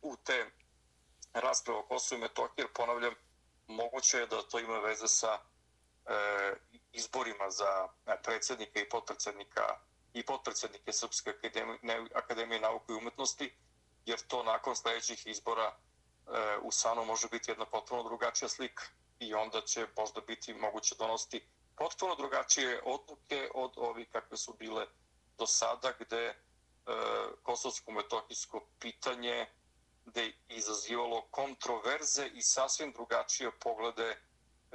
u 0.03 0.17
te 0.25 0.51
rasprave 1.33 1.79
o 1.79 1.83
Kosovo 1.83 2.19
i 2.19 2.23
Metohiji, 2.23 2.55
jer 2.57 2.73
ponavljam, 2.73 3.15
moguće 3.67 4.19
je 4.19 4.27
da 4.27 4.43
to 4.43 4.59
ima 4.59 4.79
veze 4.79 5.09
sa 5.09 5.39
e, 6.07 6.55
izborima 6.93 7.51
za 7.51 7.89
e, 8.07 8.23
predsjednika 8.23 8.81
i 8.81 8.89
potpredsjednika 8.89 9.79
i 10.13 10.27
potpredsjednike 10.27 10.93
Srpske 10.93 11.31
akademije, 11.31 11.79
akademije 12.15 12.61
nauke 12.61 12.93
i 12.93 12.97
umetnosti, 12.97 13.55
jer 14.07 14.19
to 14.21 14.43
nakon 14.43 14.77
sljedećih 14.77 15.27
izbora 15.27 15.77
e, 16.31 16.59
u 16.63 16.73
Sanu 16.73 17.05
može 17.05 17.29
biti 17.29 17.51
jedna 17.51 17.65
potpuno 17.65 18.03
drugačija 18.03 18.49
slika 18.49 18.85
i 19.19 19.35
onda 19.35 19.61
će 19.61 19.87
možda 19.97 20.21
biti 20.21 20.55
moguće 20.55 20.95
donositi 20.99 21.47
potpuno 21.77 22.15
drugačije 22.15 22.83
odluke 22.85 23.51
od 23.55 23.73
ovih 23.77 24.09
kakve 24.13 24.37
su 24.37 24.55
bile 24.59 24.87
do 25.39 25.47
sada 25.47 25.93
gde 25.99 26.25
e, 26.27 26.35
kosovsko-metohijsko 27.43 28.61
pitanje 28.79 29.47
gde 30.05 30.23
je 30.23 30.33
izazivalo 30.49 31.27
kontroverze 31.31 32.27
i 32.35 32.43
sasvim 32.43 32.93
drugačije 32.93 33.51
poglede 33.51 34.09
e, 34.11 34.17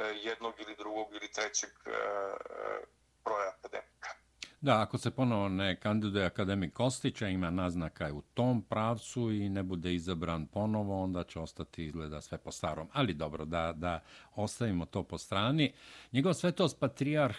jednog 0.04 0.60
ili 0.60 0.76
drugog 0.76 1.08
ili 1.16 1.32
trećeg 1.32 1.70
e, 1.86 1.90
e 1.90 2.86
broja 3.24 3.50
akademika. 3.50 4.25
Da, 4.66 4.82
ako 4.82 4.98
se 4.98 5.12
ponovo 5.12 5.50
ne 5.50 5.76
kandiduje 5.80 6.26
akademik 6.26 6.74
Kostića, 6.74 7.28
ima 7.28 7.50
naznaka 7.50 8.14
u 8.14 8.22
tom 8.22 8.62
pravcu 8.62 9.32
i 9.32 9.50
ne 9.50 9.64
bude 9.64 9.94
izabran 9.94 10.48
ponovo, 10.48 11.04
onda 11.04 11.24
će 11.24 11.40
ostati 11.40 11.86
izgleda 11.86 12.22
sve 12.22 12.38
po 12.38 12.52
starom. 12.52 12.88
Ali 12.94 13.14
dobro, 13.14 13.46
da, 13.46 13.74
da 13.74 14.04
ostavimo 14.36 14.86
to 14.86 15.04
po 15.04 15.18
strani. 15.18 15.74
Njegov 16.12 16.34
svetost 16.34 16.80
patrijarh 16.80 17.38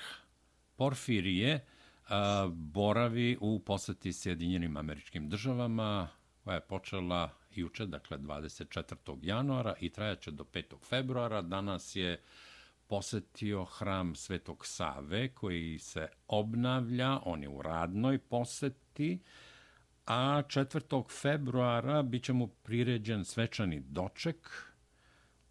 Porfirije, 0.76 1.66
boravi 2.52 3.38
u 3.40 3.58
poseti 3.58 4.12
Sjedinjenim 4.12 4.76
američkim 4.76 5.28
državama, 5.28 6.08
koja 6.44 6.54
je 6.54 6.60
počela 6.60 7.30
juče, 7.50 7.86
dakle 7.86 8.18
24. 8.18 9.18
januara 9.22 9.74
i 9.80 9.90
trajaće 9.90 10.30
do 10.30 10.44
5. 10.44 10.74
februara. 10.88 11.42
Danas 11.42 11.96
je 11.96 12.20
posetio 12.88 13.64
hram 13.64 14.14
Svetog 14.14 14.66
Save 14.66 15.29
koji 15.35 15.79
se 15.79 16.09
obnavlja, 16.29 17.18
on 17.25 17.42
je 17.42 17.49
u 17.49 17.62
radnoj 17.62 18.18
poseti, 18.18 19.22
a 20.07 20.42
4. 20.46 21.05
februara 21.22 22.03
bit 22.03 22.25
će 22.25 22.33
mu 22.33 22.46
priređen 22.46 23.25
svečani 23.25 23.81
doček 23.81 24.51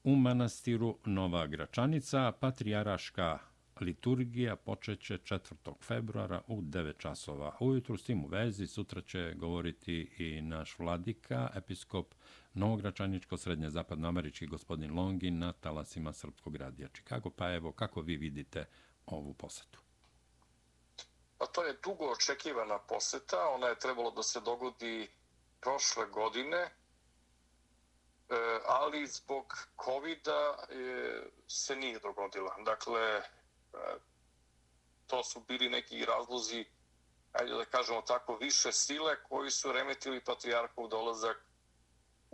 u 0.03 0.15
manastiru 0.15 0.97
Nova 1.05 1.47
Gračanica, 1.47 2.31
patrijaraška 2.31 3.39
liturgija 3.81 4.55
počeće 4.55 5.17
4. 5.17 5.73
februara 5.81 6.41
u 6.47 6.61
9 6.61 6.97
časova 6.97 7.57
ujutru. 7.59 7.97
S 7.97 8.03
tim 8.03 8.23
u 8.23 8.27
vezi 8.27 8.67
sutra 8.67 9.01
će 9.01 9.33
govoriti 9.37 10.11
i 10.17 10.41
naš 10.41 10.79
vladika, 10.79 11.49
episkop 11.55 12.15
Novogračaničko 12.55 13.37
srednje 13.37 13.69
zapadnoamerički 13.69 14.47
gospodin 14.47 14.95
Longin 14.95 15.39
na 15.39 15.53
talasima 15.53 16.13
Srpskog 16.13 16.55
radija 16.55 16.89
Čikago. 16.93 17.29
Pa 17.29 17.53
evo, 17.53 17.71
kako 17.71 18.01
vi 18.01 18.15
vidite 18.15 18.65
ovu 19.05 19.33
posetu? 19.33 19.79
Pa 21.37 21.45
to 21.45 21.63
je 21.63 21.77
dugo 21.83 22.05
očekivana 22.11 22.79
poseta. 22.79 23.49
Ona 23.49 23.67
je 23.67 23.79
trebalo 23.79 24.11
da 24.11 24.23
se 24.23 24.39
dogodi 24.39 25.09
prošle 25.61 26.05
godine, 26.05 26.57
e, 26.57 26.69
ali 28.65 29.07
zbog 29.07 29.67
covid 29.85 30.27
e, 30.27 30.31
se 31.47 31.75
nije 31.75 31.99
dogodila. 31.99 32.55
Dakle, 32.65 33.01
e, 33.01 33.21
to 35.07 35.23
su 35.23 35.43
bili 35.47 35.69
neki 35.69 36.05
razlozi, 36.05 36.65
ajde 37.33 37.53
da 37.53 37.65
kažemo 37.65 38.01
tako, 38.01 38.37
više 38.37 38.71
sile 38.71 39.23
koji 39.23 39.51
su 39.51 39.71
remetili 39.71 40.23
patrijarhov 40.23 40.87
dolazak 40.87 41.45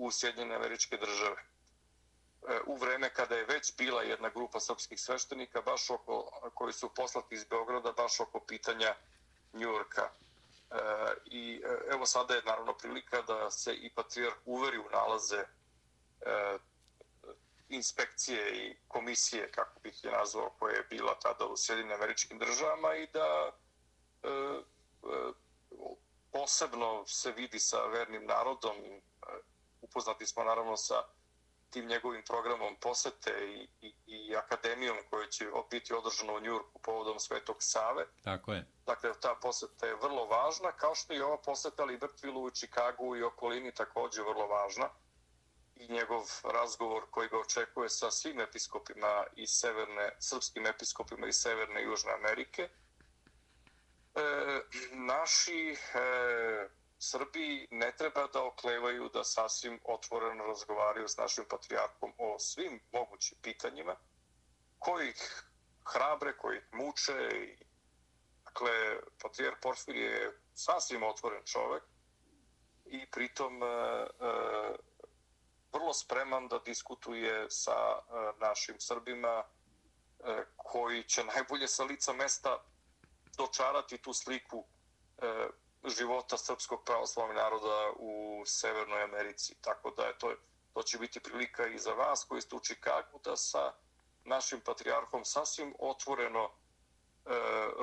u 0.01 0.11
Sjedinjene 0.11 0.55
američke 0.55 0.97
države. 0.97 1.35
E, 2.49 2.59
u 2.65 2.75
vreme 2.75 3.13
kada 3.13 3.35
je 3.35 3.45
već 3.45 3.77
bila 3.77 4.01
jedna 4.01 4.29
grupa 4.29 4.59
srpskih 4.59 5.01
sveštenika, 5.01 5.61
baš 5.61 5.89
oko, 5.89 6.41
koji 6.53 6.73
su 6.73 6.89
poslati 6.95 7.35
iz 7.35 7.43
Beograda, 7.43 7.91
baš 7.91 8.19
oko 8.19 8.39
pitanja 8.39 8.95
Njurka. 9.53 10.01
E, 10.01 10.75
I 11.25 11.61
e, 11.65 11.93
evo 11.93 12.05
sada 12.05 12.33
je 12.35 12.43
naravno 12.43 12.73
prilika 12.77 13.21
da 13.21 13.51
se 13.51 13.73
i 13.73 13.93
patrijarh 13.93 14.35
uveri 14.45 14.77
u 14.77 14.89
nalaze 14.91 15.37
e, 16.21 16.57
inspekcije 17.69 18.67
i 18.67 18.75
komisije, 18.87 19.51
kako 19.51 19.79
bih 19.79 20.03
je 20.03 20.11
nazvao, 20.11 20.49
koja 20.59 20.75
je 20.75 20.87
bila 20.89 21.19
tada 21.19 21.45
u 21.45 21.57
Sjedinim 21.57 21.91
američkim 21.91 22.39
državama 22.39 22.95
i 22.95 23.07
da 23.13 23.51
e, 24.23 24.27
e, 24.27 25.31
posebno 26.31 27.07
se 27.07 27.31
vidi 27.31 27.59
sa 27.59 27.85
vernim 27.85 28.25
narodom. 28.25 28.75
Upoznati 29.91 30.25
smo 30.25 30.43
naravno 30.43 30.77
sa 30.77 31.03
tim 31.69 31.85
njegovim 31.85 32.23
programom 32.27 32.75
posete 32.81 33.31
i, 33.31 33.87
i, 33.87 33.93
i 34.05 34.35
akademijom 34.35 34.97
koja 35.09 35.27
će 35.27 35.45
biti 35.71 35.93
održana 35.93 36.33
u 36.33 36.39
Njurku 36.39 36.79
povodom 36.79 37.19
Svetog 37.19 37.55
Save. 37.59 38.05
Tako 38.23 38.53
je. 38.53 38.67
Dakle, 38.85 39.11
ta 39.21 39.35
poseta 39.41 39.87
je 39.87 39.95
vrlo 39.95 40.25
važna, 40.25 40.71
kao 40.71 40.95
što 40.95 41.13
i 41.13 41.21
ova 41.21 41.37
poseta 41.37 41.83
Libertvilu 41.83 42.43
u 42.43 42.51
Čikagu 42.51 43.15
i 43.15 43.23
okolini 43.23 43.73
također 43.73 44.23
vrlo 44.23 44.47
važna 44.47 44.89
i 45.75 45.87
njegov 45.93 46.23
razgovor 46.43 47.03
koji 47.09 47.29
ga 47.29 47.39
očekuje 47.39 47.89
sa 47.89 48.11
svim 48.11 48.39
episkopima 48.39 49.23
i 49.35 49.47
severne, 49.47 50.15
srpskim 50.19 50.67
episkopima 50.67 51.27
iz 51.27 51.35
Severne 51.35 51.81
i 51.81 51.85
Južne 51.85 52.13
Amerike. 52.13 52.61
E, 52.61 54.21
naši 54.91 55.77
e, 55.93 56.69
Srbi 57.03 57.67
ne 57.71 57.91
treba 57.97 58.27
da 58.27 58.43
oklevaju 58.43 59.09
da 59.13 59.23
sasvim 59.23 59.79
otvoreno 59.83 60.43
razgovaraju 60.45 61.07
s 61.07 61.17
našim 61.17 61.45
patrijarkom 61.49 62.13
o 62.17 62.39
svim 62.39 62.79
mogućim 62.91 63.37
pitanjima 63.41 63.95
koji 64.79 65.09
ih 65.09 65.43
hrabre, 65.93 66.37
koji 66.37 66.57
ih 66.57 66.67
muče. 66.71 67.29
I, 67.35 67.57
dakle, 68.45 68.71
patrijar 69.21 69.55
Porfir 69.61 69.95
je 69.95 70.39
sasvim 70.53 71.03
otvoren 71.03 71.41
čovek 71.45 71.83
i 72.85 73.05
pritom 73.11 73.63
e, 73.63 73.65
e, 73.65 74.07
vrlo 75.73 75.93
spreman 75.93 76.47
da 76.47 76.59
diskutuje 76.59 77.45
sa 77.49 77.71
e, 77.71 78.01
našim 78.39 78.75
Srbima 78.79 79.43
e, 79.43 80.45
koji 80.57 81.03
će 81.03 81.23
najbolje 81.23 81.67
sa 81.67 81.83
lica 81.83 82.13
mesta 82.13 82.63
dočarati 83.37 83.97
tu 83.97 84.13
sliku 84.13 84.65
e, 85.17 85.47
života 85.89 86.37
srpskog 86.37 86.83
pravoslavnog 86.85 87.35
naroda 87.35 87.91
u 87.99 88.43
Severnoj 88.45 89.03
Americi. 89.03 89.55
Tako 89.61 89.91
da 89.91 90.03
je 90.03 90.17
to, 90.17 90.33
to 90.73 90.83
će 90.83 90.97
biti 90.97 91.19
prilika 91.19 91.67
i 91.67 91.79
za 91.79 91.93
vas 91.93 92.25
koji 92.29 92.41
ste 92.41 92.55
u 92.55 92.59
Čikagu 92.59 93.19
da 93.23 93.35
sa 93.37 93.73
našim 94.25 94.59
patrijarhom 94.65 95.25
sasvim 95.25 95.73
otvoreno 95.79 96.43
e, 96.43 96.49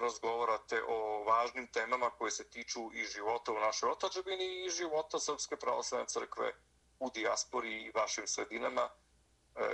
razgovarate 0.02 0.82
o 0.88 1.24
važnim 1.24 1.66
temama 1.66 2.10
koje 2.10 2.30
se 2.30 2.50
tiču 2.50 2.80
i 2.94 3.04
života 3.04 3.52
u 3.52 3.60
našoj 3.60 3.90
otačbini 3.90 4.66
i 4.66 4.70
života 4.70 5.18
Srpske 5.18 5.56
pravoslavne 5.56 6.06
crkve 6.06 6.52
u 6.98 7.10
dijaspori 7.14 7.72
i 7.72 7.92
vašim 7.94 8.26
sredinama. 8.26 8.88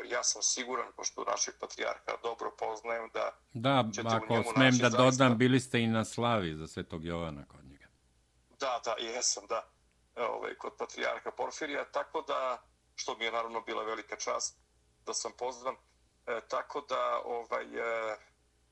ja 0.09 0.23
sam 0.23 0.43
siguran, 0.43 0.93
pošto 0.97 1.25
našeg 1.25 1.55
patrijarha 1.61 2.13
dobro 2.23 2.51
poznajem, 2.59 3.11
da 3.15 3.31
Da, 3.53 3.85
ako 4.05 4.43
smem 4.53 4.79
da 4.79 4.89
dodam, 4.89 5.13
zaista... 5.13 5.29
bili 5.29 5.61
ste 5.61 5.81
i 5.81 5.87
na 5.87 6.05
slavi 6.05 6.55
za 6.55 6.67
Svetog 6.67 7.05
Jovana. 7.05 7.45
Da, 8.65 8.81
da, 8.85 8.95
jesam, 8.99 9.47
da. 9.47 9.69
Ovaj, 10.17 10.55
kod 10.55 10.73
patrijarha 10.79 11.31
Porfirija, 11.31 11.85
tako 11.93 12.23
da, 12.23 12.63
što 12.95 13.17
mi 13.17 13.25
je 13.25 13.33
naravno 13.33 13.61
bila 13.61 13.85
velika 13.85 14.17
čast 14.17 14.59
da 15.07 15.15
sam 15.15 15.33
pozvan, 15.39 15.77
e, 16.27 16.41
tako 16.49 16.81
da 16.81 17.21
ovaj, 17.25 17.65
e, 17.65 18.17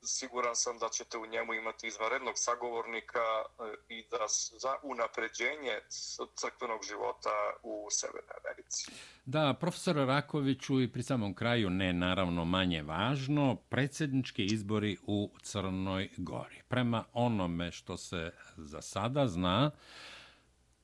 siguran 0.03 0.55
sam 0.55 0.77
da 0.77 0.89
ćete 0.89 1.17
u 1.17 1.25
njemu 1.25 1.53
imati 1.53 1.87
izvanrednog 1.87 2.33
sagovornika 2.35 3.19
e, 3.19 3.73
i 3.89 4.05
da 4.11 4.25
za 4.61 4.75
unapređenje 4.83 5.75
crkvenog 6.35 6.79
života 6.87 7.35
u 7.63 7.87
Severnoj 7.91 8.37
Americi. 8.43 8.91
Da, 9.25 9.53
profesor 9.59 9.95
Rakoviću 9.95 10.81
i 10.81 10.91
pri 10.91 11.03
samom 11.03 11.33
kraju, 11.33 11.69
ne 11.69 11.93
naravno 11.93 12.45
manje 12.45 12.81
važno, 12.83 13.55
predsjednički 13.69 14.45
izbori 14.45 14.97
u 15.07 15.31
Crnoj 15.41 16.09
Gori. 16.17 16.61
Prema 16.67 17.03
onome 17.13 17.71
što 17.71 17.97
se 17.97 18.31
za 18.57 18.81
sada 18.81 19.27
zna, 19.27 19.71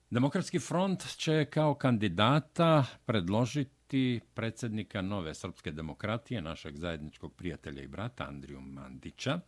Demokratski 0.09 0.59
front 0.59 1.15
će 1.17 1.45
kao 1.45 1.73
kandidata 1.73 2.85
predložiti 3.05 3.78
biti 3.89 4.19
predsjednika 4.33 5.01
nove 5.01 5.33
srpske 5.33 5.71
demokratije, 5.71 6.41
našeg 6.41 6.75
zajedničkog 6.75 7.33
prijatelja 7.33 7.83
i 7.83 7.87
brata 7.87 8.23
Andriju 8.27 8.61
Mandića. 8.61 9.39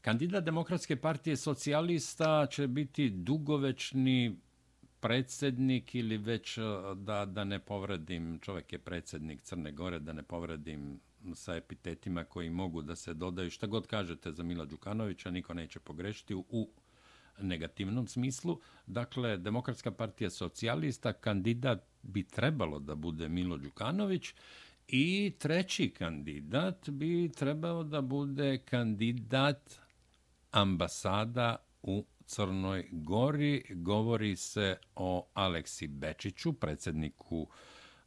Kandidat 0.00 0.44
Demokratske 0.44 0.96
partije 0.96 1.36
socijalista 1.36 2.46
će 2.46 2.66
biti 2.66 3.10
dugovečni 3.10 4.36
predsjednik 5.00 5.94
ili 5.94 6.16
već 6.16 6.58
e, 6.58 6.62
da, 6.96 7.24
da 7.24 7.44
ne 7.44 7.58
povredim, 7.58 8.38
čovjek 8.42 8.72
je 8.72 8.78
predsjednik 8.78 9.42
Crne 9.42 9.72
Gore, 9.72 9.98
da 9.98 10.12
ne 10.12 10.22
povredim 10.22 11.00
sa 11.34 11.56
epitetima 11.56 12.24
koji 12.24 12.50
mogu 12.50 12.82
da 12.82 12.96
se 12.96 13.14
dodaju. 13.14 13.50
Šta 13.50 13.66
god 13.66 13.86
kažete 13.86 14.32
za 14.32 14.42
Mila 14.42 14.64
Đukanovića, 14.64 15.30
niko 15.30 15.54
neće 15.54 15.80
pogrešiti 15.80 16.34
u 16.34 16.70
negativnom 17.40 18.06
smislu. 18.06 18.60
Dakle, 18.86 19.36
Demokratska 19.36 19.90
partija 19.90 20.30
socijalista, 20.30 21.12
kandidat 21.12 21.78
bi 22.02 22.22
trebalo 22.22 22.78
da 22.78 22.94
bude 22.94 23.28
Milo 23.28 23.56
Đukanović 23.56 24.34
i 24.88 25.32
treći 25.38 25.90
kandidat 25.90 26.88
bi 26.90 27.32
trebao 27.36 27.84
da 27.84 28.00
bude 28.00 28.58
kandidat 28.58 29.80
ambasada 30.50 31.56
u 31.82 32.04
Crnoj 32.26 32.88
Gori. 32.92 33.64
Govori 33.70 34.36
se 34.36 34.76
o 34.94 35.28
Aleksi 35.34 35.88
Bečiću, 35.88 36.52
predsjedniku 36.52 37.48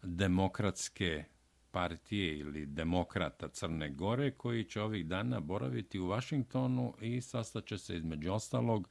Demokratske 0.01 1.23
partije 1.71 2.37
ili 2.37 2.65
demokrata 2.65 3.47
Crne 3.47 3.89
Gore, 3.89 4.31
koji 4.31 4.63
će 4.63 4.81
ovih 4.81 5.05
dana 5.05 5.39
boraviti 5.39 5.99
u 5.99 6.07
Vašingtonu 6.07 6.93
i 7.01 7.21
sastaće 7.21 7.77
se 7.77 7.97
između 7.97 8.33
ostalog 8.33 8.89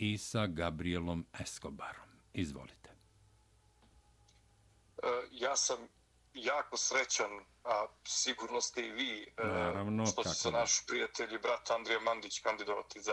i 0.00 0.18
sa 0.18 0.46
Gabrielom 0.46 1.26
Escobarom. 1.40 2.08
Izvolite. 2.32 2.90
E, 5.02 5.06
ja 5.30 5.56
sam 5.56 5.88
jako 6.34 6.76
srećan, 6.76 7.30
a 7.64 7.86
sigurno 8.04 8.60
ste 8.60 8.86
i 8.86 8.90
vi, 8.90 9.34
e, 9.36 9.46
Naravno, 9.46 10.06
što 10.06 10.22
će 10.22 10.28
se 10.28 10.50
naš 10.50 10.86
prijatelj 10.86 11.34
i 11.34 11.38
brat 11.38 11.70
Andrija 11.70 12.00
Mandić 12.00 12.40
kandidovati 12.40 13.00
za 13.00 13.12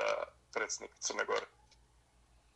predsjednik 0.53 0.91
Crne 0.99 1.25
Gore. 1.25 1.45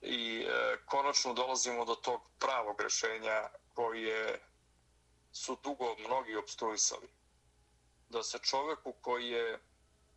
I 0.01 0.45
e, 0.47 0.77
konačno 0.85 1.33
dolazimo 1.33 1.85
do 1.85 1.95
tog 1.95 2.21
pravog 2.39 2.81
rešenja 2.81 3.49
koje 3.73 4.39
su 5.31 5.57
dugo 5.63 5.95
mnogi 6.07 6.35
obstruisali. 6.35 7.07
Da 8.09 8.23
se 8.23 8.39
čoveku 8.39 8.93
koji 9.01 9.27
je 9.27 9.59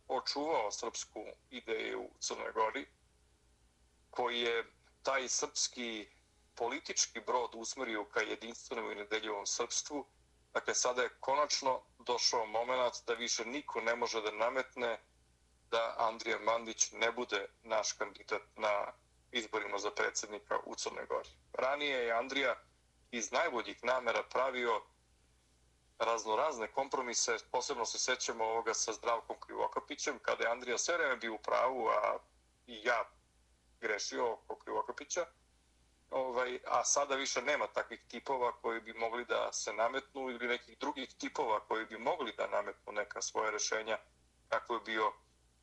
očuvao 0.07 0.71
srpsku 0.71 1.25
ideju 1.49 2.01
u 2.01 2.11
Crnoj 2.19 2.51
Gori, 2.53 2.85
koji 4.15 4.39
je 4.39 4.65
taj 5.03 5.29
srpski 5.29 6.07
politički 6.55 7.19
brod 7.19 7.49
usmerio 7.53 8.05
ka 8.05 8.21
jedinstvenom 8.21 8.91
i 8.91 8.95
nedeljivom 8.95 9.45
srpstvu, 9.45 10.05
dakle 10.53 10.73
sada 10.73 11.03
je 11.03 11.17
konačno 11.19 11.81
došao 11.99 12.45
moment 12.45 12.93
da 13.07 13.13
više 13.13 13.45
niko 13.45 13.81
ne 13.81 13.95
može 13.95 14.21
da 14.21 14.31
nametne 14.31 14.99
da 15.71 15.95
Andrija 15.97 16.39
Mandić 16.39 16.91
ne 16.91 17.11
bude 17.11 17.47
naš 17.63 17.91
kandidat 17.91 18.41
na 18.55 18.93
izborima 19.31 19.77
za 19.77 19.91
predsjednika 19.91 20.59
u 20.65 20.75
Crnoj 20.75 21.05
Gori. 21.05 21.29
Ranije 21.53 21.97
je 21.97 22.11
Andrija 22.11 22.55
iz 23.11 23.31
najboljih 23.31 23.83
namera 23.83 24.23
pravio 24.23 24.81
razno 25.99 26.35
razne 26.35 26.71
kompromise, 26.71 27.37
posebno 27.51 27.85
se 27.85 27.99
sećamo 27.99 28.43
ovoga 28.43 28.73
sa 28.73 28.93
Zdravkom 28.93 29.35
Krivokapićem, 29.39 30.19
kada 30.21 30.43
je 30.43 30.51
Andrija 30.51 30.77
sve 30.77 30.97
vreme 30.97 31.15
bio 31.15 31.33
u 31.33 31.37
pravu, 31.37 31.87
a 31.87 32.17
i 32.67 32.81
ja 32.83 33.09
grešio 33.87 34.33
oko 34.33 34.55
Krivokapića, 34.59 35.25
ovaj, 36.09 36.59
a 36.65 36.83
sada 36.85 37.15
više 37.15 37.41
nema 37.41 37.67
takvih 37.67 38.01
tipova 38.07 38.51
koji 38.61 38.81
bi 38.81 38.93
mogli 38.93 39.25
da 39.25 39.53
se 39.53 39.73
nametnu 39.73 40.29
ili 40.29 40.47
nekih 40.47 40.77
drugih 40.77 41.09
tipova 41.17 41.59
koji 41.59 41.85
bi 41.85 41.97
mogli 41.97 42.33
da 42.37 42.47
nametnu 42.47 42.93
neka 42.93 43.21
svoje 43.21 43.51
rešenja 43.51 43.97
kako 44.49 44.73
je 44.73 44.79
bio 44.85 45.13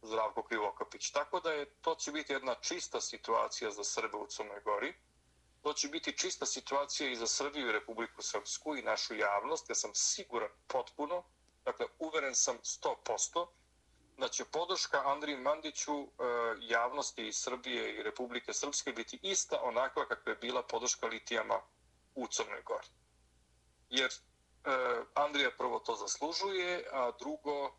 Zdravko 0.02 0.42
Krivokapić. 0.42 1.10
Tako 1.10 1.40
da 1.40 1.52
je 1.52 1.70
to 1.80 1.94
će 1.94 2.12
biti 2.12 2.32
jedna 2.32 2.54
čista 2.54 3.00
situacija 3.00 3.70
za 3.70 3.84
Srbe 3.84 4.16
u 4.16 4.26
Crnoj 4.26 4.60
Gori. 4.64 4.94
To 5.62 5.72
će 5.72 5.88
biti 5.88 6.18
čista 6.18 6.46
situacija 6.46 7.10
i 7.10 7.16
za 7.16 7.26
Srbiju 7.26 7.68
i 7.68 7.72
Republiku 7.72 8.22
Srpsku 8.22 8.76
i 8.76 8.82
našu 8.82 9.14
javnost. 9.14 9.68
Ja 9.68 9.74
sam 9.74 9.90
siguran 9.94 10.50
potpuno, 10.66 11.24
dakle 11.64 11.86
uveren 11.98 12.34
sam 12.34 12.56
100%, 12.56 13.46
da 14.22 14.28
će 14.28 14.44
podrška 14.44 15.02
Andriju 15.04 15.38
Mandiću 15.38 15.92
e, 15.92 16.06
javnosti 16.60 17.26
iz 17.26 17.36
Srbije 17.36 17.94
i 17.94 18.02
Republike 18.02 18.52
Srpske 18.54 18.92
biti 18.92 19.18
ista 19.22 19.60
onakva 19.62 20.06
kakva 20.06 20.32
je 20.32 20.36
bila 20.36 20.62
podrška 20.62 21.06
litijama 21.06 21.60
u 22.14 22.26
Crnoj 22.26 22.62
Gori. 22.62 22.86
Jer 23.90 24.10
e, 24.10 24.70
Andrija 25.14 25.50
prvo 25.58 25.78
to 25.78 25.94
zaslužuje, 25.94 26.84
a 26.92 27.10
drugo 27.18 27.66
e, 27.66 27.72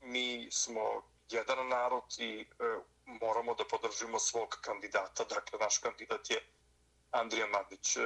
mi 0.00 0.48
smo 0.52 1.02
jedan 1.28 1.68
narod 1.68 2.04
i 2.18 2.46
moramo 3.04 3.54
da 3.54 3.64
podržimo 3.64 4.18
svog 4.18 4.58
kandidata. 4.60 5.24
Dakle, 5.24 5.58
naš 5.58 5.78
kandidat 5.78 6.30
je 6.30 6.40
Andrija 7.10 7.46
Mandić. 7.46 7.96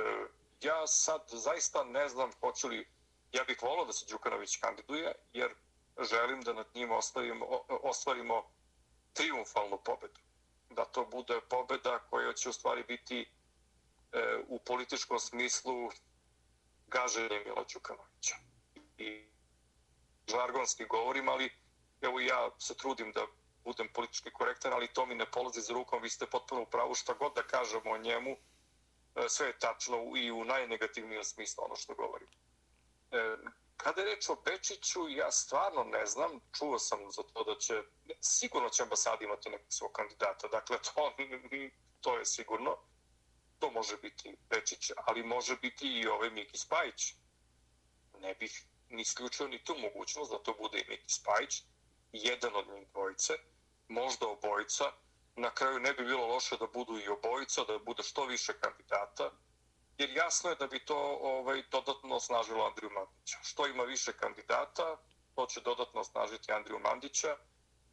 Ja 0.60 0.86
sad 0.86 1.22
zaista 1.28 1.84
ne 1.84 2.08
znam 2.08 2.30
hoću 2.40 2.68
li 2.68 2.88
Ja 3.32 3.44
bih 3.44 3.62
volao 3.62 3.84
da 3.84 3.92
se 3.92 4.06
Đukanović 4.10 4.56
kandiduje, 4.56 5.12
jer 5.32 5.54
želim 6.10 6.40
da 6.40 6.52
nad 6.52 6.66
njim 6.74 6.92
ostavimo, 6.92 7.46
ostvarimo 7.68 8.50
triumfalnu 9.12 9.78
pobedu. 9.84 10.20
Da 10.70 10.84
to 10.84 11.04
bude 11.04 11.40
pobeda 11.40 11.98
koja 11.98 12.32
će 12.32 12.48
u 12.48 12.52
stvari 12.52 12.84
biti 12.88 13.20
e, 14.12 14.38
u 14.48 14.58
političkom 14.58 15.18
smislu 15.18 15.90
gaženje 16.86 17.42
Milo 17.44 17.64
Đukanovića. 17.72 18.36
I 18.98 19.26
žargonski 20.28 20.84
govorim, 20.84 21.28
ali 21.28 21.50
evo 22.00 22.20
ja 22.20 22.50
se 22.58 22.76
trudim 22.76 23.12
da 23.12 23.26
budem 23.64 23.88
politički 23.92 24.30
korektan, 24.30 24.72
ali 24.72 24.92
to 24.92 25.06
mi 25.06 25.14
ne 25.14 25.30
polazi 25.30 25.60
za 25.60 25.72
rukom, 25.72 26.02
vi 26.02 26.10
ste 26.10 26.26
potpuno 26.26 26.62
u 26.62 26.66
pravu 26.66 26.94
šta 26.94 27.14
god 27.14 27.34
da 27.34 27.42
kažemo 27.42 27.90
o 27.90 27.98
njemu, 27.98 28.30
e, 28.30 29.28
sve 29.28 29.46
je 29.46 29.58
tačno 29.58 29.96
i 30.16 30.30
u 30.30 30.44
najnegativnijem 30.44 31.24
smislu 31.24 31.64
ono 31.64 31.76
što 31.76 31.94
govorim. 31.94 32.28
E, 33.10 33.36
kada 33.76 34.00
je 34.00 34.06
reč 34.06 34.28
o 34.28 34.36
Bečiću, 34.44 35.08
ja 35.08 35.30
stvarno 35.30 35.84
ne 35.84 36.06
znam, 36.06 36.40
čuo 36.58 36.78
sam 36.78 36.98
za 37.10 37.22
to 37.22 37.44
da 37.44 37.54
će, 37.58 37.82
sigurno 38.20 38.68
će 38.68 38.82
ambasada 38.82 39.24
imati 39.24 39.50
nekog 39.50 39.72
svog 39.72 39.92
kandidata, 39.92 40.48
dakle 40.48 40.78
to, 40.94 41.12
to 42.00 42.18
je 42.18 42.24
sigurno, 42.24 42.76
to 43.58 43.70
može 43.70 43.96
biti 43.96 44.36
Bečić, 44.50 44.90
ali 44.96 45.22
može 45.22 45.56
biti 45.56 45.88
i 45.88 46.06
ovaj 46.06 46.30
Miki 46.30 46.58
Spajić. 46.58 47.14
Ne 48.18 48.34
bih 48.34 48.64
ni 48.88 49.02
isključio 49.02 49.48
ni 49.48 49.64
tu 49.64 49.74
mogućnost 49.78 50.30
da 50.30 50.38
to 50.38 50.54
bude 50.54 50.78
i 50.78 50.88
Miki 50.88 51.12
Spajić, 51.12 51.62
jedan 52.12 52.56
od 52.56 52.68
njih 52.68 52.88
dvojice, 52.88 53.32
možda 53.88 54.28
obojica, 54.28 54.92
na 55.36 55.54
kraju 55.54 55.80
ne 55.80 55.92
bi 55.92 56.04
bilo 56.04 56.26
loše 56.26 56.56
da 56.56 56.66
budu 56.66 56.98
i 56.98 57.08
obojica, 57.08 57.64
da 57.64 57.78
bude 57.78 58.02
što 58.02 58.24
više 58.24 58.52
kandidata, 58.60 59.30
jer 60.00 60.10
jasno 60.16 60.50
je 60.50 60.56
da 60.56 60.66
bi 60.66 60.84
to 60.84 61.18
ovaj 61.22 61.62
dodatno 61.70 62.16
osnažilo 62.16 62.66
Andriju 62.66 62.90
Mandića. 62.90 63.38
Što 63.42 63.66
ima 63.66 63.82
više 63.82 64.12
kandidata, 64.12 64.96
to 65.34 65.46
će 65.46 65.60
dodatno 65.60 66.00
osnažiti 66.00 66.52
Andriju 66.52 66.78
Mandića, 66.78 67.36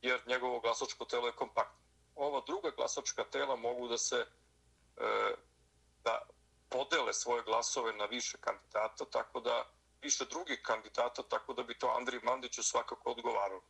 jer 0.01 0.22
njegovo 0.28 0.60
glasačko 0.60 1.05
telo 1.05 1.28
je 1.28 1.36
kompaktno. 1.36 1.80
Ova 2.16 2.41
druga 2.47 2.70
glasačka 2.70 3.24
tela 3.24 3.55
mogu 3.55 3.88
da 3.88 3.97
se 3.97 4.16
e, 4.16 4.26
da 6.03 6.22
podele 6.70 7.14
svoje 7.14 7.43
glasove 7.43 7.93
na 7.93 8.05
više 8.05 8.38
kandidata, 8.41 9.05
tako 9.05 9.39
da 9.39 9.66
više 10.01 10.26
drugih 10.26 10.62
kandidata, 10.64 11.24
tako 11.24 11.53
da 11.53 11.64
bi 11.64 11.80
to 11.80 11.93
Andriju 11.97 12.22
Mandiću 12.24 12.64
svakako 12.64 13.12
odgovaralo. 13.12 13.62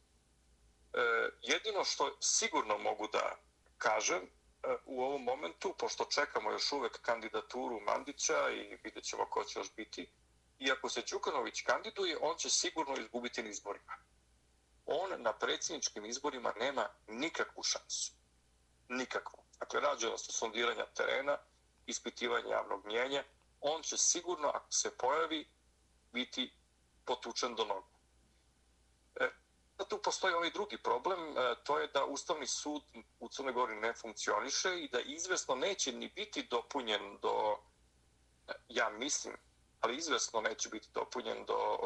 E, 0.93 0.99
jedino 1.41 1.83
što 1.83 2.17
sigurno 2.19 2.77
mogu 2.77 3.07
da 3.07 3.35
kažem 3.77 4.36
E, 4.63 4.75
u 4.85 5.01
ovom 5.03 5.23
momentu, 5.23 5.75
pošto 5.79 6.05
čekamo 6.05 6.51
još 6.51 6.71
uvek 6.71 7.01
kandidaturu 7.01 7.79
Mandića 7.79 8.49
i 8.49 8.77
vidjet 8.83 9.03
ćemo 9.03 9.25
ko 9.25 9.43
će 9.43 9.59
još 9.59 9.75
biti 9.75 10.09
i 10.59 10.71
ako 10.71 10.89
se 10.89 11.03
Đukanović 11.11 11.61
kandiduje, 11.61 12.17
on 12.21 12.37
će 12.37 12.49
sigurno 12.49 12.97
izgubiti 12.97 13.43
na 13.43 13.49
izborima. 13.49 13.93
On 14.85 15.21
na 15.21 15.33
predsjedničkim 15.33 16.05
izborima 16.05 16.53
nema 16.59 16.89
nikakvu 17.07 17.63
šansu. 17.63 18.13
Nikakvu. 18.89 19.43
Dakle, 19.59 19.79
rađeno 19.79 20.17
su 20.17 20.31
sondiranja 20.31 20.85
terena, 20.85 21.37
ispitivanje 21.85 22.49
javnog 22.49 22.85
mjenja, 22.85 23.23
on 23.61 23.83
će 23.83 23.97
sigurno, 23.97 24.47
ako 24.47 24.71
se 24.71 24.97
pojavi, 24.97 25.47
biti 26.11 26.53
potučen 27.05 27.55
do 27.55 27.65
nogu. 27.65 27.96
Tu 29.85 29.97
postoji 30.01 30.33
ovaj 30.33 30.51
drugi 30.51 30.77
problem, 30.77 31.19
e, 31.37 31.55
to 31.63 31.79
je 31.79 31.87
da 31.87 32.05
Ustavni 32.05 32.47
sud 32.47 32.83
u 33.19 33.29
Crnoj 33.29 33.53
Gori 33.53 33.75
ne 33.75 33.93
funkcioniše 33.93 34.79
i 34.79 34.89
da 34.89 34.99
izvesno 34.99 35.55
neće 35.55 35.91
ni 35.91 36.07
biti 36.07 36.43
dopunjen 36.43 37.17
do, 37.21 37.57
e, 38.47 38.51
ja 38.69 38.89
mislim, 38.89 39.35
ali 39.79 39.97
izvesno 39.97 40.41
neće 40.41 40.69
biti 40.69 40.89
dopunjen 40.93 41.45
do, 41.45 41.77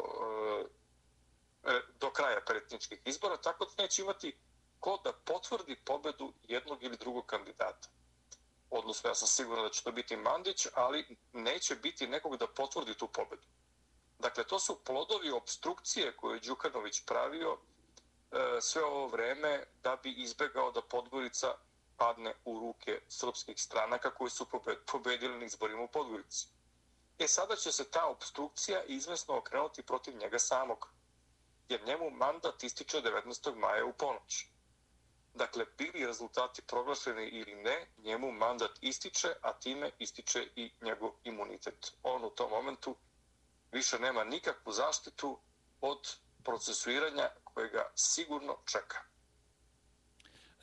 e, 1.64 1.80
do 2.00 2.10
kraja 2.10 2.40
predsjedničkih 2.46 3.00
izbora, 3.04 3.36
tako 3.36 3.64
da 3.64 3.82
neće 3.82 4.02
imati 4.02 4.36
ko 4.80 5.00
da 5.04 5.12
potvrdi 5.12 5.76
pobedu 5.84 6.32
jednog 6.42 6.82
ili 6.82 6.96
drugog 6.96 7.26
kandidata. 7.26 7.88
Odnosno, 8.70 9.10
ja 9.10 9.14
sam 9.14 9.28
siguran 9.28 9.64
da 9.64 9.70
će 9.70 9.82
to 9.82 9.92
biti 9.92 10.16
Mandić, 10.16 10.66
ali 10.74 11.16
neće 11.32 11.76
biti 11.76 12.06
nekog 12.06 12.36
da 12.36 12.46
potvrdi 12.46 12.94
tu 12.94 13.08
pobedu. 13.08 13.46
Dakle, 14.18 14.44
to 14.44 14.58
su 14.58 14.84
plodovi 14.84 15.30
obstrukcije 15.30 16.16
koje 16.16 16.36
je 16.36 16.40
Đukanović 16.40 17.04
pravio 17.06 17.58
E, 18.32 18.60
sve 18.60 18.84
ovo 18.84 19.06
vreme 19.06 19.64
da 19.82 19.96
bi 19.96 20.12
izbegao 20.12 20.70
da 20.72 20.82
Podgorica 20.82 21.54
padne 21.96 22.34
u 22.44 22.58
ruke 22.60 23.00
srpskih 23.08 23.62
stranaka 23.62 24.10
koji 24.14 24.30
su 24.30 24.46
pobedili 24.92 25.38
na 25.38 25.44
izborima 25.44 25.82
u 25.82 25.88
Podgorici. 25.88 26.46
E 27.18 27.28
sada 27.28 27.56
će 27.56 27.72
se 27.72 27.90
ta 27.90 28.06
obstrukcija 28.06 28.82
izvesno 28.84 29.36
okrenuti 29.36 29.82
protiv 29.82 30.16
njega 30.16 30.38
samog, 30.38 30.88
jer 31.68 31.86
njemu 31.86 32.10
mandat 32.10 32.62
ističe 32.62 33.02
19. 33.02 33.54
maja 33.54 33.84
u 33.84 33.92
ponoć. 33.92 34.46
Dakle, 35.34 35.66
bili 35.78 36.06
rezultati 36.06 36.62
proglašeni 36.62 37.24
ili 37.28 37.54
ne, 37.54 37.86
njemu 37.98 38.32
mandat 38.32 38.70
ističe, 38.80 39.34
a 39.42 39.52
time 39.52 39.90
ističe 39.98 40.48
i 40.56 40.72
njegov 40.80 41.10
imunitet. 41.24 41.92
On 42.02 42.24
u 42.24 42.30
tom 42.30 42.50
momentu 42.50 42.96
više 43.72 43.98
nema 43.98 44.24
nikakvu 44.24 44.72
zaštitu 44.72 45.38
od 45.80 46.16
procesuiranja 46.44 47.28
koje 47.44 47.70
ga 47.70 47.82
sigurno 47.94 48.56
čeka. 48.72 48.98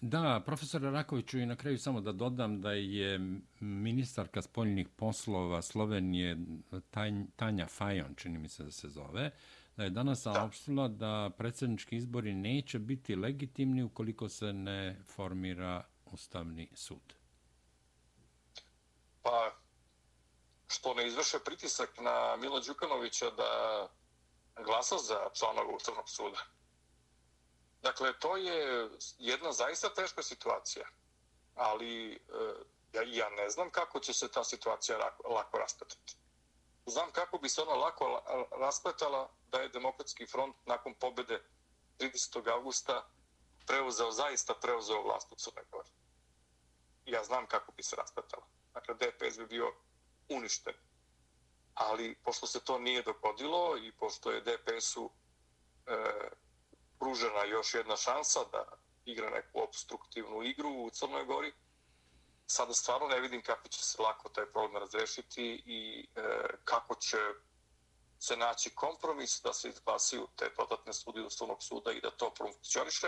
Da, 0.02 0.42
profesor 0.46 0.82
Rakoviću, 0.82 1.40
i 1.40 1.46
na 1.46 1.56
kraju 1.56 1.80
samo 1.80 2.02
da 2.02 2.12
dodam 2.12 2.62
da 2.62 2.72
je 2.72 3.20
ministarka 3.60 4.42
spoljnih 4.42 4.88
poslova 4.96 5.62
Slovenije 5.62 6.38
Tanja 7.36 7.68
Fajon, 7.68 8.16
čini 8.16 8.38
mi 8.38 8.50
se 8.50 8.64
da 8.64 8.72
se 8.72 8.90
zove, 8.90 9.32
da 9.78 9.84
je 9.84 9.90
danas 9.90 10.22
saopštila 10.22 10.88
da 10.88 11.30
predsjednički 11.38 11.96
izbori 11.96 12.34
neće 12.34 12.80
biti 12.80 13.16
legitimni 13.16 13.84
ukoliko 13.84 14.30
se 14.30 14.54
ne 14.54 15.02
formira 15.06 15.84
Ustavni 16.12 16.70
sud. 16.74 17.14
Pa, 19.22 19.56
što 20.68 20.94
ne 20.94 21.08
izvrše 21.08 21.38
pritisak 21.46 21.90
na 22.02 22.36
Milo 22.42 22.60
Đukanovića 22.60 23.26
da 23.30 23.88
glasa 24.64 24.98
za 24.98 25.30
članova 25.34 25.76
Ustavnog 25.76 26.10
suda. 26.10 26.40
Dakle, 27.82 28.20
to 28.20 28.38
je 28.38 28.90
jedna 29.18 29.52
zaista 29.52 29.94
teška 29.94 30.24
situacija, 30.24 30.88
ali 31.56 32.14
e, 32.14 32.18
ja, 32.94 33.04
ja 33.06 33.30
ne 33.30 33.50
znam 33.50 33.72
kako 33.72 34.00
će 34.00 34.14
se 34.14 34.32
ta 34.32 34.44
situacija 34.44 34.98
lako, 34.98 35.28
lako 35.28 35.58
raspetati. 35.58 36.16
Znam 36.86 37.12
kako 37.12 37.38
bi 37.38 37.50
se 37.50 37.62
ona 37.62 37.74
lako 37.74 38.22
raspetala 38.60 39.30
da 39.48 39.62
je 39.62 39.70
Demokratski 39.70 40.26
front 40.26 40.56
nakon 40.66 40.94
pobede 40.94 41.44
30. 42.00 42.52
augusta 42.52 43.10
preuzeo, 43.68 44.12
zaista 44.12 44.54
preuzeo 44.62 45.02
vlast 45.02 45.32
u 45.32 45.36
Crnoj 45.36 45.66
Gori. 45.72 45.90
Ja 47.06 47.24
znam 47.24 47.48
kako 47.48 47.72
bi 47.72 47.84
se 47.84 47.96
raspetala. 47.96 48.46
Dakle, 48.74 48.96
DPS 48.96 49.38
bi 49.38 49.46
bio 49.46 49.74
uništen. 50.30 50.74
Ali, 51.80 52.16
pošto 52.24 52.48
se 52.48 52.60
to 52.60 52.80
nije 52.80 53.02
dogodilo 53.02 53.78
i 53.78 53.92
pošto 53.92 54.32
je 54.32 54.42
DPS-u 54.42 55.10
e, 55.88 55.96
pružena 57.00 57.44
još 57.44 57.74
jedna 57.74 57.96
šansa 57.98 58.40
da 58.52 58.64
igra 59.06 59.30
neku 59.30 59.64
obstruktivnu 59.64 60.44
igru 60.44 60.70
u 60.70 60.90
Crnoj 60.90 61.26
Gori, 61.26 61.54
sada 62.48 62.74
stvarno 62.74 63.08
ne 63.08 63.20
vidim 63.20 63.44
kako 63.44 63.68
će 63.68 63.84
se 63.84 64.02
lako 64.02 64.30
taj 64.30 64.46
problem 64.46 64.78
razrešiti 64.78 65.64
i 65.66 66.08
e, 66.16 66.22
kako 66.64 66.96
će 66.96 67.18
se 68.20 68.38
naći 68.38 68.76
kompromis 68.76 69.42
da 69.44 69.54
se 69.54 69.70
izglasiju 69.70 70.28
te 70.36 70.50
dodatne 70.58 70.94
studije 70.94 71.26
Ustavnog 71.26 71.64
suda 71.64 71.92
i 71.92 72.02
da 72.02 72.12
to 72.12 72.34
funkcioniše. 72.38 73.08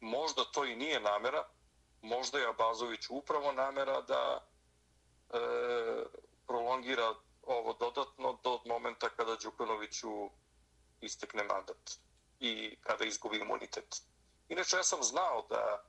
Možda 0.00 0.44
to 0.44 0.64
i 0.64 0.76
nije 0.76 1.00
namera, 1.00 1.48
možda 2.02 2.38
je 2.38 2.48
Abazović 2.48 3.06
upravo 3.10 3.52
namera 3.52 4.00
da 4.00 4.46
e, 5.30 5.38
prolongira 6.46 7.14
ovo 7.42 7.72
dodatno 7.72 8.38
do 8.44 8.60
momenta 8.66 9.08
kada 9.08 9.36
Đukanoviću 9.42 10.30
istekne 11.00 11.44
mandat 11.44 11.90
i 12.40 12.76
kada 12.80 13.04
izgubi 13.04 13.38
imunitet. 13.38 14.02
Inače, 14.48 14.76
ja 14.76 14.82
sam 14.82 15.02
znao 15.02 15.46
da 15.48 15.84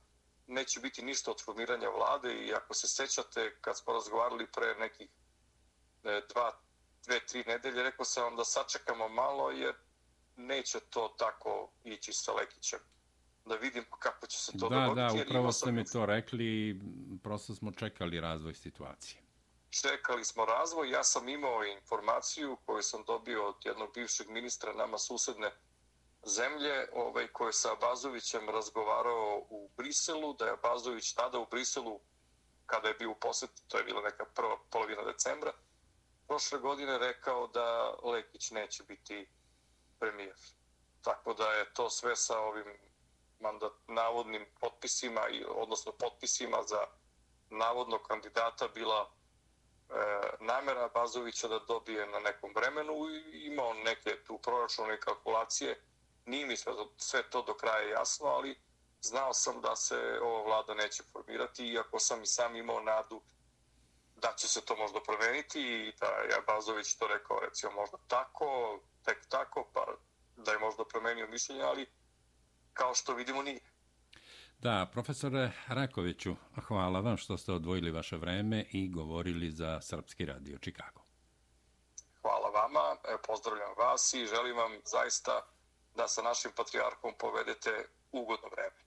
neće 0.46 0.80
biti 0.80 1.02
ništa 1.02 1.30
od 1.30 1.44
formiranja 1.44 1.88
vlade 1.88 2.34
i 2.34 2.54
ako 2.54 2.74
se 2.74 2.88
sećate, 2.88 3.56
kad 3.60 3.78
smo 3.78 3.92
razgovarali 3.92 4.46
pre 4.52 4.74
nekih 4.74 5.08
dva, 6.02 6.52
dve, 7.06 7.26
tri 7.26 7.44
nedelje, 7.46 7.82
rekao 7.82 8.04
sam 8.04 8.36
da 8.36 8.44
sačekamo 8.44 9.08
malo 9.08 9.50
jer 9.50 9.74
neće 10.36 10.80
to 10.80 11.14
tako 11.18 11.70
ići 11.84 12.12
sa 12.12 12.32
Lekićem. 12.32 12.78
Da 13.44 13.54
vidimo 13.54 13.86
kako 13.98 14.26
će 14.26 14.38
se 14.38 14.52
to 14.58 14.68
da, 14.68 14.76
dogoditi. 14.76 15.18
Da, 15.18 15.24
da, 15.24 15.28
upravo 15.28 15.52
ste 15.52 15.72
mi 15.72 15.84
to 15.84 16.06
rekli 16.06 16.44
i 16.44 16.80
prosto 17.22 17.54
smo 17.54 17.72
čekali 17.72 18.20
razvoj 18.20 18.54
situacije. 18.54 19.23
Čekali 19.82 20.24
smo 20.24 20.44
razvoj. 20.44 20.90
Ja 20.90 21.04
sam 21.04 21.28
imao 21.28 21.64
informaciju 21.64 22.56
koju 22.66 22.82
sam 22.82 23.04
dobio 23.04 23.48
od 23.48 23.54
jednog 23.64 23.94
bivšeg 23.94 24.30
ministra 24.30 24.72
nama 24.72 24.98
susedne 24.98 25.52
zemlje 26.26 26.88
ovaj, 26.92 27.28
koje 27.28 27.52
sa 27.52 27.72
Abazovićem 27.72 28.48
razgovarao 28.48 29.46
u 29.50 29.70
Briselu, 29.76 30.34
da 30.34 30.44
je 30.44 30.52
Abazović 30.52 31.12
tada 31.14 31.38
u 31.38 31.46
Briselu, 31.46 32.00
kada 32.66 32.88
je 32.88 32.94
bio 32.94 33.10
u 33.10 33.14
posjeti, 33.14 33.68
to 33.68 33.78
je 33.78 33.84
bila 33.84 34.02
neka 34.02 34.24
prva 34.24 34.58
polovina 34.70 35.02
decembra, 35.04 35.52
prošle 36.26 36.58
godine 36.58 36.98
rekao 36.98 37.46
da 37.46 37.94
Lekić 38.02 38.50
neće 38.50 38.82
biti 38.82 39.28
premijer. 39.98 40.36
Tako 41.02 41.34
da 41.34 41.52
je 41.52 41.72
to 41.72 41.90
sve 41.90 42.16
sa 42.16 42.38
ovim 42.38 42.78
mandat, 43.40 43.72
navodnim 43.88 44.46
potpisima, 44.60 45.20
odnosno 45.48 45.92
potpisima 45.92 46.62
za 46.62 46.86
navodno 47.50 47.98
kandidata 47.98 48.68
bila 48.68 49.10
E, 49.90 49.94
namera 50.40 50.88
Bazovića 50.88 51.48
da 51.48 51.58
dobije 51.58 52.06
na 52.06 52.18
nekom 52.18 52.52
vremenu 52.54 52.92
i 53.10 53.46
imao 53.46 53.74
neke 53.74 54.24
tu 54.24 54.38
proračune 54.38 55.00
kalkulacije 55.00 55.80
nije 56.26 56.46
mi 56.46 56.56
sve 56.96 57.22
to 57.30 57.42
do 57.42 57.54
kraja 57.54 57.88
jasno, 57.88 58.26
ali 58.26 58.60
znao 59.00 59.34
sam 59.34 59.60
da 59.60 59.76
se 59.76 60.18
ova 60.22 60.42
vlada 60.42 60.74
neće 60.74 61.02
formirati, 61.12 61.66
iako 61.66 61.98
sam 61.98 62.22
i 62.22 62.26
sam 62.26 62.56
imao 62.56 62.80
nadu 62.80 63.22
da 64.16 64.34
će 64.36 64.48
se 64.48 64.60
to 64.60 64.76
možda 64.76 65.00
promeniti 65.02 65.60
i 65.60 65.92
da 66.00 66.06
je 66.06 66.42
Bazović 66.46 66.94
to 66.94 67.06
rekao 67.06 67.40
recimo 67.40 67.72
možda 67.72 67.98
tako, 68.08 68.80
tek 69.04 69.26
tako, 69.28 69.68
pa 69.72 69.86
da 70.36 70.52
je 70.52 70.58
možda 70.58 70.84
promenio 70.84 71.26
mišljenje, 71.26 71.62
ali 71.62 71.86
kao 72.72 72.94
što 72.94 73.14
vidimo 73.14 73.42
nije. 73.42 73.60
Da, 74.58 74.86
profesore 74.92 75.52
Rakoviću, 75.68 76.36
hvala 76.68 77.00
vam 77.00 77.16
što 77.16 77.36
ste 77.36 77.52
odvojili 77.52 77.90
vaše 77.90 78.16
vreme 78.16 78.64
i 78.72 78.88
govorili 78.88 79.50
za 79.50 79.80
Srpski 79.80 80.26
radio 80.26 80.58
Čikago. 80.58 81.00
Hvala 82.22 82.48
vama, 82.48 82.96
pozdravljam 83.26 83.74
vas 83.78 84.14
i 84.14 84.26
želim 84.26 84.56
vam 84.56 84.72
zaista 84.84 85.40
da 85.96 86.08
sa 86.08 86.22
našim 86.22 86.50
patrijarhom 86.56 87.12
povedete 87.18 87.70
ugodno 88.12 88.48
vreme. 88.56 88.84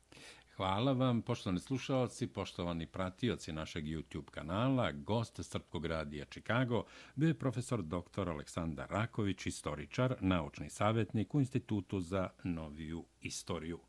Hvala 0.57 0.91
vam, 0.91 1.21
poštovani 1.21 1.59
slušalci, 1.59 2.27
poštovani 2.27 2.87
pratioci 2.87 3.51
našeg 3.51 3.83
YouTube 3.85 4.29
kanala, 4.31 4.91
gost 4.91 5.39
Srpkog 5.43 5.85
radija 5.85 6.25
Čikago, 6.25 6.83
bio 7.15 7.27
je 7.27 7.39
profesor 7.39 7.81
dr. 7.81 8.29
Aleksandar 8.29 8.89
Raković, 8.89 9.45
istoričar, 9.45 10.15
naučni 10.19 10.69
savjetnik 10.69 11.35
u 11.35 11.39
Institutu 11.39 11.99
za 11.99 12.29
noviju 12.43 13.05
istoriju. 13.21 13.79